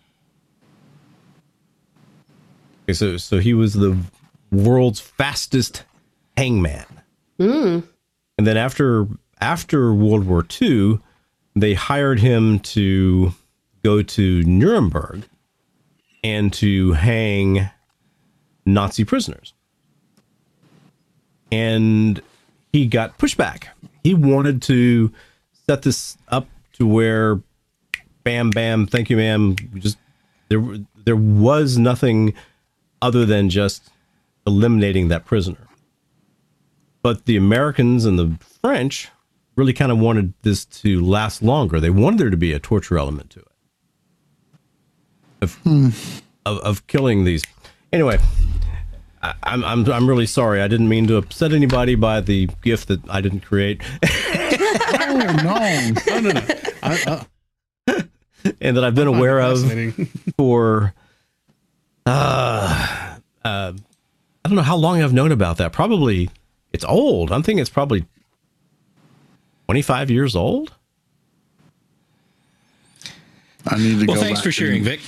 [2.86, 3.98] Okay, so so he was the
[4.52, 5.84] world's fastest
[6.38, 6.86] hangman.
[7.40, 7.80] Hmm.
[8.38, 9.08] And then after
[9.42, 11.00] after World War II,
[11.56, 13.34] they hired him to
[13.84, 15.24] go to Nuremberg
[16.24, 17.70] and to hang
[18.66, 19.54] Nazi prisoners.
[21.52, 22.22] And
[22.72, 23.68] he got pushback.
[24.04, 25.12] He wanted to
[25.68, 27.42] set this up to where
[28.24, 29.98] bam bam thank you ma'am just
[30.50, 30.62] there
[31.06, 32.34] there was nothing
[33.06, 33.92] other than just
[34.48, 35.68] eliminating that prisoner.
[37.04, 39.10] But the Americans and the French
[39.56, 41.80] really kind of wanted this to last longer.
[41.80, 43.48] They wanted there to be a torture element to it.
[45.42, 45.90] Of, hmm.
[46.46, 47.44] of, of killing these.
[47.94, 48.18] Anyway,
[49.22, 50.62] I, I'm, I'm, I'm really sorry.
[50.62, 53.82] I didn't mean to upset anybody by the gift that I didn't create
[55.08, 55.92] Oh no!
[56.08, 56.42] No, no, no.
[56.84, 57.26] I,
[57.88, 58.04] I,
[58.62, 59.64] and that I've been aware of
[60.38, 60.94] for
[62.06, 63.74] uh, uh,
[64.44, 65.72] I don't know how long I've known about that.
[65.74, 66.30] Probably
[66.74, 67.32] it's old.
[67.32, 68.06] I'm thinking it's probably
[69.68, 70.74] 25 years old.
[73.68, 74.14] I need to go.
[74.14, 74.26] Well, go.
[74.26, 75.00] thanks back for sharing, and- Vic.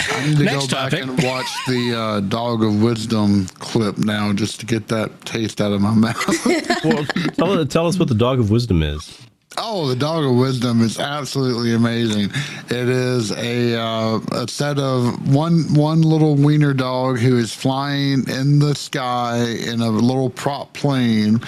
[0.00, 1.02] I need to Next go back topic.
[1.08, 5.72] and watch the uh, Dog of Wisdom clip now, just to get that taste out
[5.72, 6.46] of my mouth.
[6.84, 7.04] Well,
[7.36, 9.18] tell, tell us what the dog of wisdom is.
[9.58, 12.30] Oh, the Dog of Wisdom is absolutely amazing.
[12.66, 18.28] It is a uh, a set of one one little wiener dog who is flying
[18.28, 21.40] in the sky in a little prop plane,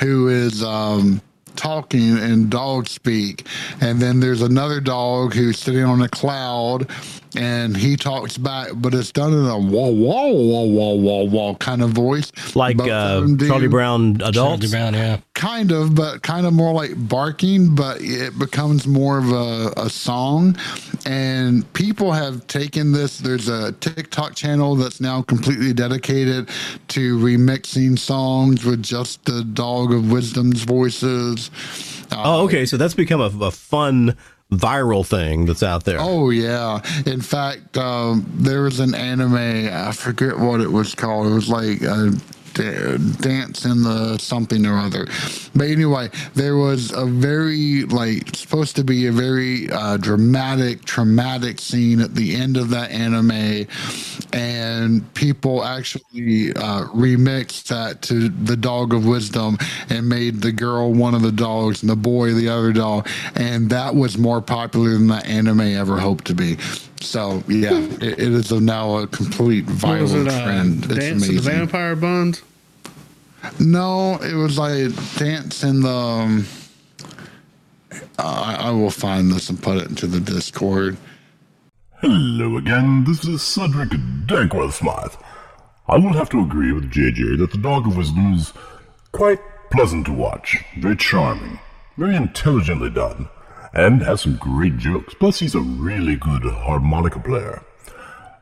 [0.00, 1.20] who is um,
[1.56, 3.46] talking in dog speak,
[3.80, 6.88] and then there's another dog who's sitting on a cloud,
[7.36, 11.54] and he talks back, but it's done in a wah wah wah wah wah wah
[11.56, 14.34] kind of voice, Like uh, them do Charlie Brown adults.
[14.34, 15.18] Charlie Brown, yeah.
[15.34, 19.90] kind of but kind of more like barking but it becomes more of a, a
[19.90, 20.56] song
[21.04, 26.48] and people have taken this there's a tiktok channel that's now completely dedicated
[26.88, 31.50] to remixing songs with just the dog of wisdom's voices
[32.12, 32.66] Oh, okay.
[32.66, 34.16] So that's become a, a fun
[34.50, 35.98] viral thing that's out there.
[36.00, 36.80] Oh yeah!
[37.04, 39.34] In fact, um, there was an anime.
[39.72, 41.26] I forget what it was called.
[41.26, 41.82] It was like
[42.56, 45.06] da- dance in the something or other.
[45.54, 51.60] But anyway, there was a very like supposed to be a very uh, dramatic, traumatic
[51.60, 53.66] scene at the end of that anime,
[54.32, 59.58] and people actually uh, remixed that to the Dog of Wisdom
[59.88, 63.70] and made the girl one of the dogs and the boy the other dog, and
[63.70, 66.56] that was more popular than that anime ever hoped to be.
[67.00, 70.28] So yeah, it, it is a, now a complete What viral it?
[70.28, 70.84] Uh, trend.
[70.84, 71.40] It's Dance of the.
[71.40, 72.42] Vampire Buns?
[73.60, 75.88] No, it was like dance in the.
[75.88, 76.46] Um,
[78.18, 80.96] I, I will find this and put it into the Discord.
[82.00, 83.90] Hello again, this is Cedric
[84.26, 85.14] Dankworth Smythe.
[85.88, 88.52] I will have to agree with JJ that the Dog of Wisdom is
[89.12, 89.40] quite
[89.70, 91.58] pleasant to watch, very charming,
[91.96, 93.28] very intelligently done,
[93.76, 95.14] and has some great jokes.
[95.14, 97.62] Plus, he's a really good harmonica player.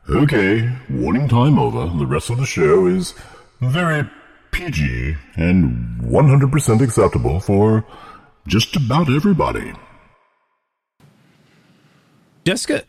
[0.09, 1.97] Okay, warning time over.
[1.97, 3.13] The rest of the show is
[3.59, 4.09] very
[4.51, 7.85] PG and 100% acceptable for
[8.47, 9.73] just about everybody.
[12.45, 12.83] Jessica,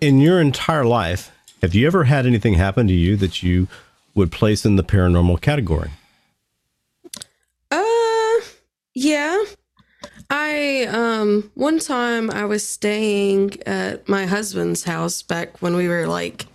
[0.00, 3.66] in your entire life, have you ever had anything happen to you that you
[4.14, 5.90] would place in the paranormal category?
[7.70, 8.40] Uh,
[8.94, 9.42] yeah.
[10.30, 16.06] I um one time I was staying at my husband's house back when we were
[16.06, 16.46] like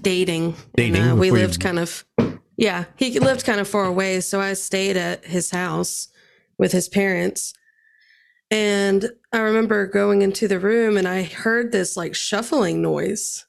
[0.00, 0.56] dating.
[0.76, 2.04] Dating And, uh, we before you- lived kind of
[2.56, 6.08] yeah, he lived kind of far away, so I stayed at his house
[6.56, 7.52] with his parents.
[8.50, 13.46] And I remember going into the room and I heard this like shuffling noise.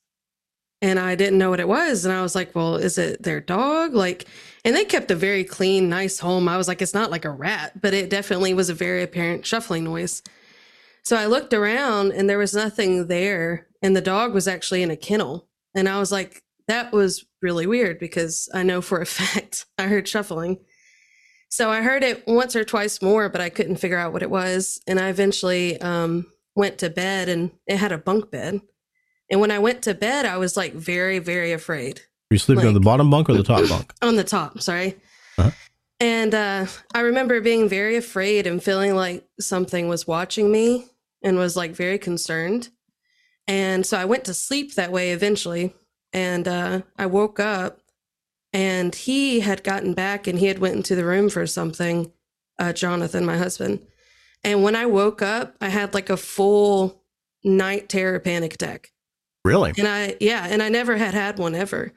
[0.81, 2.03] And I didn't know what it was.
[2.05, 3.93] And I was like, well, is it their dog?
[3.93, 4.25] Like,
[4.65, 6.49] and they kept a very clean, nice home.
[6.49, 9.45] I was like, it's not like a rat, but it definitely was a very apparent
[9.45, 10.23] shuffling noise.
[11.03, 13.67] So I looked around and there was nothing there.
[13.83, 15.47] And the dog was actually in a kennel.
[15.75, 19.83] And I was like, that was really weird because I know for a fact I
[19.83, 20.57] heard shuffling.
[21.47, 24.31] So I heard it once or twice more, but I couldn't figure out what it
[24.31, 24.81] was.
[24.87, 26.25] And I eventually um,
[26.55, 28.61] went to bed and it had a bunk bed.
[29.29, 32.01] And when I went to bed, I was like very, very afraid
[32.35, 33.93] you sleeping on the bottom bunk or the top bunk?
[34.01, 34.95] on the top, sorry.
[35.37, 35.51] Uh-huh.
[35.99, 40.87] And uh, I remember being very afraid and feeling like something was watching me
[41.23, 42.69] and was like very concerned.
[43.47, 45.73] And so I went to sleep that way eventually.
[46.11, 47.79] And uh, I woke up
[48.51, 52.11] and he had gotten back and he had went into the room for something.
[52.57, 53.85] Uh, Jonathan, my husband,
[54.41, 57.03] and when I woke up, I had like a full
[57.43, 58.93] night terror panic attack.
[59.43, 59.73] Really?
[59.77, 61.91] And I, yeah, and I never had had one ever.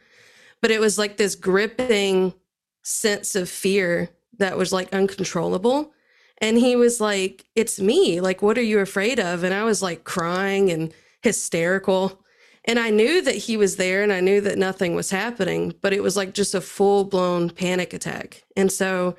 [0.60, 2.35] But it was like this gripping
[2.82, 5.93] sense of fear that was like uncontrollable.
[6.39, 8.20] And he was like, It's me.
[8.20, 9.44] Like, what are you afraid of?
[9.44, 12.24] And I was like crying and hysterical.
[12.64, 15.93] And I knew that he was there and I knew that nothing was happening, but
[15.93, 18.44] it was like just a full blown panic attack.
[18.56, 19.16] And so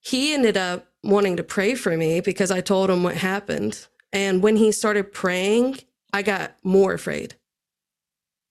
[0.00, 3.86] he ended up wanting to pray for me because I told him what happened.
[4.12, 5.78] And when he started praying,
[6.12, 7.34] I got more afraid.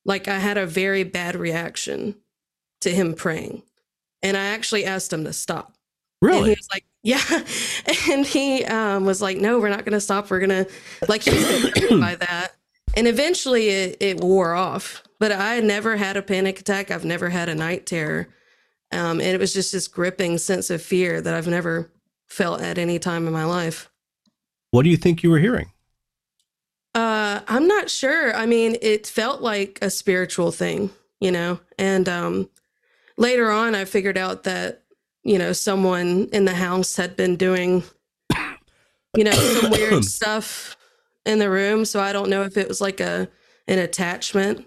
[0.06, 2.16] Like I had a very bad reaction
[2.82, 3.64] to him praying.
[4.22, 5.74] And I actually asked him to stop.
[6.22, 6.50] And Really?
[6.50, 7.44] he was like, yeah.
[8.10, 10.30] And he um, was like, no, we're not going to stop.
[10.30, 10.72] We're going to,
[11.08, 12.54] like, he was by that.
[12.96, 15.04] And eventually it, it wore off.
[15.20, 16.92] But I never had a panic attack.
[16.92, 18.28] I've never had a night terror.
[18.92, 21.92] Um, and it was just this gripping sense of fear that I've never
[22.28, 23.92] felt at any time in my life.
[24.72, 25.72] What do you think you were hearing?
[26.96, 28.34] Uh, I'm not sure.
[28.34, 30.90] I mean, it felt like a spiritual thing,
[31.20, 31.60] you know.
[31.78, 32.50] And um,
[33.18, 34.84] later on, I figured out that
[35.24, 37.84] you know someone in the house had been doing,
[39.16, 40.78] you know, some weird stuff
[41.26, 41.84] in the room.
[41.84, 43.28] So I don't know if it was like a
[43.68, 44.66] an attachment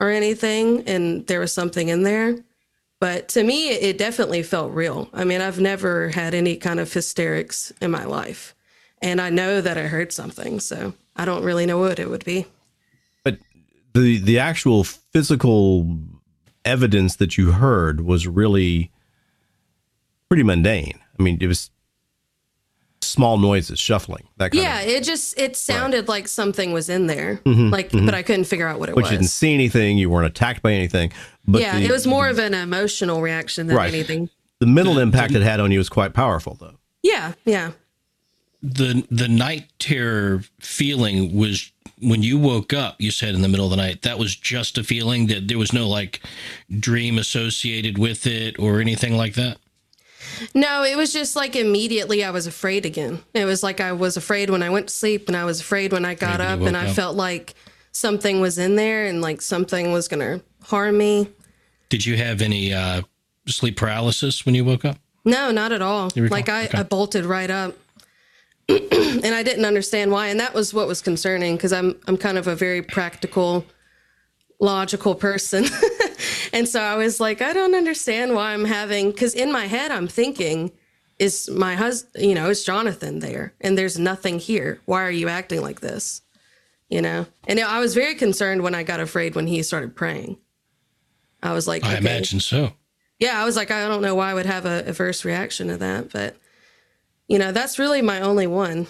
[0.00, 2.36] or anything, and there was something in there.
[3.00, 5.10] But to me, it definitely felt real.
[5.12, 8.54] I mean, I've never had any kind of hysterics in my life,
[9.02, 10.58] and I know that I heard something.
[10.58, 12.46] So I don't really know what it would be.
[13.22, 13.38] But
[13.94, 15.98] the the actual physical
[16.64, 18.90] evidence that you heard was really
[20.28, 20.98] pretty mundane.
[21.18, 21.70] I mean, it was
[23.02, 24.88] small noises, shuffling, that kind Yeah, of.
[24.88, 28.80] it just it sounded like something was in there, like, but I couldn't figure out
[28.80, 29.98] what it Mm-hmm, Which you didn't see anything.
[29.98, 31.12] You weren't attacked by anything.
[31.46, 33.92] But yeah, the, it was more of an emotional reaction than Right.
[33.92, 34.30] anything.
[34.60, 36.78] the mental impact it had on you was quite powerful, though.
[37.02, 37.72] Yeah, yeah.
[38.66, 41.70] The the night terror feeling was
[42.00, 44.78] when you woke up you said in the middle of the night that was just
[44.78, 46.20] a feeling that there was no like
[46.80, 49.58] dream associated with it or anything like that
[50.54, 53.22] No, it was just like immediately I was afraid again.
[53.34, 55.92] It was like I was afraid when I went to sleep and I was afraid
[55.92, 56.96] when I got up and I up.
[56.96, 57.54] felt like
[57.92, 61.28] something was in there and like something was to harm me.
[61.90, 63.02] did you have any uh
[63.46, 66.10] sleep paralysis when you woke up No, not at all.
[66.16, 66.78] Like I, Okay.
[66.78, 67.74] I bolted right up.
[68.68, 70.28] And I didn't understand why.
[70.28, 73.64] And that was what was concerning because I'm I'm kind of a very practical,
[74.60, 75.66] logical person.
[76.52, 79.90] and so I was like, I don't understand why I'm having because in my head
[79.90, 80.72] I'm thinking,
[81.18, 83.54] is my husband, you know, is Jonathan there?
[83.60, 84.80] And there's nothing here.
[84.84, 86.22] Why are you acting like this?
[86.88, 87.26] You know?
[87.46, 90.38] And I was very concerned when I got afraid when he started praying.
[91.42, 91.98] I was like, i okay.
[91.98, 92.72] imagine so
[93.18, 95.76] yeah, I was like, I don't know why I would have a adverse reaction to
[95.78, 96.36] that, but
[97.28, 98.86] you know, that's really my only one.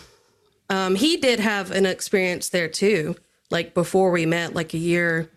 [0.70, 3.16] Um, he did have an experience there too,
[3.51, 5.31] like before we met, like a year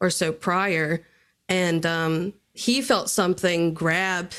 [0.00, 1.02] or so prior,
[1.48, 4.32] and um, he felt something grab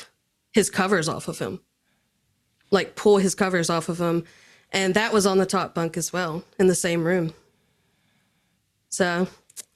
[0.52, 1.60] his covers off of him,
[2.70, 4.24] like pull his covers off of him,
[4.70, 7.32] and that was on the top bunk as well in the same room.
[8.90, 9.26] So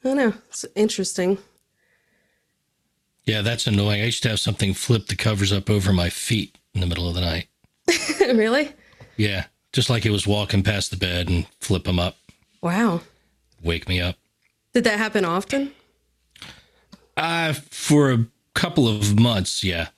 [0.05, 1.39] I don't know, it's interesting.
[3.25, 6.59] yeah that's annoying i used to have something flip the covers up over my feet
[6.75, 7.47] in the middle of the night
[8.21, 8.71] really?
[9.17, 12.17] yeah just like it was walking past the bed and flip him up
[12.63, 13.01] Wow.
[13.63, 14.17] wake me up
[14.73, 15.73] Did that happen often?
[17.17, 19.89] Uh, for a couple of months, yeah.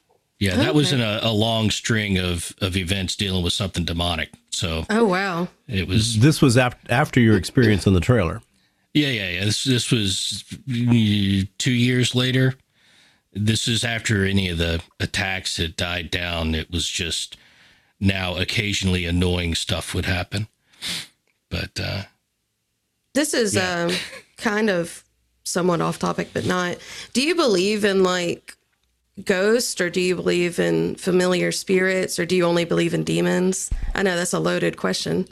[0.41, 4.31] Yeah, that was in a, a long string of, of events dealing with something demonic.
[4.51, 5.49] So Oh wow.
[5.69, 8.43] it was, This was af- after your experience in the trailer.
[8.93, 9.45] yeah, yeah, yeah.
[9.45, 10.45] This, this was
[11.59, 12.55] two years later.
[13.33, 16.55] This is after any of the attacks had died down.
[16.55, 17.37] It was just
[18.05, 20.47] now occasionally annoying stuff would happen.
[21.51, 22.03] But uh,
[23.15, 23.85] This is Yeah.
[23.89, 23.97] um
[24.37, 25.03] kind of
[25.45, 26.77] somewhat off topic, but not.
[27.13, 28.57] Do you believe in like
[29.25, 33.71] ghosts, or do you believe in familiar spirits, or do you only believe in demons?
[33.95, 35.29] I know that's a loaded question.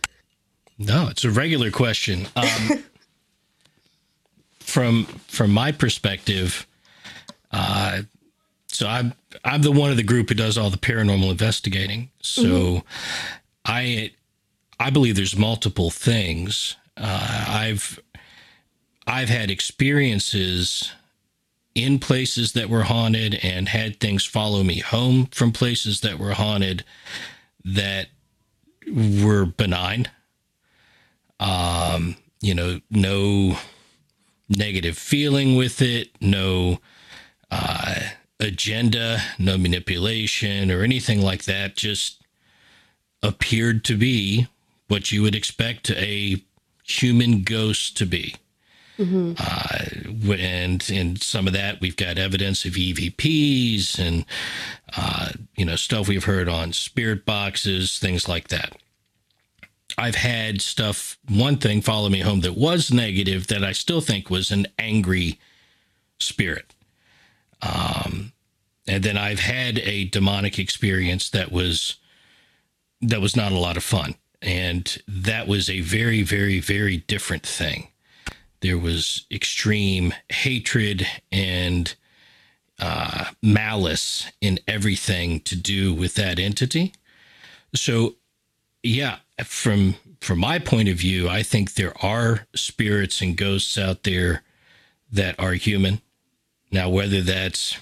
[0.79, 2.27] No, it's a regular question.
[2.37, 2.85] Um,
[4.61, 6.67] from from my perspective,
[7.51, 8.03] uh,
[8.75, 12.11] so I'm I'm the one of the group who does all the paranormal investigating.
[12.21, 12.83] So
[13.65, 14.13] I
[14.79, 16.77] I believe there's multiple things.
[16.97, 18.01] Uh, I've
[19.07, 20.93] I've had experiences
[21.75, 26.35] in places that were haunted and had things follow me home from places that were
[26.35, 26.85] haunted
[27.65, 28.09] that
[28.87, 30.09] were benign
[31.43, 33.59] um, you know, no
[34.49, 36.79] negative feeling with it, no
[37.51, 38.01] uh,
[38.43, 41.77] agenda, no manipulation or anything like that.
[41.77, 42.23] Just
[43.23, 44.49] appeared to be
[44.89, 46.43] what you would expect a
[46.85, 48.35] human ghost to be.
[49.39, 54.25] Uh, and in some of that, we've got evidence of EVPs and
[54.97, 58.77] uh, you know stuff we've heard on spirit boxes, things like that.
[59.99, 61.19] I've had stuff.
[61.29, 65.39] One thing follow me home that was negative that I still think was an angry
[66.19, 66.72] spirit.
[67.63, 68.33] Um,
[68.87, 71.97] and then I've had a demonic experience that was
[73.01, 77.45] that was not a lot of fun, and that was a very, very, very different
[77.45, 77.89] thing
[78.63, 81.95] there was extreme hatred and
[82.79, 86.95] uh, malice in everything to do with that entity.
[87.75, 88.17] So,
[88.83, 94.05] yeah, from from my point of view, I think there are spirits and ghosts out
[94.05, 94.43] there
[95.11, 96.01] that are human.
[96.73, 97.77] Now, whether that's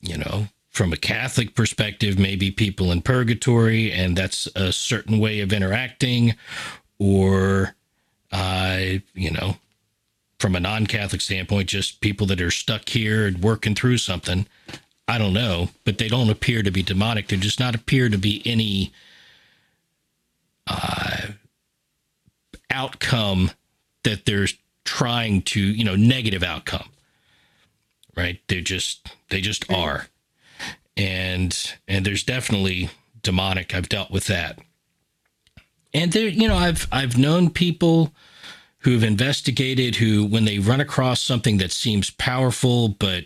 [0.00, 5.40] you know from a Catholic perspective, maybe people in purgatory, and that's a certain way
[5.40, 6.34] of interacting,
[6.98, 7.74] or
[8.32, 8.78] uh,
[9.14, 9.56] you know,
[10.40, 14.46] from a non-Catholic standpoint, just people that are stuck here and working through something.
[15.06, 17.28] I don't know, but they don't appear to be demonic.
[17.28, 18.92] There does not appear to be any
[20.66, 21.28] uh,
[22.70, 23.52] outcome
[24.02, 24.48] that they're
[24.84, 26.88] trying to, you know, negative outcome.
[28.16, 28.40] Right?
[28.48, 30.08] They just they just are,
[30.96, 32.90] and and there's definitely
[33.22, 33.74] demonic.
[33.74, 34.58] I've dealt with that
[35.94, 38.12] and there you know i've i've known people
[38.80, 43.24] who've investigated who when they run across something that seems powerful but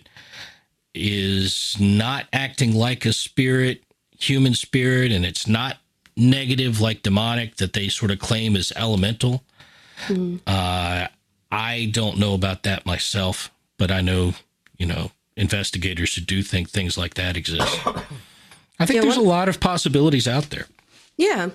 [0.95, 3.83] is not acting like a spirit
[4.19, 5.79] human spirit and it's not
[6.17, 9.43] negative like demonic that they sort of claim as elemental
[10.47, 11.07] uh,
[11.51, 14.35] i don't know about that myself but i know
[14.79, 17.81] you know investigators who do think things like that exist
[18.81, 20.67] i think Yeah, there's what- a lot of possibilities out there
[21.17, 21.51] Yeah.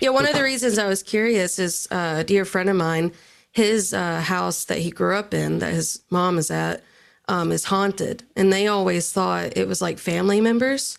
[0.00, 3.12] Yeah, one of the reasons I was curious is uh, a dear friend of mine,
[3.52, 6.82] his uh, house that he grew up in, that his mom is at,
[7.28, 8.24] um, is haunted.
[8.34, 10.98] And they always thought it was like family members.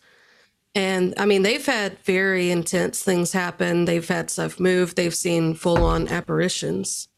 [0.73, 3.84] And I mean, they've had very intense things happen.
[3.84, 4.95] They've had stuff move.
[4.95, 7.10] They've seen full on apparitions.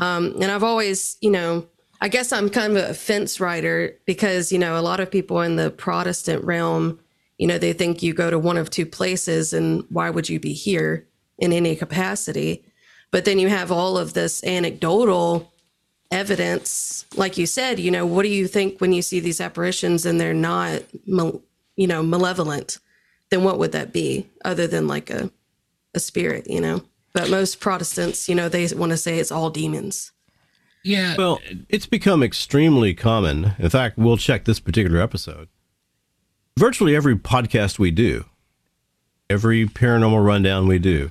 [0.00, 1.66] Um, and I've always, you know,
[2.00, 5.40] I guess I'm kind of a fence rider because, you know, a lot of people
[5.40, 7.00] in the Protestant realm,
[7.38, 10.38] you know, they think you go to one of two places and why would you
[10.38, 11.06] be here
[11.38, 12.64] in any capacity?
[13.10, 15.50] But then you have all of this anecdotal
[16.10, 17.04] evidence.
[17.16, 20.20] Like you said, you know, what do you think when you see these apparitions and
[20.20, 21.42] they're not, you
[21.86, 22.78] know, malevolent?
[23.30, 25.30] Then what would that be other than like a,
[25.94, 26.82] a spirit, you know?
[27.12, 30.12] But most Protestants, you know, they want to say it's all demons.
[30.84, 33.52] Yeah Well, it's become extremely common.
[33.58, 35.48] In fact, we'll check this particular episode.
[36.58, 38.24] Virtually every podcast we do,
[39.30, 41.10] every paranormal rundown we do,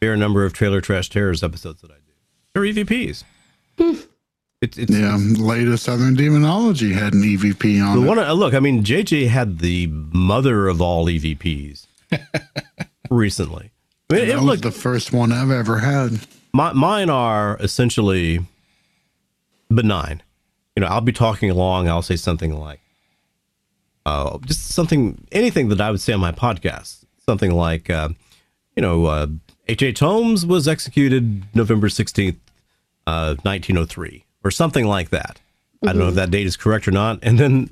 [0.00, 2.02] fair number of Trailer Trash Terrors episodes that I do,
[2.52, 3.24] they're EVPs.
[3.78, 3.94] Hmm.
[4.60, 8.08] It's, it's, Yeah, latest Southern Demonology had an EVP on The it.
[8.16, 11.86] one, look, I mean, JJ had the mother of all EVPs
[13.10, 13.70] recently.
[14.10, 16.20] I mean, that it- was look, the first one I've ever had.
[16.52, 18.40] my, mine are essentially
[19.74, 20.22] benign.
[20.76, 22.80] You know, I'll be talking along, I'll say something like,
[24.06, 27.04] uh, just something, anything that I would say on my podcast.
[27.24, 28.10] Something like, uh,
[28.76, 29.26] you know, uh,
[29.66, 30.00] H.H.
[30.00, 32.36] Holmes was executed November 16th,
[33.06, 35.40] uh, 1903, or something like that.
[35.82, 37.18] I don't know if that date is correct or not.
[37.22, 37.70] And then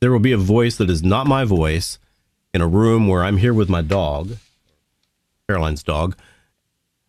[0.00, 1.98] there will be a voice that is not my voice
[2.54, 4.36] in a room where I'm here with my dog,
[5.48, 6.16] Caroline's dog,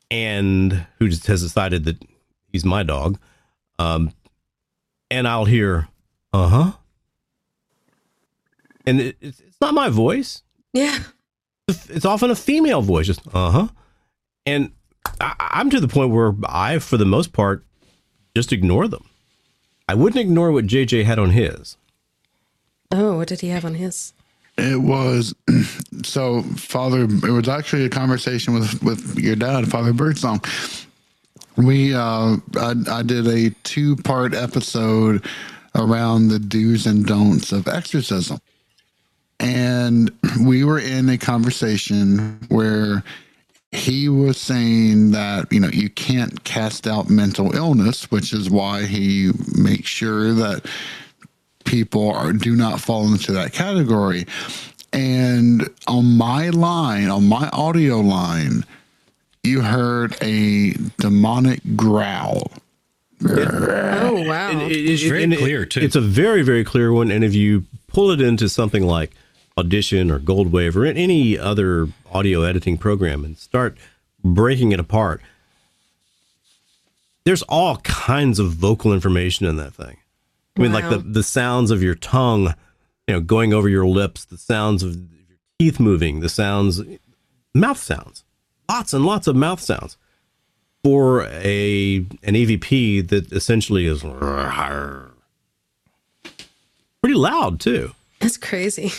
[0.09, 2.03] and who just has decided that
[2.51, 3.19] he's my dog.
[3.79, 4.11] Um,
[5.09, 5.87] and I'll hear,
[6.33, 6.71] uh huh.
[8.85, 10.43] And it, it's, it's not my voice.
[10.73, 10.99] Yeah.
[11.67, 13.67] It's often a female voice, just uh huh.
[14.45, 14.71] And
[15.19, 17.65] I, I'm to the point where I, for the most part,
[18.35, 19.09] just ignore them.
[19.89, 21.77] I wouldn't ignore what JJ had on his.
[22.91, 24.13] Oh, what did he have on his?
[24.57, 25.35] It was
[26.03, 27.03] so Father.
[27.03, 30.41] It was actually a conversation with with your dad, Father Birdsong.
[31.57, 35.25] We uh, I, I did a two part episode
[35.75, 38.39] around the do's and don'ts of exorcism,
[39.39, 40.11] and
[40.45, 43.03] we were in a conversation where
[43.71, 48.85] he was saying that you know you can't cast out mental illness, which is why
[48.85, 50.65] he makes sure that
[51.65, 54.25] people are do not fall into that category.
[54.93, 58.63] And on my line, on my audio line,
[59.47, 62.51] you heard a demonic growl
[63.25, 64.51] Oh wow.
[64.51, 65.79] It- it- It's very it- clear, too.
[65.81, 67.09] It's a very, very clear one.
[67.09, 69.11] And if you pull it into something like
[69.57, 73.75] Audition or Goldwave or any other audio editing program and start
[74.23, 75.21] breaking it apart,
[77.23, 79.97] there's all kinds of vocal information in that thing.
[80.57, 82.53] I mean, like the, the sounds of your tongue,
[83.07, 86.81] you know, going over your lips, the sounds of your teeth moving, the sounds,
[87.53, 88.23] mouth sounds,
[88.69, 89.97] lots and lots of mouth sounds
[90.83, 94.01] for a an EVP that essentially is
[97.01, 97.93] pretty loud too.
[98.19, 98.91] That's crazy.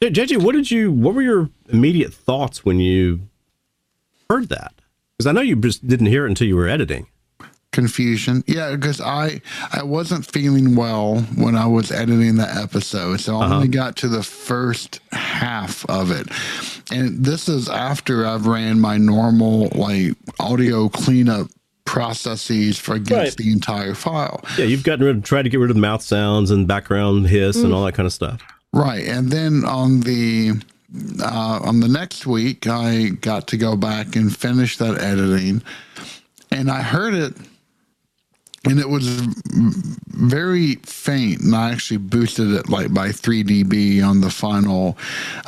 [0.00, 0.90] JJ, what did you?
[0.90, 3.20] What were your immediate thoughts when you
[4.28, 4.74] heard that?
[5.16, 7.06] Because I know you just didn't hear it until you were editing.
[7.72, 8.44] Confusion.
[8.46, 9.40] Yeah, because I
[9.72, 14.08] I wasn't feeling well when I was editing the episode, so I only got to
[14.08, 16.28] the first half of it,
[16.90, 21.48] and this is after I've ran my normal like audio cleanup
[21.84, 23.36] processes for against Right.
[23.36, 24.42] the entire file.
[24.56, 27.56] Yeah, you've gotten rid, of tried to get rid of mouth sounds and background hiss
[27.56, 28.40] and all that kind of stuff.
[28.72, 30.52] Right, and then on the
[31.22, 35.62] uh, on the next week, I got to go back and finish that editing,
[36.50, 37.34] and I heard it,
[38.64, 39.06] and it was
[40.08, 41.40] very faint.
[41.40, 44.96] And I actually boosted it like by three dB on the final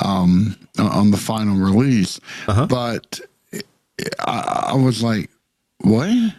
[0.03, 3.21] um, on the final release, but
[4.19, 5.29] I, I was like,
[5.79, 6.33] what?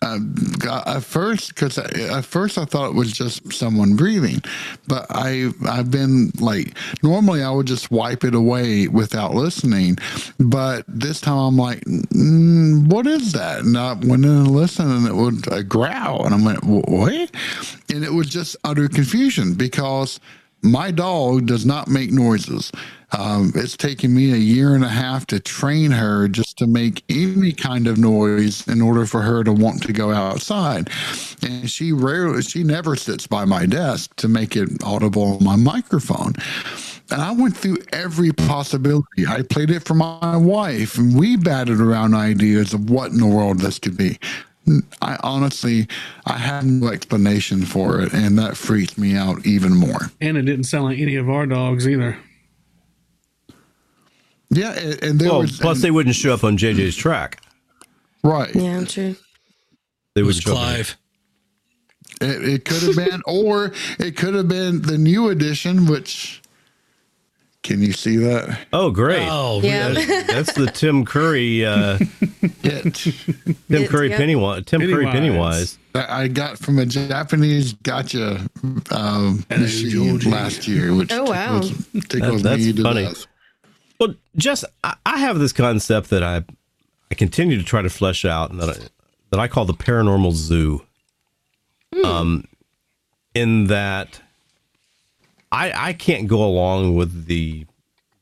[0.00, 4.42] Got- at first because at first I thought it was just someone breathing,
[4.88, 9.98] but I I've been like normally I would just wipe it away without listening,
[10.38, 13.60] but this time I'm like, mm, what is that?
[13.60, 17.30] And I went in and listened, and it would uh, growl, and I'm like, what?
[17.92, 20.18] And it was just utter confusion because
[20.62, 22.70] my dog does not make noises.
[23.12, 27.02] Um, it's taken me a year and a half to train her just to make
[27.08, 30.90] any kind of noise in order for her to want to go outside.
[31.42, 35.56] And she rarely, she never sits by my desk to make it audible on my
[35.56, 36.34] microphone.
[37.10, 39.26] And I went through every possibility.
[39.26, 43.26] I played it for my wife, and we batted around ideas of what in the
[43.26, 44.18] world this could be.
[45.02, 45.86] I honestly,
[46.26, 50.10] I have no explanation for it, and that freaks me out even more.
[50.20, 52.16] And it didn't sound like any of our dogs either.
[54.50, 57.40] Yeah, and, and there Well, was plus and- they wouldn't show up on JJ's track.
[58.24, 58.54] right.
[58.54, 59.16] Yeah, true.
[60.14, 60.56] They It would was show up.
[60.58, 60.96] Clive.
[62.20, 65.86] It, it could have been, or it could have been the new edition.
[65.86, 66.39] Which
[67.62, 68.58] can you see that?
[68.72, 69.26] Oh, great!
[69.30, 69.90] Oh, Yeah.
[69.90, 71.98] That- that's the Tim Curry, uh,
[72.62, 74.16] It Tim It- Curry yeah.
[74.16, 75.12] Pennywise, Tim Curry Pennywise.
[75.76, 75.78] Pennywise.
[75.92, 78.48] that I got from a Japanese gacha
[78.92, 80.30] um, machine Georgie.
[80.30, 81.60] last year, which Oh, wow.
[81.60, 83.04] tickles, tickles That- that's me to funny.
[83.04, 83.26] death.
[83.98, 86.42] Well, just I, I have this concept that I
[87.10, 88.74] I continue to try to flesh out, and that I,
[89.30, 90.82] that I call the paranormal zoo.
[92.04, 92.44] Um,
[93.34, 94.20] in that
[95.52, 97.66] I I can't go along with the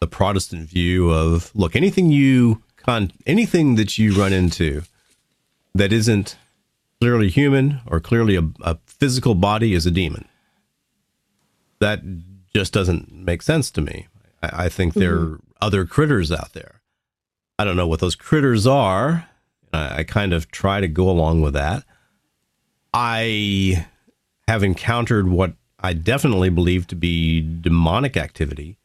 [0.00, 4.82] the Protestant view of look anything you con anything that you run into
[5.74, 6.36] that isn't
[7.00, 10.26] clearly human or clearly a, a physical body is a demon.
[11.80, 12.00] That
[12.55, 14.09] just doesn't make sense to me.
[14.42, 15.34] I, I think there mm-hmm.
[15.34, 16.80] are other critters out there.
[17.59, 19.28] I don't know what those critters are.
[19.72, 21.84] I, I kind of try to go along with that.
[22.94, 23.86] I
[24.46, 28.78] have encountered what I definitely believe to be demonic activity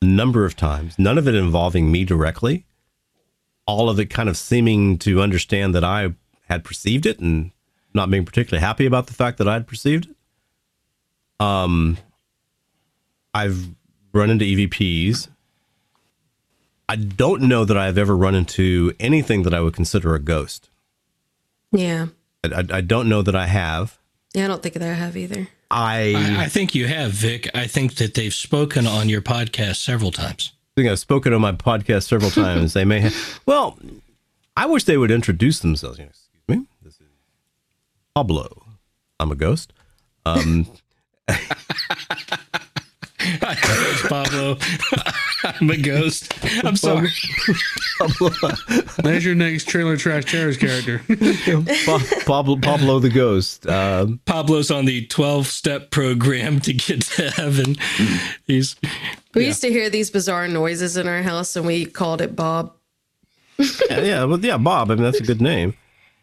[0.00, 2.64] a number of times, none of it involving me directly,
[3.66, 6.14] all of it kind of seeming to understand that I
[6.48, 7.50] had perceived it and
[7.94, 10.16] not being particularly happy about the fact that I had perceived it.
[11.44, 11.98] Um,
[13.34, 13.68] I've
[14.12, 15.28] run into EVPs.
[16.88, 20.70] I don't know that I've ever run into anything that I would consider a ghost.
[21.70, 22.06] Yeah.
[22.44, 23.98] I, I, I don't know that I have.
[24.32, 25.48] Yeah, I don't think that I have either.
[25.70, 27.48] I, I, I think you have, Vic.
[27.54, 30.52] I think that they've spoken on your podcast several times.
[30.76, 32.72] I think I've spoken on my podcast several times.
[32.72, 33.40] They may have.
[33.46, 33.78] Well,
[34.56, 35.98] I wish they would introduce themselves.
[35.98, 36.66] You know, excuse me.
[36.82, 37.06] This is
[38.14, 38.64] Pablo.
[39.20, 39.72] I'm a ghost.
[40.24, 40.66] Um,
[44.08, 44.58] Pablo,
[45.44, 46.32] I'm a ghost.
[46.64, 47.10] I'm sorry.
[49.02, 51.00] There's your next trailer trash terrors character.
[51.86, 53.66] Pa- Pablo, Pablo the ghost.
[53.66, 57.76] Um, Pablo's on the 12 step program to get to heaven.
[58.46, 58.76] He's
[59.34, 62.72] We used to hear these bizarre noises in our house, and we called it Bob.
[63.58, 64.90] yeah, yeah, well, yeah, Bob.
[64.90, 65.74] I mean, that's a good name.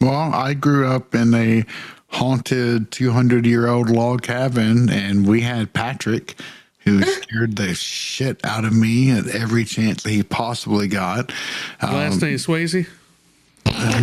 [0.02, 1.66] Well, I grew up in a
[2.08, 6.36] haunted 200 year old log cabin, and we had Patrick,
[6.86, 11.32] who scared the shit out of me at every chance he possibly got.
[11.82, 12.88] Um, Last name Swayze.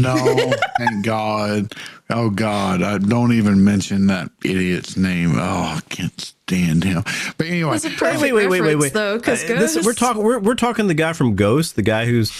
[0.00, 1.72] no, thank God.
[2.10, 5.32] Oh God, I don't even mention that idiot's name.
[5.36, 7.04] Oh, I can't stand him.
[7.38, 8.92] But anyway, It's a wait, wait, wait, wait, wait.
[8.92, 10.22] though, because Uh, we're talking.
[10.22, 12.32] We're, we're talking the guy from Ghost, the guy who's,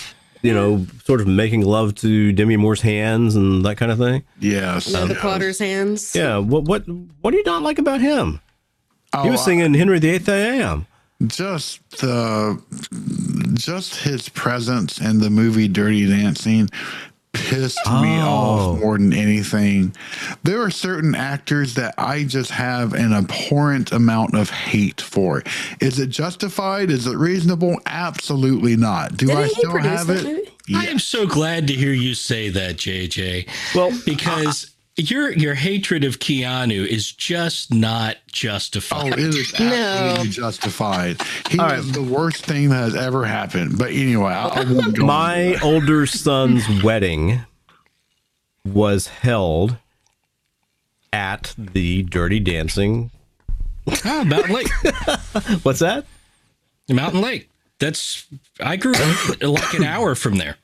[0.43, 4.25] you know, sort of making love to Demi Moore's hands and that kind of thing.
[4.41, 6.15] yes, Yeah, the Potter's hands.
[6.15, 6.39] Yeah.
[6.39, 6.85] What what
[7.21, 8.41] what do you not like about him?
[9.23, 10.87] He was Oh, singing Henry the Eighth I Am.
[11.27, 12.61] just the
[13.55, 16.69] just his presence in the movie Dirty Dancing
[17.33, 18.75] pissed me Oh.
[18.75, 19.95] off more than anything.
[20.43, 25.43] There are certain actors that I just have an abhorrent amount of hate for.
[25.81, 26.91] Is it justified?
[26.91, 27.77] Is it reasonable?
[27.87, 29.17] Absolutely not.
[29.17, 30.25] Do Didn't I he still have it?
[30.25, 30.43] movie?
[30.75, 33.47] I am so glad to hear you say that, JJ.
[33.75, 39.13] Well, because your your hatred of Keanu is just not Oh, justified.
[39.15, 40.23] it is No.
[40.27, 41.21] justified.
[41.51, 41.95] He All is right.
[41.95, 43.79] the worst thing that has ever happened.
[43.79, 45.07] But anyway, I, I won't go.
[45.07, 47.41] my older son's wedding
[48.65, 49.77] was held
[51.13, 53.11] at the Dirty Dancing.
[54.05, 54.69] Ah, Mountain Lake.
[55.63, 56.05] What's that?
[56.89, 57.49] Mountain Lake.
[57.79, 58.27] That's
[58.61, 60.57] I grew up like an hour from there.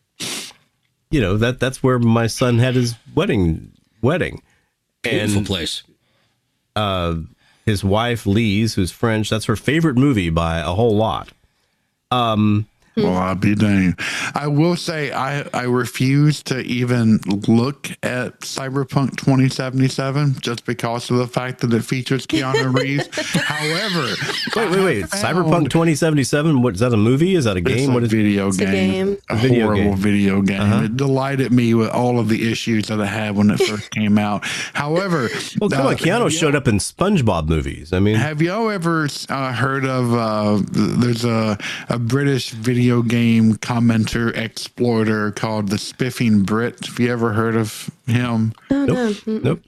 [1.11, 3.73] You know that that's where my son had his wedding
[4.03, 4.43] wedding.
[5.03, 5.83] Beautiful And place.
[6.75, 7.16] Uh,
[7.65, 11.31] his wife Lise, who's French, that's her favorite movie by a whole lot.
[12.11, 12.66] Um,
[13.05, 13.95] Well, I'll be dang.
[14.35, 21.16] I will say I, I refuse to even look at Cyberpunk 2077 just because of
[21.19, 23.09] the fact that it features Keanu Reeves.
[23.35, 24.15] However,
[24.57, 25.05] Wait, wait, wait.
[25.07, 27.35] Cyberpunk 2077, what is that a movie?
[27.35, 27.91] Is that a it's game?
[27.91, 28.69] a What is video a game.
[29.07, 29.16] game.
[29.29, 29.93] A Video horrible game.
[29.93, 30.01] Uh-huh.
[30.03, 30.85] video game.
[30.85, 34.19] It delighted me with all of the issues that I had when it first came
[34.19, 34.45] out.
[34.75, 35.29] However,
[35.61, 37.93] Well, come uh, on, Keanu showed up in SpongeBob movies.
[37.93, 40.15] I mean, Have y'all ever uh, heard of?
[40.15, 41.59] Uh, there's a
[41.89, 46.86] a British video game commenter exploiter called the Spiffing Brit.
[46.86, 48.52] Have you ever heard of him?
[48.70, 49.60] nope, nope.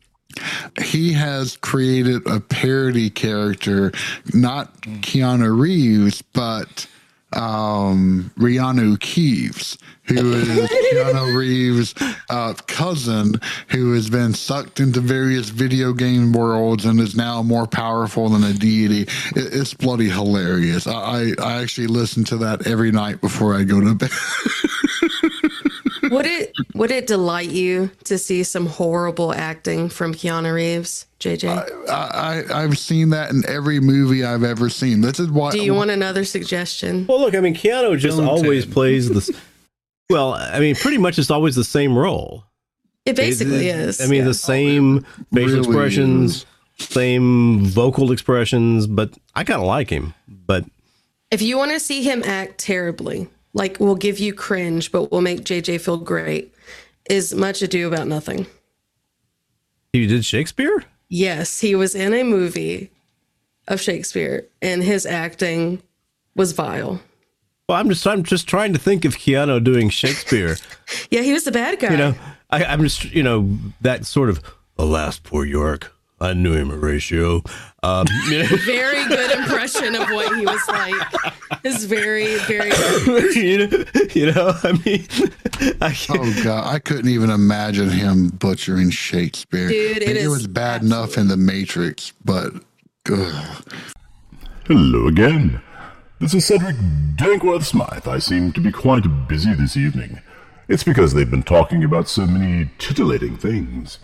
[0.81, 3.93] He has created a parody character,
[4.33, 6.87] not Keanu Reeves, but
[7.33, 9.77] um, Rihanna Keeves,
[10.11, 11.95] who is Keanu Reeves'
[12.29, 13.35] uh, cousin,
[13.69, 18.45] who has been sucked into various video game worlds and is now more powerful than
[18.45, 19.03] a deity.
[19.03, 20.87] It, it's bloody hilarious.
[20.87, 24.11] I, I, I actually listen to that every night before I go to bed.
[26.11, 31.89] Would it would it delight you to see some horrible acting from Keanu Reeves, JJ?
[31.89, 35.03] I, I, I've seen that in every movie I've ever seen.
[35.03, 35.53] This is why.
[35.53, 37.07] Do you want another suggestion?
[37.07, 39.31] Well, look, I mean, Keanu just Don't always plays this.
[40.11, 42.45] Well, I mean, pretty much it's always the same role.
[43.07, 44.01] It basically It- is.
[44.01, 44.25] I mean, yeah.
[44.27, 46.47] the same facial Really expressions,
[46.79, 50.13] same vocal expressions, but I kind of like him.
[50.29, 50.65] But
[51.31, 55.21] if you want to see him act terribly, like we'll give you cringe, but we'll
[55.23, 56.53] make JJ feel great,
[57.09, 58.47] is Much Ado About Nothing.
[59.93, 60.85] he did Shakespeare?
[61.09, 62.91] Yes, he was in a movie
[63.67, 65.83] of Shakespeare, and his acting
[66.37, 67.01] was vile.
[67.71, 70.57] Well, I'm just I'm just trying to think of Keanu doing Shakespeare.
[71.09, 71.93] Yeah, he was the bad guy.
[71.93, 72.15] you know,
[72.51, 74.43] I, I'm just you know that sort of
[74.77, 75.95] alas, poor York.
[76.21, 77.45] I knew him, Horatio.
[77.85, 80.95] Um, you know, very good impression of what he was like.
[81.63, 82.71] It's very, very.
[83.37, 85.07] you know, you know, I mean,
[85.81, 89.69] I can't, Oh god, I couldn't even imagine him butchering Shakespeare.
[89.69, 92.53] Dude, it it is was bad enough in the Matrix, but
[93.13, 93.65] ugh.
[94.67, 95.63] Hello again.
[96.21, 96.77] This is Cedric
[97.17, 98.07] Dankworth Smythe.
[98.07, 100.21] I seem to be quite busy this evening.
[100.69, 103.99] It's because they've been talking about so many titillating things.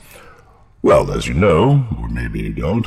[0.81, 2.87] Well, as you know, or maybe you don't,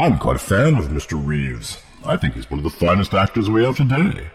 [0.00, 1.24] I'm quite a fan of Mr.
[1.24, 1.80] Reeves.
[2.04, 4.28] I think he's one of the finest actors we have today.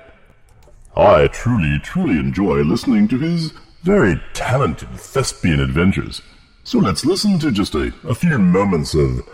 [0.96, 3.52] I truly, truly enjoy listening to his
[3.82, 6.22] very talented thespian adventures.
[6.64, 9.28] So let's listen to just a, a few moments of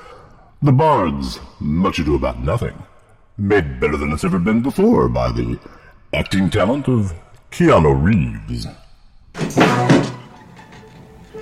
[0.63, 2.81] The Bard's Much Ado About Nothing,
[3.39, 5.57] made better than it's ever been before by the
[6.13, 7.13] acting talent of
[7.51, 8.67] Keanu Reeves.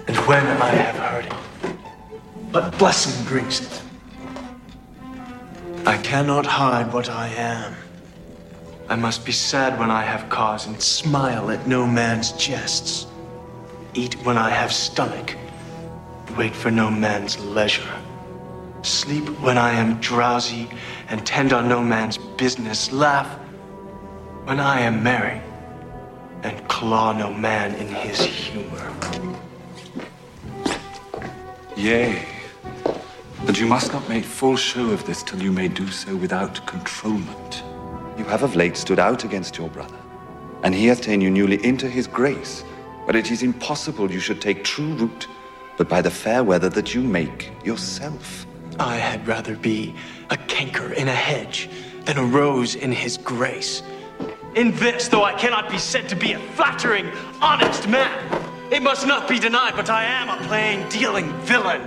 [0.07, 1.33] And when I have heard it,
[2.51, 3.81] but blessing brings it?
[5.87, 7.73] I cannot hide what I am.
[8.89, 13.07] I must be sad when I have cause and smile at no man's jests.
[13.95, 15.35] Eat when I have stomach,
[16.37, 17.89] wait for no man's leisure.
[18.83, 20.69] Sleep when I am drowsy
[21.07, 22.91] and tend on no man's business.
[22.91, 23.39] Laugh
[24.45, 25.41] when I am merry
[26.43, 28.93] and claw no man in his humor.
[31.75, 32.25] Yea,
[33.45, 36.65] but you must not make full show of this till you may do so without
[36.65, 37.63] controlment.
[38.17, 39.99] You have of late stood out against your brother,
[40.63, 42.63] and he hath ta'en you newly into his grace,
[43.05, 45.27] But it is impossible you should take true root
[45.77, 48.46] but by the fair weather that you make yourself.
[48.79, 49.95] I had rather be
[50.29, 51.69] a canker in a hedge
[52.05, 53.81] than a rose in his grace.
[54.55, 57.09] In this, though I cannot be said to be a flattering,
[57.41, 58.17] honest man,
[58.71, 61.81] it must not be denied, but I am a plain dealing villain.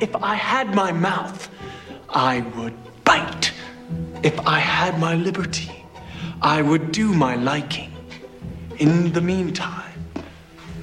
[0.00, 1.48] If I had my mouth,
[2.08, 2.74] I would
[3.04, 3.52] bite.
[4.22, 5.84] If I had my liberty,
[6.40, 7.92] I would do my liking.
[8.78, 10.04] In the meantime,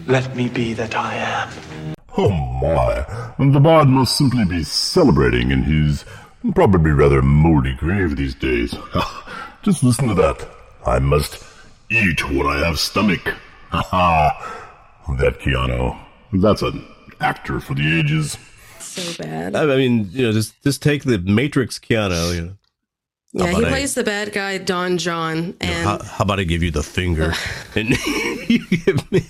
[0.07, 1.95] let me be that I am.
[2.17, 3.05] Oh my,
[3.51, 6.05] the bard must simply be celebrating in his
[6.55, 8.73] probably rather moldy grave these days.
[9.63, 10.47] Just listen to that.
[10.85, 11.43] I must
[11.89, 13.21] eat what I have stomach.
[13.71, 15.15] Ha ha.
[15.19, 15.95] That Keanu.
[16.33, 16.83] That's an
[17.21, 18.35] actor for the ages.
[18.79, 19.55] So bad.
[19.55, 22.33] I mean, you know, just just take the Matrix Keanu.
[22.35, 25.99] You know, Yeah, he I- plays the bad guy Don John, you know, and how,
[26.03, 27.33] how about I give you the finger
[27.75, 27.89] and
[28.49, 29.23] you give me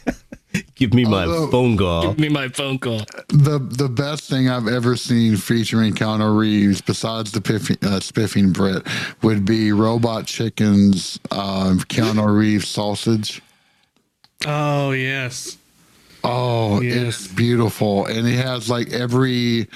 [0.79, 2.01] give me my Although- phone call?
[2.07, 3.01] Give me my phone call.
[3.27, 8.51] The the best thing I've ever seen featuring Keanu Reeves, besides the piffy, uh, spiffing
[8.51, 8.87] Brit,
[9.21, 13.41] would be Robot Chicken's uh, Keanu Reeves sausage.
[14.47, 15.57] Oh yes.
[16.23, 16.95] Oh, Yes.
[17.23, 19.67] it's beautiful, and he has like every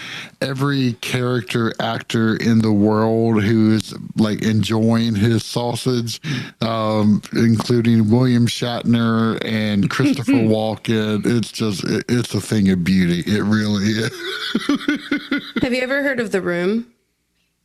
[0.41, 6.19] every character actor in the world who's like enjoying his sausage,
[6.61, 11.25] um, including William Shatner and Christopher Walken.
[11.25, 13.19] It's just it, it's a thing of beauty.
[13.25, 15.53] It really is.
[15.61, 16.87] have you ever heard of The Room?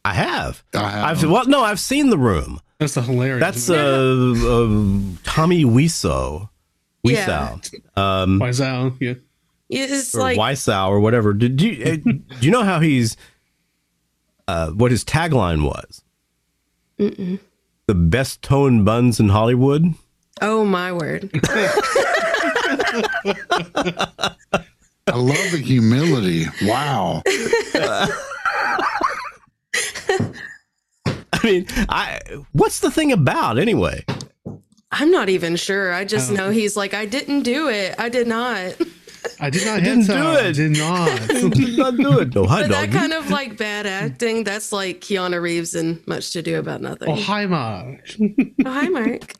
[0.04, 0.62] I have.
[0.74, 1.04] I have.
[1.04, 2.60] I've well, no, I've seen the room.
[2.78, 3.40] That's a hilarious.
[3.40, 6.48] That's uh, uh Tommy Wiseau.
[7.10, 7.58] Yeah.
[7.58, 7.98] Wiseau.
[7.98, 9.14] Um, Wiseau, yeah.
[9.70, 11.32] It's or like Wiseau or whatever.
[11.34, 13.16] Did you uh, do you know how he's
[14.46, 16.02] uh what his tagline was?
[16.98, 19.94] The best toned buns in Hollywood.
[20.42, 21.30] oh my word.
[25.06, 26.46] I love the humility.
[26.62, 27.22] Wow.
[31.32, 32.20] I mean, I
[32.52, 34.04] what's the thing about anyway?
[34.90, 35.92] I'm not even sure.
[35.92, 36.04] I Oh.
[36.04, 37.94] just know he's like, I didn't do it.
[37.98, 38.74] I did not.
[39.40, 40.46] I did not didn't do that.
[40.46, 40.52] it.
[40.54, 41.28] Did not.
[41.28, 42.34] Did not do it.
[42.34, 46.30] No, hi, But that kind of like bad acting, that's like Keanu Reeves and Much
[46.32, 47.08] to Do About Nothing.
[47.10, 48.00] oh, hi, Mark.
[48.20, 49.34] Oh, hi, Mark.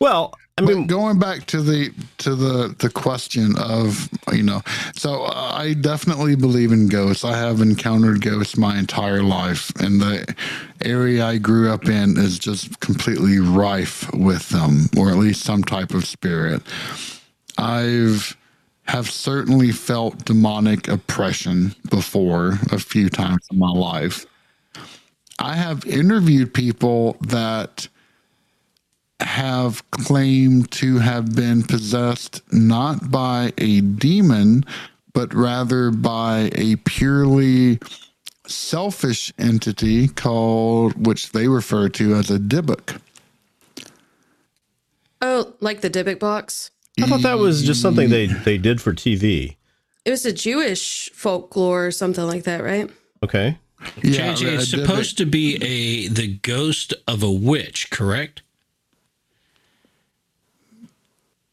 [0.00, 4.62] well, I But mean, going back to the to the the question of you know
[4.94, 7.24] so uh, i definitely believe in ghosts.
[7.24, 10.34] I have encountered ghosts my entire life and the
[10.82, 15.62] area i grew up in is just completely rife with them or at least some
[15.64, 16.62] type of spirit.
[17.58, 18.36] I've
[18.86, 24.26] have certainly felt demonic oppression before a few times in my life.
[25.38, 27.88] I have interviewed people that
[29.20, 34.64] have claimed to have been possessed not by a demon,
[35.12, 37.78] but rather by a purely
[38.46, 43.00] selfish entity called, which they refer to as a Dybbuk.
[45.20, 46.70] Oh, like the Dybbuk box?
[47.00, 49.56] I thought that was just something they they did for TV.
[50.04, 52.90] It was a Jewish folklore or something like that, right?
[53.22, 53.58] Okay.
[54.02, 58.42] Yeah, JJ, it's supposed to be a the ghost of a witch, correct?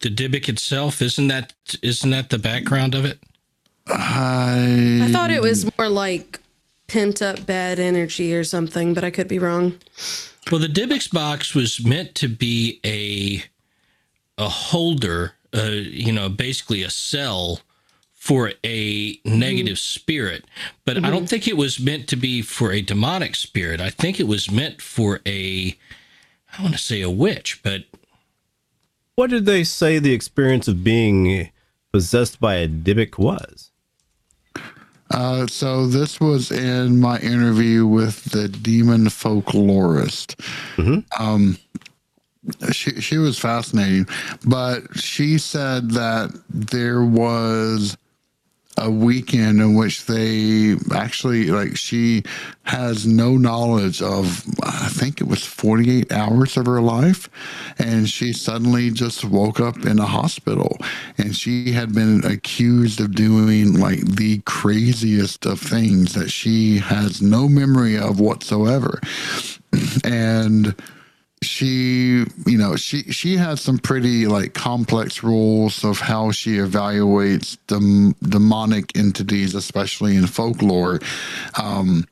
[0.00, 3.18] The Dybbuk itself isn't that isn't that the background of it?
[3.88, 6.40] I, I thought it was more like
[6.86, 9.78] pent up bad energy or something, but I could be wrong.
[10.50, 13.44] Well, the Dybbuk's box was meant to be a
[14.38, 17.60] a holder, uh, you know, basically a cell
[18.12, 20.44] for a negative spirit.
[20.84, 23.80] But I don't think it was meant to be for a demonic spirit.
[23.80, 25.76] I think it was meant for a
[26.58, 27.84] I want to say a witch, but
[29.16, 31.50] What did they say the experience of being
[31.90, 33.70] possessed by a Dybbuk was?
[35.10, 40.38] Uh, so this was in my interview with the demon folklorist.
[41.18, 41.56] Um,
[42.72, 44.06] she she was fascinating,
[44.44, 47.96] but she said that there was
[48.76, 52.22] a weekend in which they actually like she
[52.64, 57.28] has no knowledge of I think it was 48 hours of her life
[57.78, 60.78] and she suddenly just woke up in a hospital.
[61.18, 67.22] And she had been accused of doing like the craziest of things that she has
[67.22, 69.00] no memory of whatsoever.
[70.04, 70.74] And
[71.42, 77.58] she you know she she has some pretty like complex rules of how she evaluates
[77.68, 81.00] dem- demonic entities especially in folklore
[81.62, 82.04] um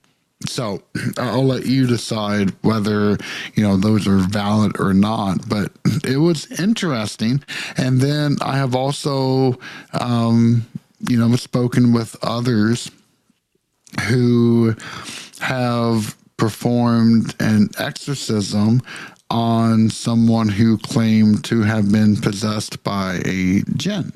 [0.47, 0.83] So
[1.19, 3.17] I'll let you decide whether
[3.55, 5.49] you know those are valid or not.
[5.49, 5.73] But
[6.05, 7.43] it was interesting,
[7.77, 9.59] and then I have also,
[9.99, 10.67] um,
[11.09, 12.91] you know, spoken with others
[14.09, 14.75] who
[15.41, 18.83] have performed an exorcism
[19.35, 24.13] on someone who claimed to have been possessed by a jinn.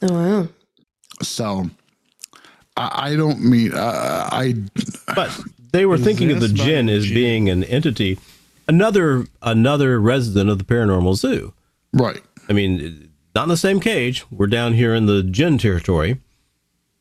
[0.00, 0.48] Oh wow.
[1.20, 1.68] So
[2.74, 4.54] I, I don't mean uh, I.
[5.14, 5.38] But
[5.72, 7.14] they were thinking of the Possessed jinn as jinn.
[7.14, 8.18] being an entity,
[8.66, 11.52] another another resident of the paranormal zoo.
[11.92, 12.22] Right.
[12.48, 14.24] I mean, not in the same cage.
[14.30, 16.18] We're down here in the gin territory.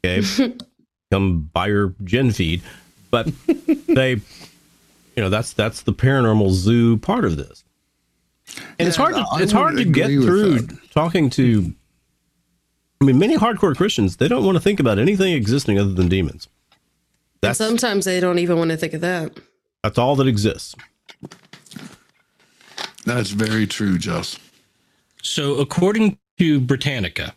[0.05, 0.27] Okay.
[1.11, 2.61] Come buy your gin feed.
[3.11, 3.29] But
[3.87, 4.21] they,
[5.19, 7.65] you know, that's that's the paranormal zoo part of this.
[8.79, 10.91] And it's hard to I it's hard to get through that.
[10.91, 11.73] talking to
[13.01, 16.07] I mean, many hardcore Christians, they don't want to think about anything existing other than
[16.07, 16.47] demons.
[16.71, 16.79] And
[17.41, 19.37] That's sometimes they don't even want to think of that.
[19.83, 20.73] that's all that exists.
[23.05, 24.39] That's very true, Jess.
[25.21, 27.35] So, according to Britannica,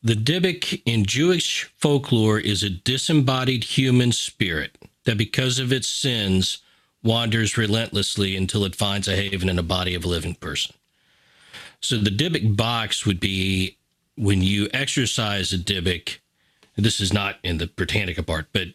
[0.00, 6.58] the Dybbuk in Jewish folklore is a disembodied human spirit that, because of its sins,
[7.02, 10.74] wanders relentlessly until it finds a haven in a body of a living person.
[11.80, 13.76] So, the Dybbuk box would be
[14.16, 16.18] when you exorcise a Dybbuk,
[16.76, 18.68] this is not in the Britannica part, but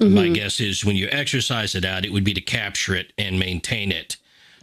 [0.00, 3.38] my guess is when you exorcise it out, it would be to capture it and
[3.38, 4.16] maintain it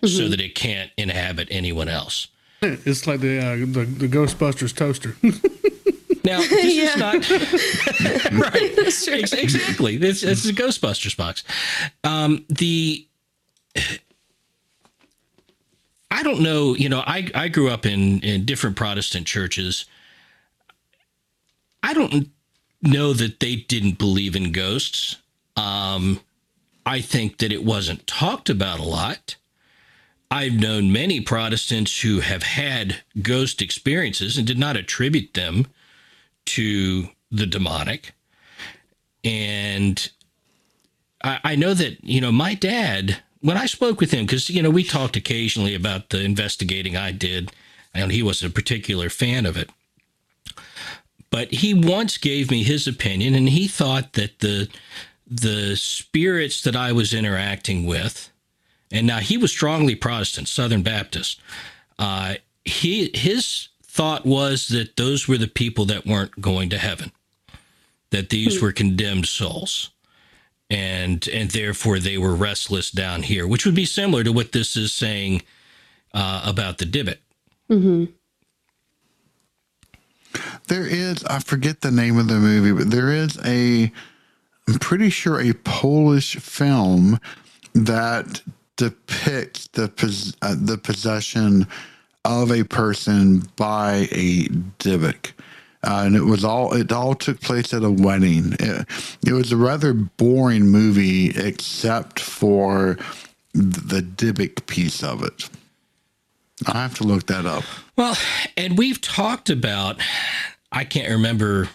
[0.03, 2.27] so that it can't inhabit anyone else.
[2.61, 5.17] It's like the uh, the, the Ghostbusters toaster.
[6.25, 6.83] Now, this Yeah.
[6.83, 8.73] is not right.
[8.75, 9.97] That's Ex- exactly.
[9.97, 11.43] this is a Ghostbusters box.
[12.03, 13.07] Um, the
[16.11, 16.75] I don't know.
[16.75, 19.85] You know, I I grew up in in different Protestant churches.
[21.83, 22.29] I don't
[22.81, 25.17] know that they didn't believe in ghosts.
[25.55, 26.19] Um,
[26.85, 29.35] I think that it wasn't talked about a lot.
[30.31, 35.67] I've known many Protestants who have had ghost experiences and did not attribute them
[36.45, 38.13] to the demonic.
[39.23, 40.09] And
[41.23, 44.61] I, I know that, you know, my dad, when I spoke with him, because, you
[44.61, 47.51] know, we talked occasionally about the investigating I did,
[47.93, 49.69] and he wasn't a particular fan of it.
[51.29, 54.69] But he once gave me his opinion, and he thought that the
[55.27, 58.31] the spirits that I was interacting with,
[58.91, 61.41] and now he was strongly Protestant, Southern Baptist.
[61.97, 67.13] Uh, he his thought was that those were the people that weren't going to heaven,
[68.09, 69.91] that these were condemned souls,
[70.69, 74.75] and and therefore they were restless down here, which would be similar to what this
[74.75, 75.43] is saying
[76.13, 77.19] uh, about the Dybbuk.
[80.67, 83.91] There is, I forget the name of the movie, but there is a,
[84.67, 87.17] I'm pretty sure a Polish film
[87.73, 88.41] that
[88.75, 91.67] depicts the pos, uh, the possession
[92.25, 94.47] of a person by a
[94.79, 95.31] Dybbuk.
[95.83, 98.53] Uh, and it was all it all took place at a wedding.
[98.59, 98.87] It,
[99.25, 102.97] it was a rather boring movie, except for
[103.53, 105.47] the Dybbuk piece of it.
[106.67, 107.63] I have to look that up.
[107.95, 108.17] Well,
[108.57, 109.99] and we've talked about,
[110.71, 111.69] I can't remember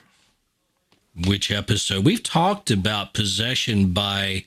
[1.26, 4.44] which episode, we've talked about possession by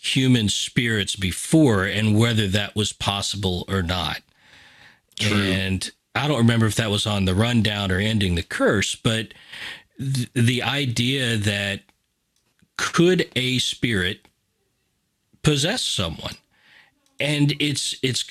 [0.00, 4.22] human spirits before and whether that was possible or not.
[5.26, 9.34] And I don't remember if that was on the rundown or ending the curse, but
[9.98, 11.82] th- the idea that
[12.76, 14.26] could a spirit
[15.42, 16.34] possess someone?
[17.20, 18.24] And it's, it's,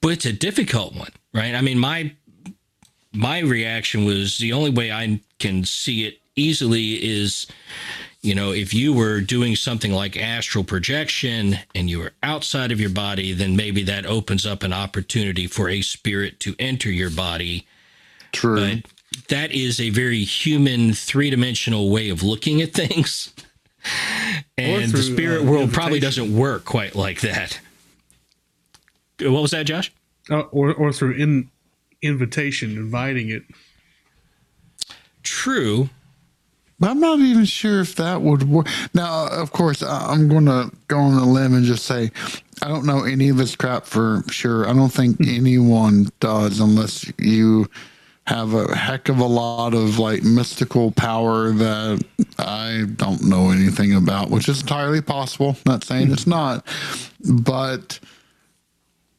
[0.00, 1.54] but it's a difficult one, right?
[1.54, 2.12] I mean, my
[3.14, 7.46] my reaction was the only way I can see it easily is,
[8.24, 12.80] you know, if you were doing something like astral projection and you were outside of
[12.80, 17.10] your body, then maybe that opens up an opportunity for a spirit to enter your
[17.10, 17.66] body.
[18.32, 18.76] True.
[18.76, 23.32] But that is a very human, three dimensional way of looking at things.
[24.56, 27.60] And the spirit uh, world probably doesn't work quite like that.
[29.20, 29.92] What was that, Josh?
[30.30, 31.50] uh, or or through in
[32.02, 33.42] invitation, inviting it.
[35.22, 35.88] True.
[36.84, 38.68] But I'm not even sure if that would work.
[38.92, 42.10] Now, of course, I'm going to go on a limb and just say
[42.60, 44.68] I don't know any of this crap for sure.
[44.68, 47.70] I don't think anyone does unless you
[48.26, 52.04] have a heck of a lot of like mystical power that
[52.38, 55.56] I don't know anything about, which is entirely possible.
[55.64, 56.66] Not saying it's not,
[57.24, 57.98] but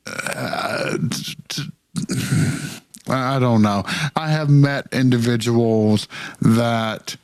[0.05, 3.85] uh, t- t- I don't know.
[4.15, 6.07] I have met individuals
[6.41, 7.17] that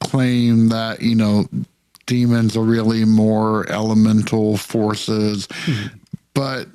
[0.00, 1.46] claim that, you know,
[2.06, 5.48] demons are really more elemental forces.
[6.34, 6.68] But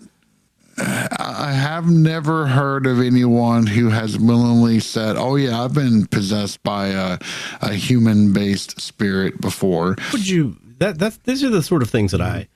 [0.78, 6.08] uh, I have never heard of anyone who has willingly said, "Oh yeah, I've been
[6.08, 7.20] possessed by a,
[7.62, 12.22] a human-based spirit before." Would you that that these are the sort of things that
[12.22, 12.48] I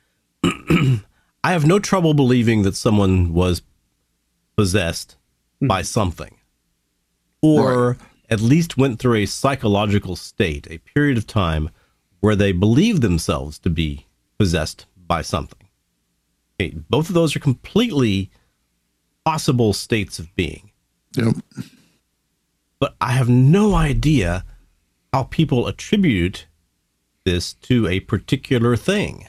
[1.43, 3.61] I have no trouble believing that someone was
[4.57, 5.17] possessed
[5.61, 6.35] by something
[7.41, 7.97] or
[8.29, 11.69] at least went through a psychological state, a period of time
[12.19, 14.05] where they believed themselves to be
[14.37, 15.67] possessed by something.
[16.59, 18.31] Okay, both of those are completely
[19.23, 20.71] possible states of being.
[21.15, 21.35] Yep.
[22.79, 24.45] But I have no idea
[25.13, 26.47] how people attribute
[27.23, 29.27] this to a particular thing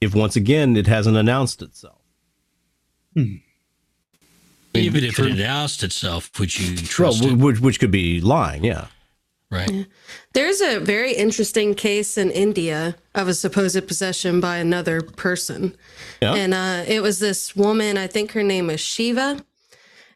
[0.00, 2.00] if once again it hasn't announced itself.
[3.14, 3.36] Hmm.
[4.84, 7.32] Even if it announced itself, would you Well, trust it?
[7.34, 8.86] which, which could be lying, yeah.
[9.50, 9.86] Right.
[10.34, 15.74] There's a very interesting case in India of a supposed possession by another person.
[16.20, 16.34] Yeah.
[16.34, 19.42] And uh, it was this woman, I think her name is Shiva.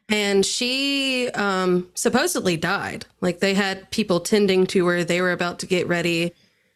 [0.07, 3.07] And she um, supposedly died.
[3.21, 5.03] Like they had people tending to her.
[5.03, 6.33] They were about to get ready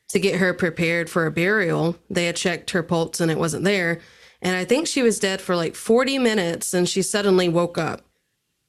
[0.10, 1.98] to get her prepared for a burial.
[2.10, 4.00] They had checked her pulse and it wasn't there.
[4.42, 8.02] And I think she was dead for like 40 minutes and she suddenly woke up.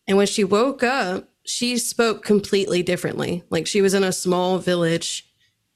[0.07, 3.45] And when she woke up, she spoke completely differently.
[3.51, 5.31] Like she was in a small village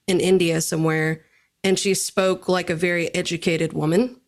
[0.06, 1.24] in India somewhere
[1.64, 4.19] and she spoke like a very educated woman.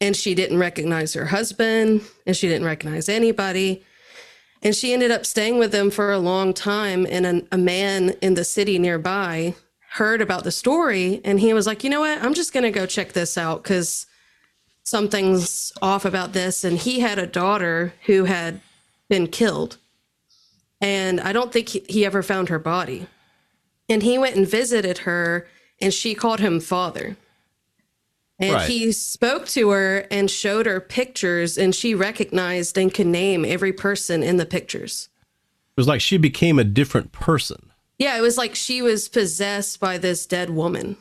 [0.00, 3.82] And she didn't recognize her husband and she didn't recognize anybody.
[4.62, 7.06] And she ended up staying with them for a long time.
[7.08, 9.54] And a, a man in the city nearby
[9.92, 12.22] heard about the story and he was like, you know what?
[12.22, 14.06] I'm just going to go check this out because
[14.88, 16.64] something's off about this.
[16.64, 18.60] And he had a daughter who had
[19.08, 19.76] been killed.
[20.80, 23.06] And I don't think he, he ever found her body.
[23.88, 25.46] And he went and visited her,
[25.80, 27.16] and she called him father.
[28.38, 28.68] And Right.
[28.68, 33.72] he spoke to her and showed her pictures, and she recognized and could name every
[33.72, 35.08] person in the pictures.
[35.76, 37.70] It was like she became a different person.
[37.98, 40.96] Yeah, it was like she was possessed by this dead woman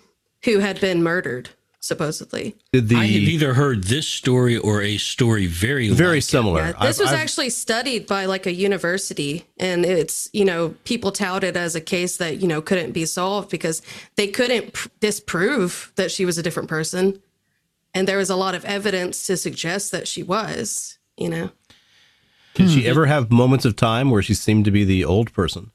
[0.46, 1.50] who had been murdered,
[1.80, 2.56] supposedly.
[2.74, 6.22] Did the I have either heard this story or a story very very like it.
[6.24, 6.62] similar?
[6.62, 10.76] Yeah, this I've- was I've- actually studied by like a university, and it's you know
[10.84, 13.82] people touted as a case that you know couldn't be solved because
[14.16, 17.22] they couldn't pr- disprove that she was a different person,
[17.94, 20.98] and there was a lot of evidence to suggest that she was.
[21.18, 21.50] You know,
[22.56, 22.90] Did she hmm.
[22.90, 25.72] ever have moments of time where she seemed to be the old person?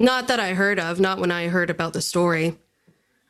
[0.00, 2.56] not that I heard of, not when I heard about the story.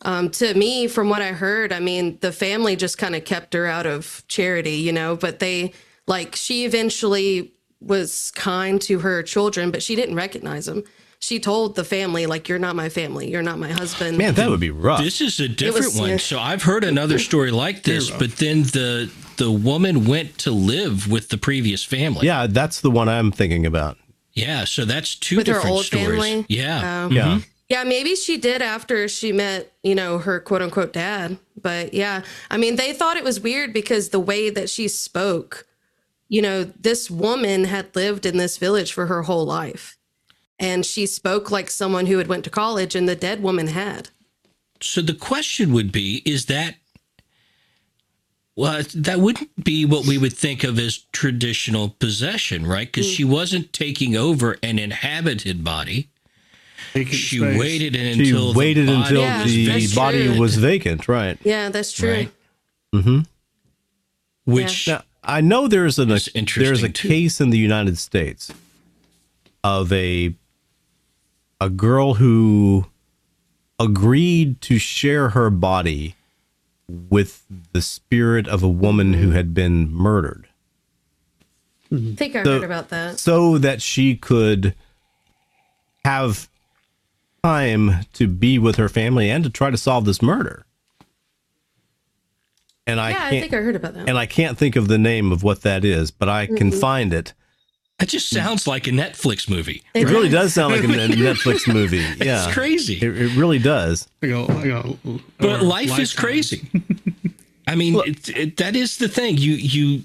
[0.04, 3.54] Um, to me, from what I heard, I mean, the family just kind of kept
[3.54, 5.72] her out of charity, you know, but they
[6.06, 10.84] like she eventually was kind to her children, but she didn't recognize them.
[11.20, 14.18] She told the family, like, you're not my family, you're not my husband.
[14.18, 15.00] Man, that would be rough.
[15.02, 16.18] This is a different was- one.
[16.18, 21.10] So I've heard another story like this, but then the the woman went to live
[21.10, 22.26] with the previous family.
[22.26, 23.96] yeah, that's the one I'm thinking about.
[24.32, 26.06] Yeah, so that's two With her different old stories.
[26.22, 26.46] family?
[26.48, 27.04] Yeah.
[27.06, 27.40] Um, Yeah.
[27.68, 31.38] Yeah, maybe she did after she met, you know, her quote unquote dad.
[31.60, 35.66] But yeah, I mean, they thought it was weird because the way that she spoke,
[36.28, 39.96] you know, this woman had lived in this village for her whole life.
[40.58, 44.10] And she spoke like someone who had went to college and the dead woman had.
[44.80, 46.76] So the question would be is that
[48.56, 52.92] well that wouldn't be what we would think of as traditional possession, right?
[52.92, 53.30] Cuz she mm.
[53.30, 56.10] wasn't taking over an inhabited body.
[56.92, 57.58] Vacant She space.
[57.58, 59.52] waited She until the waited body until Yeah, was
[59.90, 60.38] the body true.
[60.40, 61.38] was vacant, right?
[61.44, 62.10] Yeah, that's true.
[62.10, 62.30] Right.
[62.94, 63.20] Mm-hmm.
[64.44, 67.08] which Now, I know there's an It's interesting, there's a too.
[67.08, 68.52] case in the United States
[69.62, 70.34] of a
[71.60, 72.86] a girl who
[73.80, 76.14] agreed to share her body
[76.88, 77.42] with
[77.72, 80.46] the spirit of a woman who had been murdered
[81.92, 83.18] I think I So- heard about that.
[83.18, 84.74] so that she could
[86.04, 86.48] have
[87.54, 90.64] time to be with her family and to try to solve this murder.
[92.86, 94.08] And I yeah, I can't think I heard about that.
[94.08, 96.80] and I can't think of the name of what that is, but I can Mm-hmm.
[96.80, 97.32] find it.
[97.98, 99.82] that just sounds like a Netflix movie.
[99.94, 101.98] It really does sound like a Netflix movie.
[102.24, 102.94] Yeah, It's crazy.
[102.96, 104.08] It, it really does.
[104.22, 104.98] I go, I go,
[105.38, 106.66] but or life is crazy.
[107.66, 109.36] I mean, it, it, that is the thing.
[109.38, 110.04] You you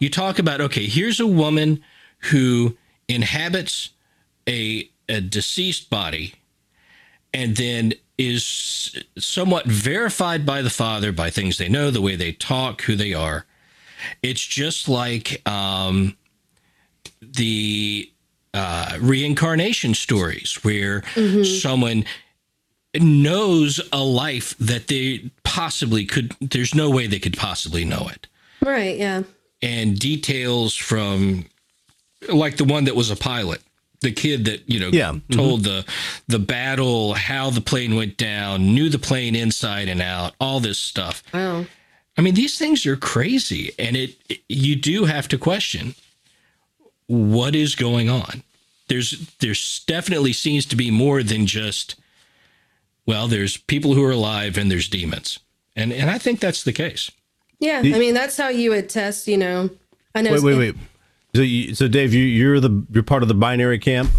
[0.00, 0.86] you talk about okay.
[0.86, 1.82] Here's a woman
[2.30, 2.76] who
[3.08, 3.90] inhabits
[4.48, 6.34] a a deceased body,
[7.32, 12.32] and then is somewhat verified by the father by things they know, the way they
[12.32, 13.44] talk, who they are.
[14.22, 16.16] It's just like um,
[17.20, 18.10] the
[18.54, 21.02] uh, reincarnation stories where
[21.44, 22.04] someone
[22.98, 28.26] knows a life that they possibly could there's no way they could possibly know it
[28.62, 28.96] Right.
[28.96, 29.22] Yeah.
[29.60, 31.44] and details from
[32.32, 33.60] like the one that was a pilot
[34.00, 35.34] the kid that you know Yeah, mhm.
[35.34, 35.84] told the
[36.28, 40.78] the battle how the plane went down knew the plane inside and out all this
[40.78, 41.66] stuff Wow.
[42.16, 44.16] i mean these things are crazy and it
[44.48, 45.94] you do have to question
[47.06, 48.42] what is going on
[48.88, 51.94] there's there's definitely seems to be more than just
[53.06, 55.38] well there's people who are alive and there's demons
[55.74, 57.10] and and i think that's the case
[57.58, 57.78] Yeah.
[57.78, 59.26] I mean, that's how you would test.
[59.28, 59.70] You know.
[60.14, 60.32] I know.
[60.32, 60.74] Wait, wait, wait.
[61.36, 64.10] So, you, so Dave, you, you're the you're part of the binary camp,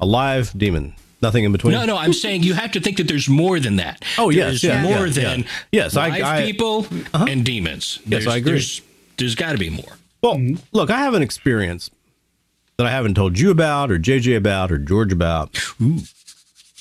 [0.00, 1.72] alive demon, nothing in between.
[1.72, 4.04] No, no, I'm saying you have to think that there's more than that.
[4.18, 5.46] Oh, yes, there's yeah, more yeah, than yeah.
[5.72, 7.26] Yes, I- live I- people uh-huh.
[7.28, 8.00] and demons.
[8.04, 8.52] Yes, I agree.
[8.52, 8.82] There's,
[9.16, 9.96] there's got to be more.
[10.22, 10.40] Well,
[10.72, 11.90] look, I have an experience
[12.76, 15.58] that I haven't told you about, or JJ about, or George about,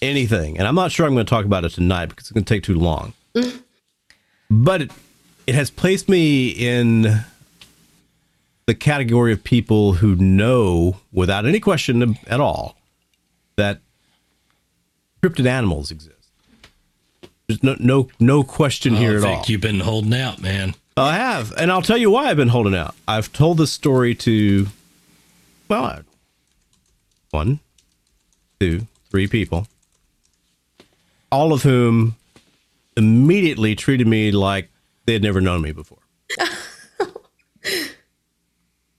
[0.02, 2.44] anything, and I'm not sure I'm going to talk about it tonight because it's going
[2.44, 3.14] to take too long.
[3.36, 3.62] Mm.
[4.50, 4.92] but it,
[5.46, 7.24] it has placed me in
[8.68, 12.78] the category of people who know, without any question at all,
[13.56, 13.80] that
[15.24, 16.14] cryptid animals exist.
[17.48, 20.76] There's no no no question Oh, here I think you've been holding out, man.
[20.98, 22.96] I have, and I'll tell you why I've been holding out.
[23.08, 24.68] I've told this story to,
[25.70, 26.02] well,
[27.30, 27.60] one,
[28.60, 29.68] two, three people,
[31.32, 32.16] all of whom
[32.98, 34.70] immediately treated me like
[35.06, 36.00] they had never known me before.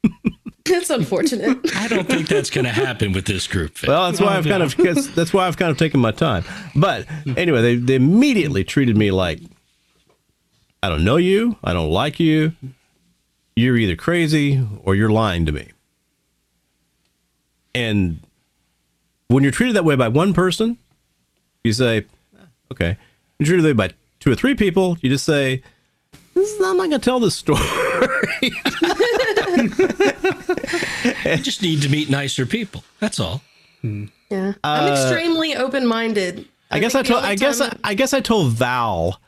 [0.65, 1.59] That's unfortunate.
[1.77, 3.79] I don't think that's going to happen with this group.
[3.79, 3.89] Vic.
[3.89, 4.77] Well, that's why I've kind of
[5.15, 6.45] that's why I've kind of taken my time.
[6.77, 7.07] But
[7.39, 9.41] anyway, they they immediately treated me like
[10.83, 12.53] I don't know you, I don't like you.
[13.57, 15.71] You're either crazy or you're lying to me.
[17.75, 18.21] And
[19.29, 20.77] when you're treated that way by one person,
[21.65, 22.05] you say,
[22.73, 22.97] okay.
[23.39, 25.63] You're treated that way by two or three people, you just say,
[26.35, 27.61] "This is- I'm not going to tell this story.
[31.25, 32.85] You just need to meet nicer people.
[33.01, 33.43] That's all.
[33.83, 34.07] Hmm.
[34.31, 34.51] Yeah.
[34.51, 36.47] Uh, I'm extremely open minded.
[36.71, 37.25] I guess I told.
[37.25, 39.21] I guess I, I guess I told Val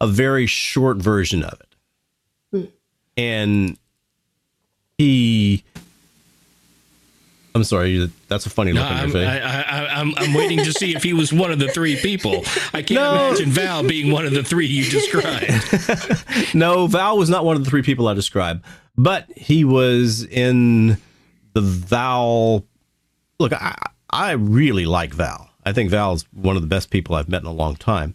[0.00, 1.76] a very short version of it,
[2.52, 2.64] hmm.
[3.16, 3.78] and
[4.98, 5.64] he.
[7.56, 8.10] I'm sorry.
[8.28, 9.26] That's a funny No, look on I'm, your face.
[9.26, 12.44] I, I, I'm, I'm waiting to see if he was one of the three people.
[12.74, 13.12] I can't No.
[13.28, 16.54] imagine Val being one of the three you described.
[16.54, 18.62] no, Val was not one of the three people I described,
[18.96, 20.98] but he was in
[21.54, 22.64] the Val.
[23.40, 23.74] Look, I
[24.10, 25.50] I really like Val.
[25.64, 28.14] I think Val is one of the best people I've met in a long time.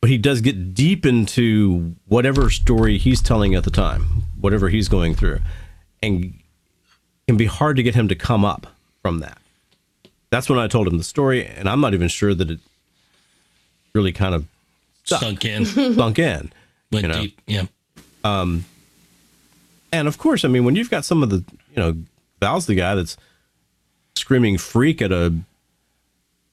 [0.00, 4.88] But he does get deep into whatever story he's telling at the time, whatever he's
[4.88, 5.38] going through,
[6.02, 6.38] and
[7.26, 8.66] can be hard to get him to come up
[9.00, 9.38] from that.
[10.30, 12.60] That's when I told him the story, and I'm not even sure that it
[13.94, 14.46] really kind of
[15.04, 15.66] Sunk in.
[15.66, 16.52] sunk in.
[16.90, 17.22] Went you know?
[17.22, 17.40] deep.
[17.46, 17.64] Yeah.
[18.24, 18.64] Um,
[19.92, 21.96] and of course, I mean, when you've got some of the, you know,
[22.40, 23.16] Val's the guy that's
[24.14, 25.34] screaming freak at a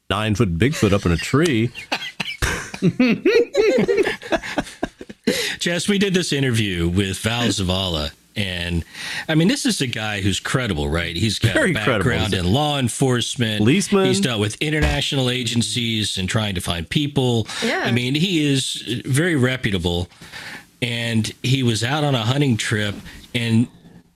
[0.10, 1.72] nine foot Bigfoot up in a tree.
[5.60, 8.12] Jess, we did this interview with Val Zavala.
[8.40, 8.86] And
[9.28, 11.14] I mean, this is a guy who's credible, right?
[11.14, 13.58] He's got Very a background in law enforcement.
[13.58, 14.06] Policeman.
[14.06, 17.48] He's dealt with international agencies and trying to find people.
[17.62, 17.82] Yeah.
[17.84, 20.08] I mean, he is very reputable.
[20.82, 22.96] And he was out on a hunting trip
[23.36, 23.68] and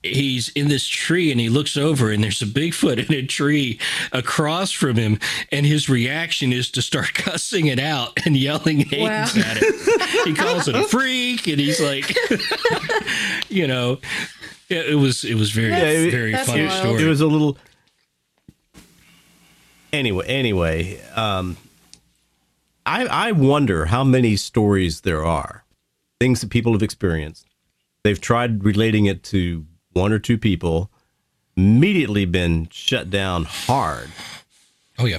[0.04, 3.78] he's in this tree and he looks over and there's a Bigfoot in a tree
[4.12, 5.18] across from him.
[5.50, 9.42] And his reaction is to start cussing it out and yelling names Wow.
[9.44, 10.26] at it.
[10.26, 12.14] He calls it a freak and he's like,
[13.48, 13.98] you know,
[14.68, 16.78] it, it was it was very it- very that's funny wild.
[16.80, 17.02] story.
[17.02, 17.56] It was a little.
[19.92, 21.56] Anyway, anyway, um,
[22.84, 25.64] I I wonder how many stories there are,
[26.20, 27.46] things that people have experienced.
[28.02, 29.64] They've tried relating it to
[29.94, 30.90] one or two people,
[31.56, 34.10] immediately been shut down hard,
[34.98, 35.18] oh yeah,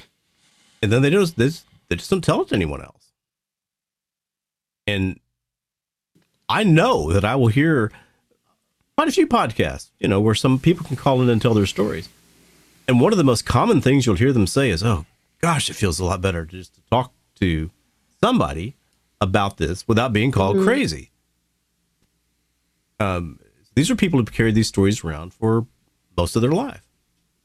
[0.81, 3.11] and then they just they just, they just don't tell it to anyone else.
[4.87, 5.19] And
[6.47, 7.91] I know that I will hear
[8.97, 11.65] quite a few podcasts, you know, where some people can call in and tell their
[11.65, 12.07] stories.
[12.87, 15.05] And one of the most common things you'll hear them say is, "Oh,
[15.41, 17.71] gosh, it feels a lot better just to talk to
[18.21, 18.75] somebody
[19.19, 21.09] about this without being called crazy."
[22.99, 23.39] Um,
[23.75, 25.65] these are people who've carried these stories around for
[26.17, 26.81] most of their life.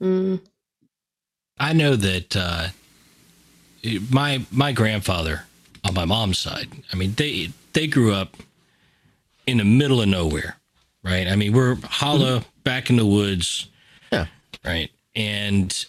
[0.02, 2.68] I know that uh,
[4.10, 5.44] my my grandfather
[5.84, 6.68] on my mom's side.
[6.92, 8.36] I mean, they they grew up
[9.46, 10.56] in the middle of nowhere,
[11.02, 11.26] right?
[11.28, 13.68] I mean, we're hollow back in the woods,
[14.12, 14.26] Yeah.
[14.64, 14.90] right?
[15.14, 15.84] And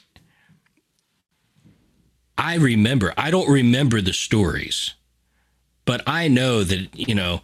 [2.37, 3.13] I remember.
[3.17, 4.93] I don't remember the stories,
[5.85, 7.41] but I know that you know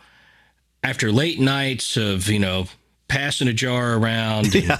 [0.83, 2.67] after late nights of you know
[3.07, 4.71] passing a jar around, and,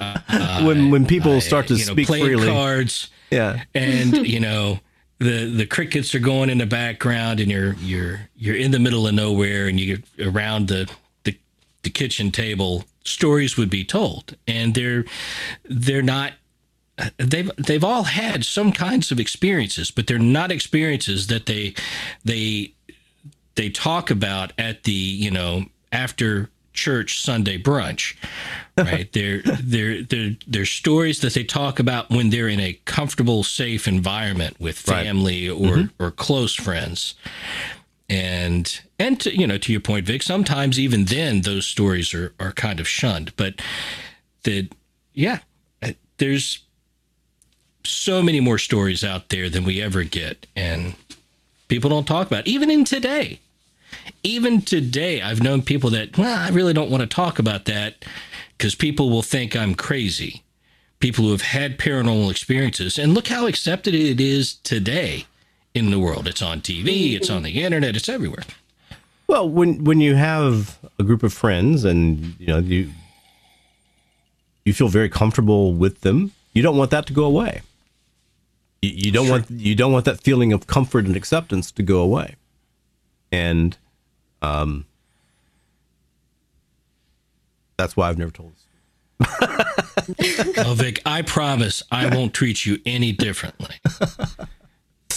[0.00, 4.40] uh, when when people start to you know, speak playing freely, cards, yeah, and you
[4.40, 4.80] know
[5.18, 9.06] the the crickets are going in the background, and you're you're you're in the middle
[9.06, 10.90] of nowhere, and you get around the
[11.24, 11.36] the,
[11.82, 12.84] the kitchen table.
[13.04, 15.04] Stories would be told, and they're
[15.64, 16.34] they're not.
[17.16, 21.74] They've they've all had some kinds of experiences, but they're not experiences that they
[22.24, 22.74] they
[23.54, 28.14] they talk about at the you know after church Sunday brunch,
[28.76, 29.12] right?
[29.16, 33.88] they're they're they're they're stories that they talk about when they're in a comfortable, safe
[33.88, 35.04] environment with Right.
[35.04, 37.14] family or or close friends,
[38.08, 42.32] and and to, you know to your point, Vic, sometimes even then those stories are
[42.38, 43.54] are kind of shunned, but
[44.44, 44.68] the
[45.14, 45.40] yeah,
[45.82, 46.60] uh, there's
[47.84, 50.94] so many more stories out there than we ever get, and
[51.68, 52.46] people don't talk about.
[52.46, 52.50] it.
[52.50, 53.40] Even in today,
[54.22, 58.04] even today, I've known people that, well, I really don't want to talk about that
[58.56, 60.42] because people will think I'm crazy.
[61.00, 65.26] People who have had paranormal experiences, and look how accepted it is today
[65.72, 66.26] in the world.
[66.26, 68.42] It's on TV, it's on the internet, it's everywhere.
[69.28, 72.90] Well, when when you have a group of friends and you know you
[74.64, 77.62] you feel very comfortable with them, you don't want that to go away.
[78.82, 82.00] You, you don't want you don't want that feeling of comfort and acceptance to go
[82.00, 82.36] away.
[83.30, 83.76] And
[84.42, 84.84] um
[87.76, 88.64] that's why I've never told this.
[90.58, 93.76] Oh, Vic, I promise I won't treat you any differently.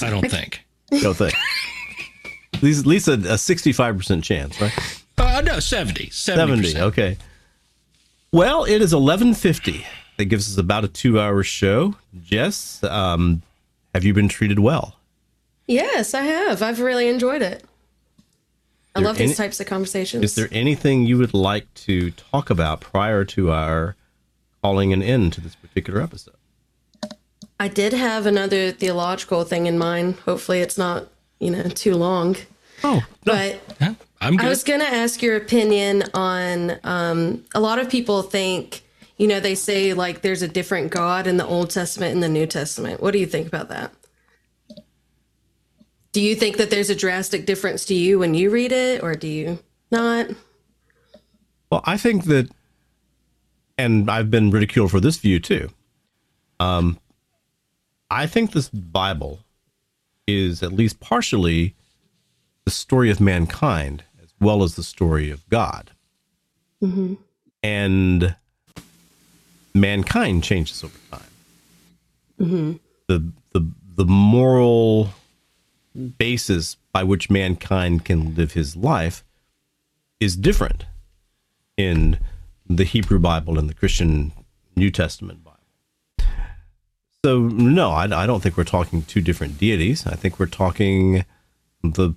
[0.02, 0.64] I don't think.
[0.92, 1.32] No thing.
[2.54, 4.72] At least, at least a, a 65% chance, right?
[5.18, 6.08] Uh, no, 70.
[6.08, 6.12] 70%.
[6.12, 7.18] 70 okay
[8.32, 9.86] well it is 1150
[10.18, 13.42] that gives us about a two hour show jess um,
[13.94, 14.96] have you been treated well
[15.68, 16.62] Yes, I have.
[16.62, 17.64] I've really enjoyed it.
[18.96, 20.24] I love these types of conversations.
[20.24, 23.96] is there anything you would like to talk about prior to our
[24.62, 26.36] calling an end to this particular episode
[27.62, 30.16] I did have another theological thing in mind.
[30.26, 31.10] Hopefully, it's not
[31.40, 32.36] you know too long.
[32.84, 34.48] oh But Yeah, I'm good.
[34.48, 38.82] I was going to ask your opinion on um, a lot of people think,
[39.18, 42.30] you know, they say like there's a different God in the Old Testament and the
[42.30, 43.00] New Testament.
[43.00, 43.94] What do you think about that?
[46.12, 49.16] Do you think that there's a drastic difference to you when you read it, or
[49.16, 49.60] do you
[49.92, 50.28] not?
[51.70, 52.50] well i think that
[53.78, 55.70] and i've been ridiculed for this view too
[56.60, 57.00] um,
[58.10, 59.40] i think this bible
[60.28, 61.76] is at least partially
[62.66, 65.92] the story of mankind as well as the story of God.
[67.64, 68.36] And
[69.74, 72.80] mankind changes over time.
[73.08, 75.10] The, the, the moral
[76.18, 79.24] basis by which mankind can live his life
[80.20, 80.86] is different
[81.78, 82.20] in
[82.68, 84.32] the Hebrew Bible and the Christian
[84.76, 85.58] New Testament Bible.
[87.24, 90.08] So, no, I, I don't think we're talking two different deities.
[90.08, 91.26] I think we're talking
[91.84, 92.16] the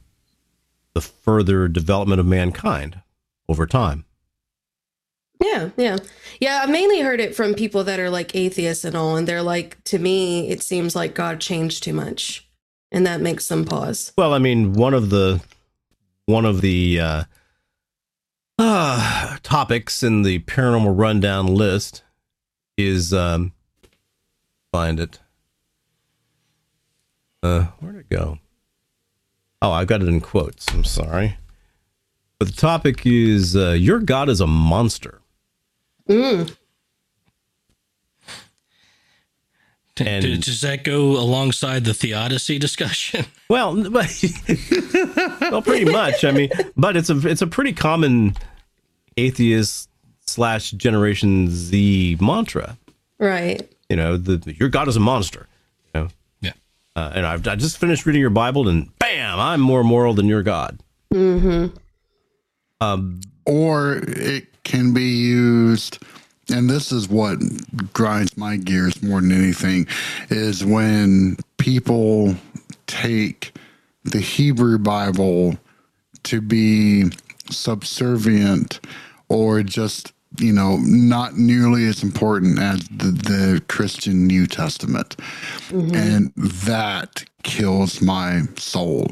[0.94, 3.00] the further development of mankind
[3.48, 4.04] over time.
[5.42, 5.96] Yeah, yeah.
[6.40, 9.42] Yeah, I mainly heard it from people that are like atheists and all, and they're
[9.42, 12.48] like, to me, it seems like God changed too much.
[12.94, 14.12] And that makes them pause.
[14.16, 15.42] Well, I mean, one of the
[16.26, 17.24] one of the uh,
[18.56, 22.04] uh, topics in the paranormal rundown list
[22.78, 23.52] is um,
[24.70, 25.18] find it.
[27.42, 28.38] Uh, where'd it go?
[29.60, 30.72] Oh, I've got it in quotes.
[30.72, 31.36] I'm sorry,
[32.38, 35.20] but the topic is uh, your God is a monster.
[36.06, 36.46] D-
[39.98, 43.24] and- does that go alongside the theodicy discussion?
[43.50, 44.24] Well, but,
[45.42, 46.24] well, pretty much.
[46.24, 46.48] I mean,
[46.78, 48.34] but it's a it's a pretty common
[49.18, 49.90] atheist
[50.26, 52.78] slash Generation Z mantra.
[53.18, 53.60] Right.
[53.90, 55.46] You know, the your God is a monster.
[55.94, 56.08] You know,
[56.40, 56.52] Yeah.
[56.96, 60.26] uh, and I've I just finished reading your Bible, and bam, I'm more moral than
[60.26, 60.78] your God.
[62.80, 65.98] Um, or it can be used
[66.50, 67.38] and this is what
[67.92, 69.86] grinds my gears more than anything
[70.30, 72.34] is when people
[72.86, 73.52] take
[74.04, 75.56] the hebrew bible
[76.22, 77.04] to be
[77.50, 78.80] subservient
[79.28, 85.16] or just you know not nearly as important as the, the christian new testament
[85.70, 89.06] and that kills my soul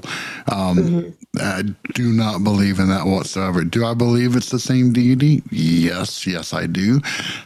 [0.50, 1.62] um, I
[1.94, 3.64] do not believe in that whatsoever.
[3.64, 5.42] Do I believe it's the same deity?
[5.50, 7.00] Yes, yes, I do.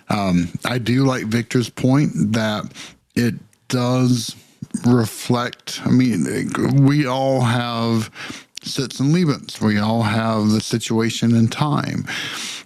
[0.09, 2.73] Um, I do like Victor's point that
[3.15, 3.35] it
[3.69, 4.35] does
[4.85, 5.81] reflect.
[5.85, 6.51] I mean,
[6.85, 8.11] we all have
[8.67, 9.47] Sitz im Leben.
[9.63, 12.05] We all have the situation in time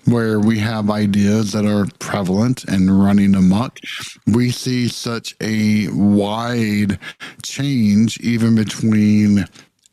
[0.06, 3.78] where we have ideas that are prevalent and running amok.
[4.26, 6.98] We see such a wide
[7.42, 9.44] change even between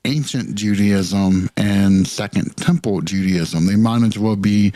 [0.06, 3.66] ancient Judaism and Second Temple Judaism.
[3.68, 4.72] They might as well be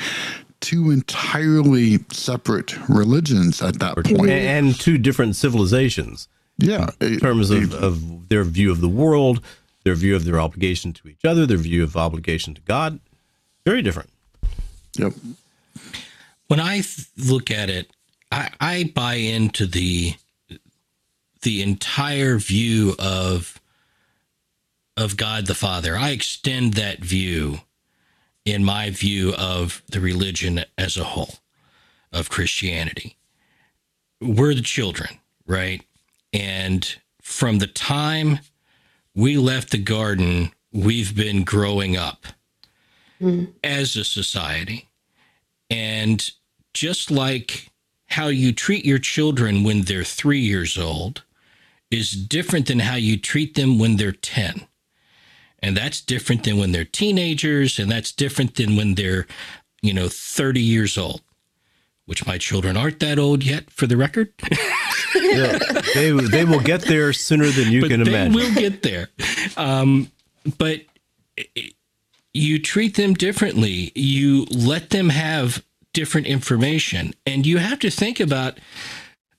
[0.60, 4.30] two entirely separate religions at that point.
[4.30, 6.28] and two different civilizations
[6.58, 6.90] Yeah.
[7.00, 9.42] in terms of, of their view of the world,
[9.84, 13.00] their view of their obligation to each other, their view of obligation to God.
[13.66, 14.10] Very different.
[14.98, 15.14] Yep.
[16.48, 17.92] when I th- look at it,
[18.32, 20.16] I, I buy into the
[21.44, 23.60] the entire view of
[24.98, 25.98] of God the Father.
[25.98, 27.62] I extend that view
[28.46, 31.36] in my view of the religion as a whole
[32.12, 33.16] of Christianity.
[34.20, 35.82] We're the children, right?
[36.34, 38.40] And from the time
[39.16, 42.26] we left the garden, we've been growing up
[43.20, 43.46] hmm.
[43.64, 44.90] as a society.
[45.70, 46.32] And
[46.74, 47.72] just like
[48.08, 51.24] how you treat your children when they're three years old
[51.90, 54.68] is different than how you treat them when they're 10.
[55.60, 57.78] And that's different than when they're teenagers.
[57.78, 59.28] And that's different than when they're,
[59.82, 61.22] you know, 30 years old,
[62.06, 64.34] which my children aren't that old yet, for the record.
[65.16, 65.58] Yeah.
[65.94, 68.34] they they will get there sooner than you but can they imagine.
[68.34, 69.10] will get there.
[69.58, 70.12] Um,
[70.58, 70.82] but
[72.34, 73.92] you treat them differently.
[73.96, 75.64] You let them have
[75.94, 78.58] different information, and you have to think about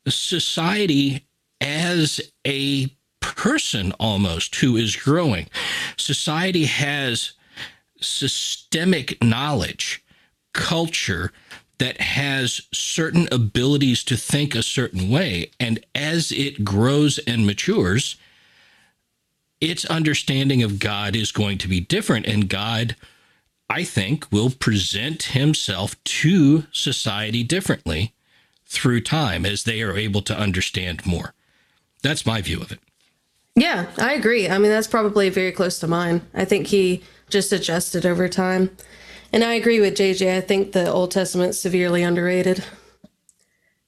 [0.09, 1.27] society
[1.61, 2.89] as a
[3.21, 5.49] person almost who is growing.
[5.97, 7.33] Society has
[8.01, 10.05] systemic knowledge,
[10.53, 11.33] culture
[11.83, 15.51] that has certain abilities to think a certain way.
[15.59, 18.15] And as it grows and matures,
[19.61, 22.27] its understanding of God is going to be different.
[22.27, 22.95] And God,
[23.69, 28.13] I think, will present himself to society differently
[28.65, 31.35] through time as they are able to understand more.
[32.01, 32.79] That's my view of it.
[33.57, 34.49] Yeah, I agree.
[34.49, 36.23] I mean, that's probably very close to mine.
[36.33, 38.71] I think he just adjusted over time.
[39.33, 40.37] And I agree with JJ.
[40.37, 42.61] I think the Old Testament's severely underrated.
[42.61, 43.09] I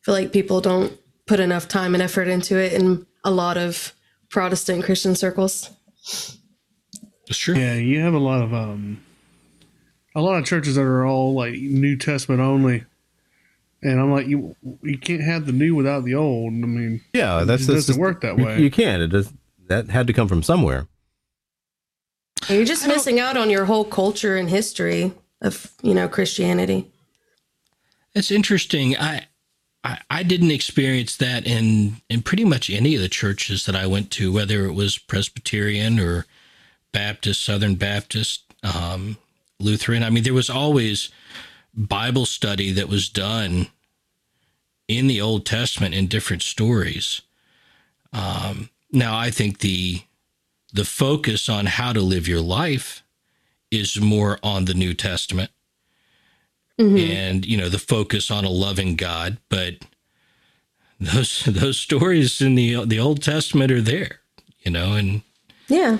[0.03, 3.93] feel like people don't put enough time and effort into it in a lot of
[4.31, 5.71] Protestant Christian circles.
[7.27, 7.55] It's true.
[7.57, 9.03] Yeah, you have a lot of um,
[10.15, 12.85] a lot of churches that are all like New Testament only,
[13.83, 16.53] and I'm like, you you can't have the new without the old.
[16.53, 18.61] I mean, yeah, that's it that's doesn't just- work that you- way.
[18.61, 19.01] You can't.
[19.03, 19.33] It does.
[19.69, 20.87] That had to come from somewhere.
[22.51, 25.13] You're just missing out on your whole culture and history
[25.45, 26.91] of, you know, Christianity.
[28.15, 28.97] It's interesting.
[28.97, 29.27] I,
[29.85, 33.87] I I didn't experience that in in pretty much any of the churches that I
[33.87, 36.27] went to, whether it was Presbyterian or
[36.93, 39.19] Baptist, Southern Baptist, um,
[39.61, 40.03] Lutheran.
[40.03, 41.11] I mean, there was always
[41.75, 43.67] Bible study that was done
[44.89, 47.21] in the Old Testament in different stories.
[48.13, 50.03] Um, now, I think the
[50.73, 53.04] the focus on how to live your life
[53.79, 55.51] is more on the New Testament
[56.79, 56.97] mm-hmm.
[56.97, 59.75] and you know the focus on a loving God, but
[61.01, 64.21] those those stories in the the Old Testament are there,
[64.61, 65.23] you know, and
[65.69, 65.99] Yeah.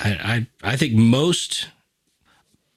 [0.00, 1.68] I I, I think most,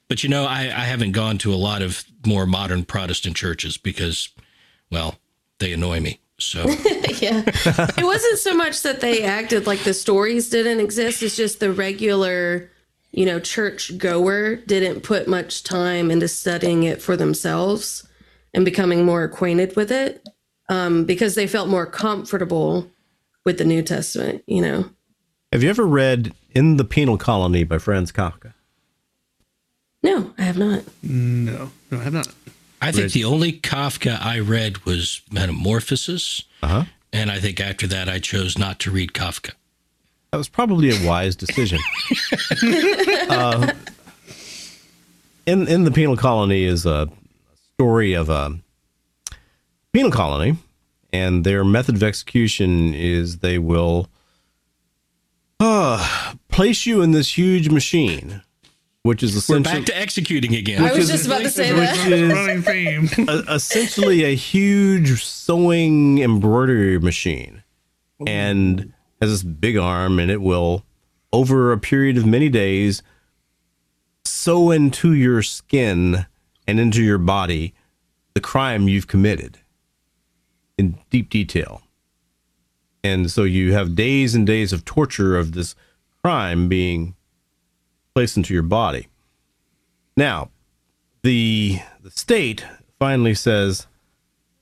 [0.08, 3.76] but you know, I I haven't gone to a lot of more modern Protestant churches
[3.76, 4.28] because,
[4.90, 5.16] well,
[5.58, 6.20] they annoy me.
[6.38, 6.64] So
[7.20, 7.42] yeah.
[7.46, 11.72] It wasn't so much that they acted like the stories didn't exist, it's just the
[11.72, 12.70] regular,
[13.12, 18.06] you know, church goer didn't put much time into studying it for themselves
[18.52, 20.26] and becoming more acquainted with it
[20.68, 22.90] um, because they felt more comfortable
[23.44, 24.90] with the New Testament, you know.
[25.52, 28.52] Have you ever read In the Penal Colony by Franz Kafka?
[30.02, 30.82] No, I have not.
[31.02, 32.28] no, no, I have not.
[32.80, 36.84] I think the only Kafka I read was Metamorphosis, Uh-huh.
[37.12, 39.52] and I think after that I chose not to read Kafka.
[40.36, 41.78] That was probably a wise decision.
[43.30, 43.72] uh,
[45.46, 47.08] in in the penal colony is a
[47.72, 48.58] story of a
[49.94, 50.58] penal colony,
[51.10, 54.10] and their method of execution is they will
[55.58, 58.42] uh, place you in this huge machine,
[59.04, 60.84] which is We're essentially back to executing again.
[60.84, 62.12] I was just about to say which that.
[62.12, 63.26] is Running theme.
[63.26, 67.62] a- essentially a huge sewing embroidery machine
[68.26, 70.84] and has this big arm and it will
[71.32, 73.02] over a period of many days
[74.24, 76.26] sew into your skin
[76.66, 77.74] and into your body
[78.34, 79.58] the crime you've committed
[80.78, 81.82] in deep detail
[83.02, 85.74] And so you have days and days of torture of this
[86.22, 87.14] crime being
[88.14, 89.08] placed into your body.
[90.16, 90.50] Now,
[91.22, 92.64] the the state
[92.98, 93.86] finally says,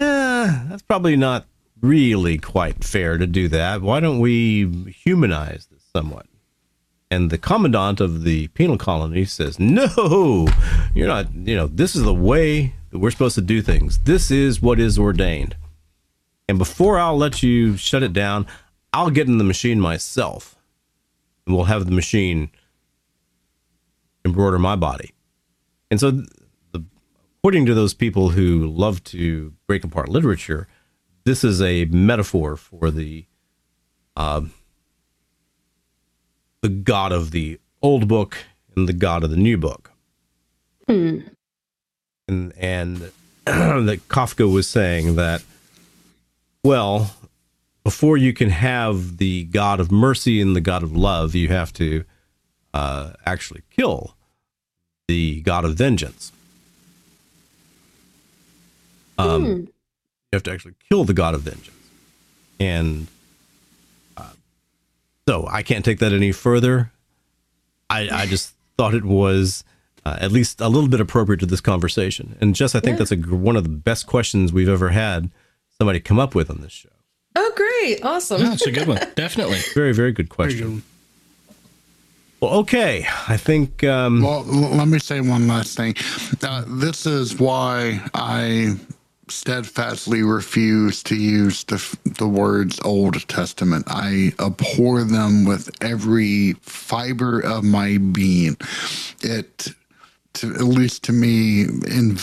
[0.00, 1.46] eh, that's probably not
[1.84, 3.82] really quite fair to do that.
[3.82, 6.26] Why don't we humanize this somewhat?
[7.10, 10.48] And the commandant of the penal colony says, No,
[10.94, 13.98] you're not, you know, this is the way that we're supposed to do things.
[13.98, 15.56] This is what is ordained.
[16.48, 18.46] And before I'll let you shut it down,
[18.92, 20.56] I'll get in the machine myself.
[21.46, 22.50] And we'll have the machine
[24.24, 25.12] embroider my body.
[25.90, 26.10] And so,
[26.72, 26.84] the,
[27.38, 30.66] according to those people who love to break apart literature,
[31.24, 33.24] this is a metaphor for the
[34.16, 34.42] uh,
[36.60, 38.38] the God of the old book
[38.76, 39.90] and the God of the new book.
[40.88, 41.20] Hmm.
[42.28, 42.96] And and
[43.44, 45.42] that Kafka was saying that
[46.62, 47.14] well,
[47.82, 51.72] before you can have the God of mercy and the God of love, you have
[51.74, 52.04] to
[52.72, 54.16] uh, actually kill
[55.06, 56.32] the God of vengeance.
[59.18, 59.64] Um, Hmm.
[60.34, 61.70] You have to actually kill the God of vengeance.
[62.58, 63.06] And
[64.16, 64.30] uh,
[65.28, 66.90] so I can't take that any further.
[67.88, 69.62] I, I just thought it was
[70.04, 72.36] uh, at least a little bit appropriate to this conversation.
[72.40, 73.04] And Jess, I think Yeah.
[73.04, 75.30] that's a, one of the best questions we've ever had
[75.78, 76.88] somebody come up with on this show.
[77.36, 78.04] Oh, great.
[78.04, 78.42] Awesome.
[78.42, 78.98] No, it's a good one.
[79.14, 79.60] Definitely.
[79.72, 80.82] Very, very good question.
[82.40, 83.06] Well, okay.
[83.28, 85.94] I think um, Well, l- let me say one last thing.
[86.42, 88.74] Uh, this is why I
[89.28, 93.84] steadfastly refuse to use the the words Old Testament.
[93.88, 98.56] I abhor them with every fiber of my being.
[99.22, 99.68] It
[100.34, 102.16] to, at least to me, in,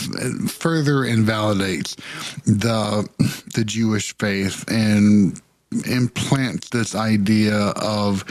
[0.46, 1.96] further invalidates
[2.44, 3.08] the
[3.54, 5.40] the Jewish faith and
[5.86, 8.24] implants this idea of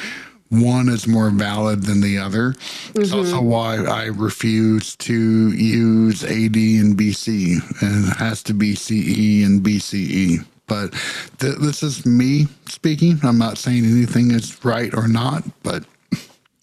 [0.52, 2.56] one is more valid than the other.
[2.94, 3.46] It's also mm-hmm.
[3.46, 9.64] why I refuse to use AD and BC, and it has to be CE and
[9.64, 10.46] BCE.
[10.68, 10.92] But
[11.40, 13.20] th- this is me speaking.
[13.24, 15.86] I'm not saying anything is right or not, but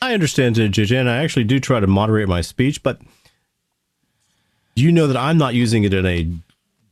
[0.00, 3.00] I understand it, JJ, and I actually do try to moderate my speech, but
[4.76, 6.30] you know that I'm not using it in a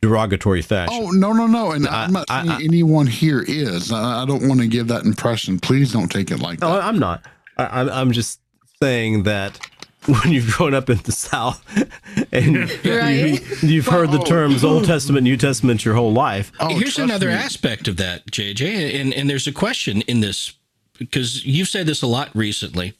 [0.08, 0.94] derogatory fashion.
[0.96, 1.72] Oh no no no!
[1.72, 3.90] And I- I'm not I- saying I- anyone here is.
[3.92, 5.58] I, I don't want to give that impression.
[5.58, 6.84] Please don't take it like No, that.
[6.84, 7.24] I'm not.
[7.56, 8.40] I, I'm, I'm just
[8.82, 9.58] saying that
[10.06, 11.60] when you've grown up in the South
[12.32, 13.42] and Right.
[13.62, 16.52] you, have heard the terms Old Testament, New Testament your whole life.
[16.60, 17.34] Oh, Here's another me.
[17.34, 20.52] aspect of that, JJ, and and there's a question in this
[20.98, 22.94] because you've said this a lot recently,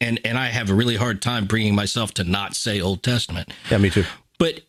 [0.00, 3.52] and and I have a really hard time bringing myself to not say Old Testament.
[3.70, 4.04] Yeah, me too.
[4.38, 4.60] But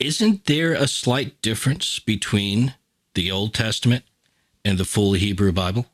[0.00, 2.74] isn't there a slight difference between
[3.14, 4.04] the Old Testament
[4.64, 5.86] and the full Hebrew Bible?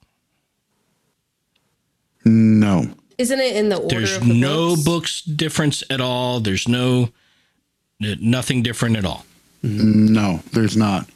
[2.24, 2.94] No.
[3.18, 4.82] Isn't it in the order There's of the no books?
[4.84, 6.40] books difference at all.
[6.40, 7.10] There's no
[8.00, 9.24] nothing different at all.
[9.62, 11.08] No, there's not.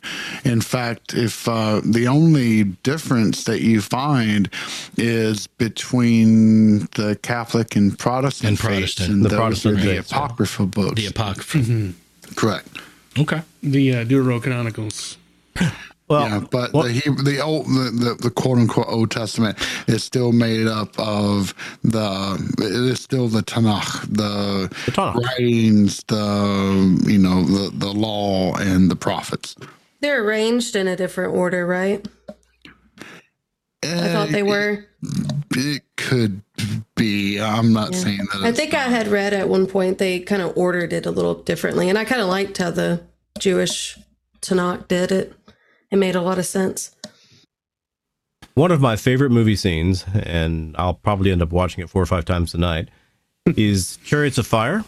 [0.44, 4.48] In fact, if uh, the only difference that you find
[4.96, 9.10] is between the Catholic and Protestant, And Protestant.
[9.10, 10.16] and The Protestant are the faiths, yeah.
[10.24, 10.94] apocryphal books.
[11.00, 11.58] The Apocrypha.
[11.58, 11.90] Mm-hmm.
[12.36, 12.68] Correct.
[13.18, 13.42] Okay.
[13.62, 15.16] The uh, Deuterocanonicals.
[16.10, 19.56] Well, yeah, but well- the, Hebrew, the old the, the, the quote unquote Old Testament
[19.86, 25.14] is still made up of the it is still the Tanakh, the, The Tanakh.
[25.24, 29.54] writings, the you know the the law and the prophets.
[30.00, 32.04] They're arranged in a different order, right?
[33.84, 34.86] I thought they were.
[35.02, 36.42] It could
[36.94, 37.40] be.
[37.40, 38.42] I'm not saying that.
[38.42, 41.10] I it's think I had read at one point they kind of ordered it a
[41.10, 43.02] little differently, and I kind of liked how the
[43.38, 43.98] Jewish
[44.42, 45.34] Tanakh did it.
[45.90, 46.94] It made a lot of sense.
[48.54, 52.06] one of my favorite movie scenes, and I'll probably end up watching it four or
[52.06, 52.88] five times tonight,
[53.46, 54.84] is Chariots of Fire,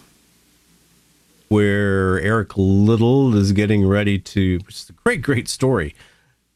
[1.49, 5.95] where Eric Liddell is getting ready to, which is a great, great story,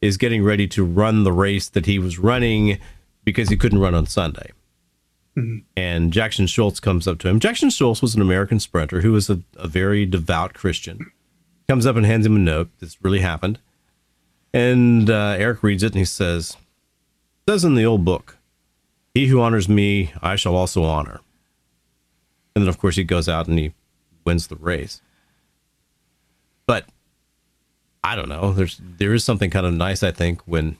[0.03, 2.79] is getting ready to run the race that he was running
[3.27, 4.53] because he couldn't run on Sunday.
[5.77, 7.41] And Jackson Scholz comes up to him.
[7.41, 11.13] Jackson Scholz was an American sprinter who was a, a very devout Christian.
[11.69, 12.71] Comes up and hands him a note.
[12.79, 13.59] This really happened.
[14.55, 16.57] And uh, Eric reads it and he says,
[17.47, 18.39] says in the old book,
[19.13, 21.21] He who honors me, I shall also honor.
[22.55, 23.75] And then, of course, he goes out and he
[24.25, 25.03] wins the race.
[26.67, 26.87] But
[28.03, 28.53] I don't know.
[28.53, 30.79] There's there is something kind of nice, I think, when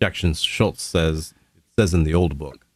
[0.00, 1.39] Jackson Scholz says it
[1.80, 2.66] says in the old book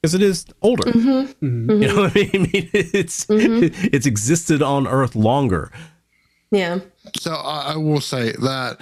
[0.00, 0.90] because it is older.
[0.90, 1.46] Mm-hmm.
[1.46, 1.82] Mm-hmm.
[1.82, 2.30] You know what I mean?
[2.32, 3.88] I mean, it's mm-hmm.
[3.92, 5.70] it's existed on Earth longer.
[6.50, 6.80] Yeah.
[7.16, 8.80] So I, I will say that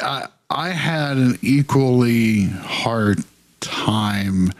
[0.00, 3.24] I, I had an equally hard
[3.60, 4.52] time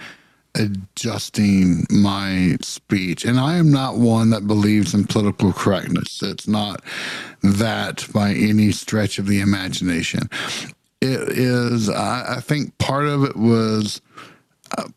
[0.56, 3.24] adjusting my speech.
[3.24, 6.22] And I am not one that believes in political correctness.
[6.22, 6.82] It's not
[7.42, 10.28] that by any stretch of the imagination.
[11.00, 14.00] It is, I, I think part of it was
[14.78, 14.88] uh,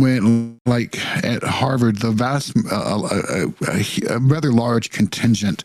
[0.00, 5.64] when, like at Harvard, the vast, uh, a, a, a, rather large contingent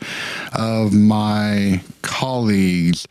[0.52, 3.06] of my colleagues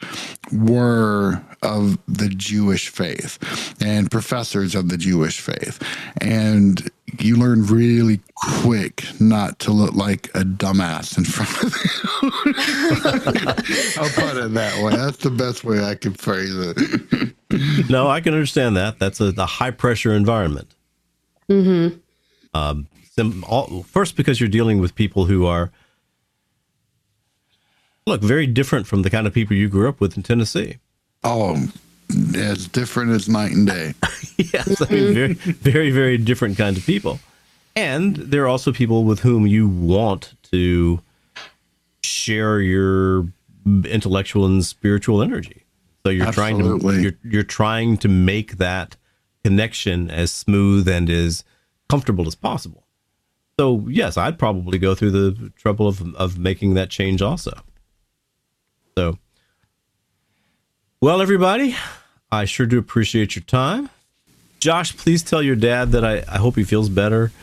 [0.52, 3.40] were of the Jewish faith
[3.82, 5.82] and professors of the Jewish faith.
[6.19, 11.80] And you learn really quick not to look like a dumbass in front of them.
[13.98, 14.95] I'll put it that way.
[14.95, 17.90] That's the best way I can phrase it.
[17.90, 19.00] no, I can understand that.
[19.00, 20.62] That's a, a high pressure environment.
[21.53, 21.98] Mm-hmm.
[22.56, 22.88] Um,
[23.48, 25.72] all, first, because you're dealing with people who are,
[28.06, 30.77] look, very different from the kind of people you grew up with in Tennessee.
[31.23, 31.67] Oh,
[32.35, 33.93] as different as night and day.
[34.38, 37.19] yes, I mean, very, very, very different kinds of people.
[37.75, 41.01] And there are also people with whom you want to
[42.03, 43.27] share your
[43.65, 45.64] intellectual and spiritual energy.
[46.03, 46.61] So you're Absolutely.
[46.61, 48.95] trying to you're, you're trying to make that
[49.43, 51.43] connection as smooth and as
[51.89, 52.83] comfortable as possible.
[53.59, 57.53] So yes, I'd probably go through the trouble of of making that change also.
[58.97, 59.17] So
[61.01, 61.75] well, everybody,
[62.31, 63.89] I sure do appreciate your time.
[64.59, 67.33] Josh, please tell your dad that I, I hope he feels better.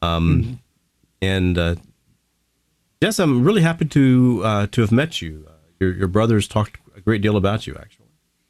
[0.00, 0.54] Um, mm-hmm.
[1.20, 1.74] And uh,
[3.02, 5.44] yes, I'm really happy to uh, to have met you.
[5.46, 8.03] Uh, your your brothers talked a great deal about you, actually.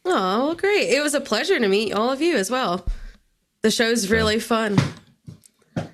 [0.06, 0.90] Oh, well, great!
[0.90, 2.86] It was a pleasure to meet all of you as well.
[3.62, 4.76] The show's really fun.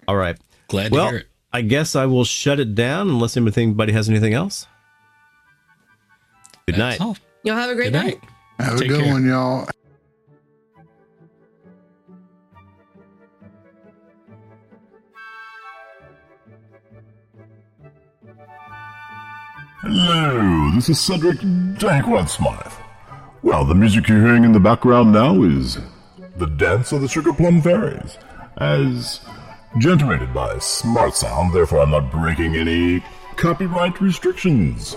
[0.08, 0.36] All right,
[0.68, 1.26] glad well, to hear it.
[1.52, 4.66] I guess I will shut it down unless anybody has anything else.
[6.66, 7.00] Good That's night.
[7.00, 7.16] All.
[7.44, 8.22] Y'all have a great Good night.
[8.22, 8.66] night.
[8.66, 9.12] Have Take a good care.
[9.12, 9.68] one, y'all.
[19.82, 21.38] Hello, this is Cedric
[21.78, 22.79] Dankworth Smythe.
[23.42, 25.78] Well, the music you're hearing in the background now is
[26.36, 28.18] The Dance of the Sugar Plum Fairies,
[28.58, 29.20] as
[29.78, 33.02] generated by Smart Sound, therefore I'm not breaking any
[33.36, 34.92] copyright restrictions.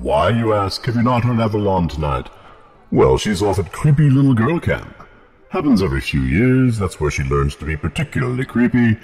[0.00, 2.28] Why, you ask, have you not heard Avalon tonight?
[2.90, 4.96] Well, she's off at creepy little girl camp.
[5.50, 8.98] Happens every few years, that's where she learns to be particularly creepy,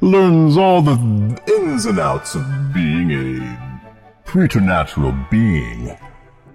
[0.00, 3.80] learns all the ins and outs of being a
[4.24, 5.96] preternatural being.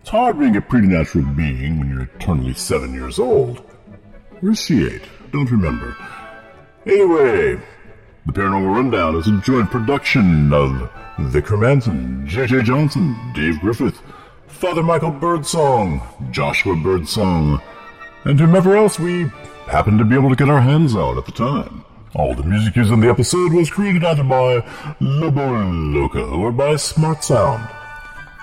[0.05, 3.57] It's hard being a preternatural being when you're eternally seven years old.
[4.39, 5.01] Where's she eight?
[5.31, 5.97] Don't remember.
[6.85, 7.59] Anyway,
[8.27, 12.61] the Paranormal Rundown is a joint production of Vic Hermanson, J.J.
[12.61, 13.99] Johnson, Dave Griffith,
[14.45, 17.59] Father Michael Birdsong, Joshua Birdsong,
[18.25, 19.23] and whomever else we
[19.65, 21.83] happened to be able to get our hands on at the time.
[22.13, 24.63] All the music used in the episode was created either by
[24.99, 27.67] Lobo Loco or by Smart Sound.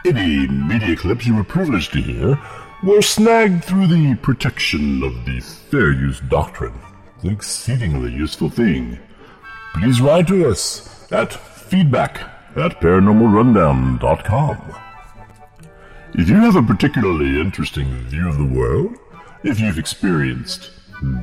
[0.04, 2.36] Any media clips you were privileged to hear
[2.82, 6.74] were snagged through the protection of the Fair Use Doctrine,
[7.22, 8.98] an exceedingly useful thing.
[9.74, 12.20] Please write to us at feedback
[12.56, 14.74] at paranormalrundown.com.
[16.14, 18.96] If you have a particularly interesting view of the world,
[19.44, 20.70] if you've experienced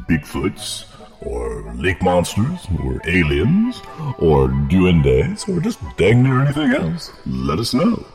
[0.08, 0.86] Bigfoots,
[1.22, 3.82] or lake monsters, or aliens,
[4.20, 8.06] or duendes, or just dang near anything else, let us know.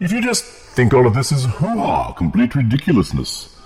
[0.00, 3.56] If you just think all of this is hurrah, complete ridiculousness,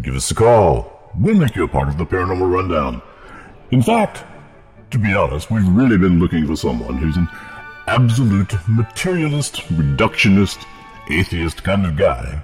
[0.00, 1.10] give us a call.
[1.18, 3.02] We'll make you a part of the Paranormal Rundown.
[3.72, 4.24] In fact,
[4.92, 7.28] to be honest, we've really been looking for someone who's an
[7.88, 10.64] absolute materialist, reductionist,
[11.10, 12.40] atheist kind of guy.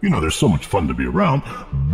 [0.00, 1.42] You know, there's so much fun to be around,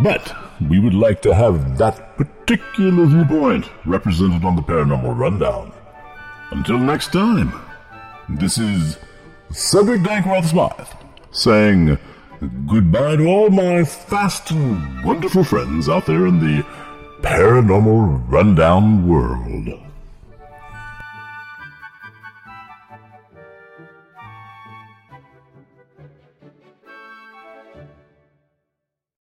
[0.04, 0.32] but
[0.70, 5.72] we would like to have that particular viewpoint represented on the Paranormal Rundown.
[6.52, 7.52] Until next time,
[8.28, 8.98] this is
[9.52, 10.88] Cedric Dankworth Smythe
[11.30, 11.98] saying
[12.66, 16.64] goodbye to all my fast and wonderful friends out there in the
[17.22, 19.85] Paranormal Rundown world.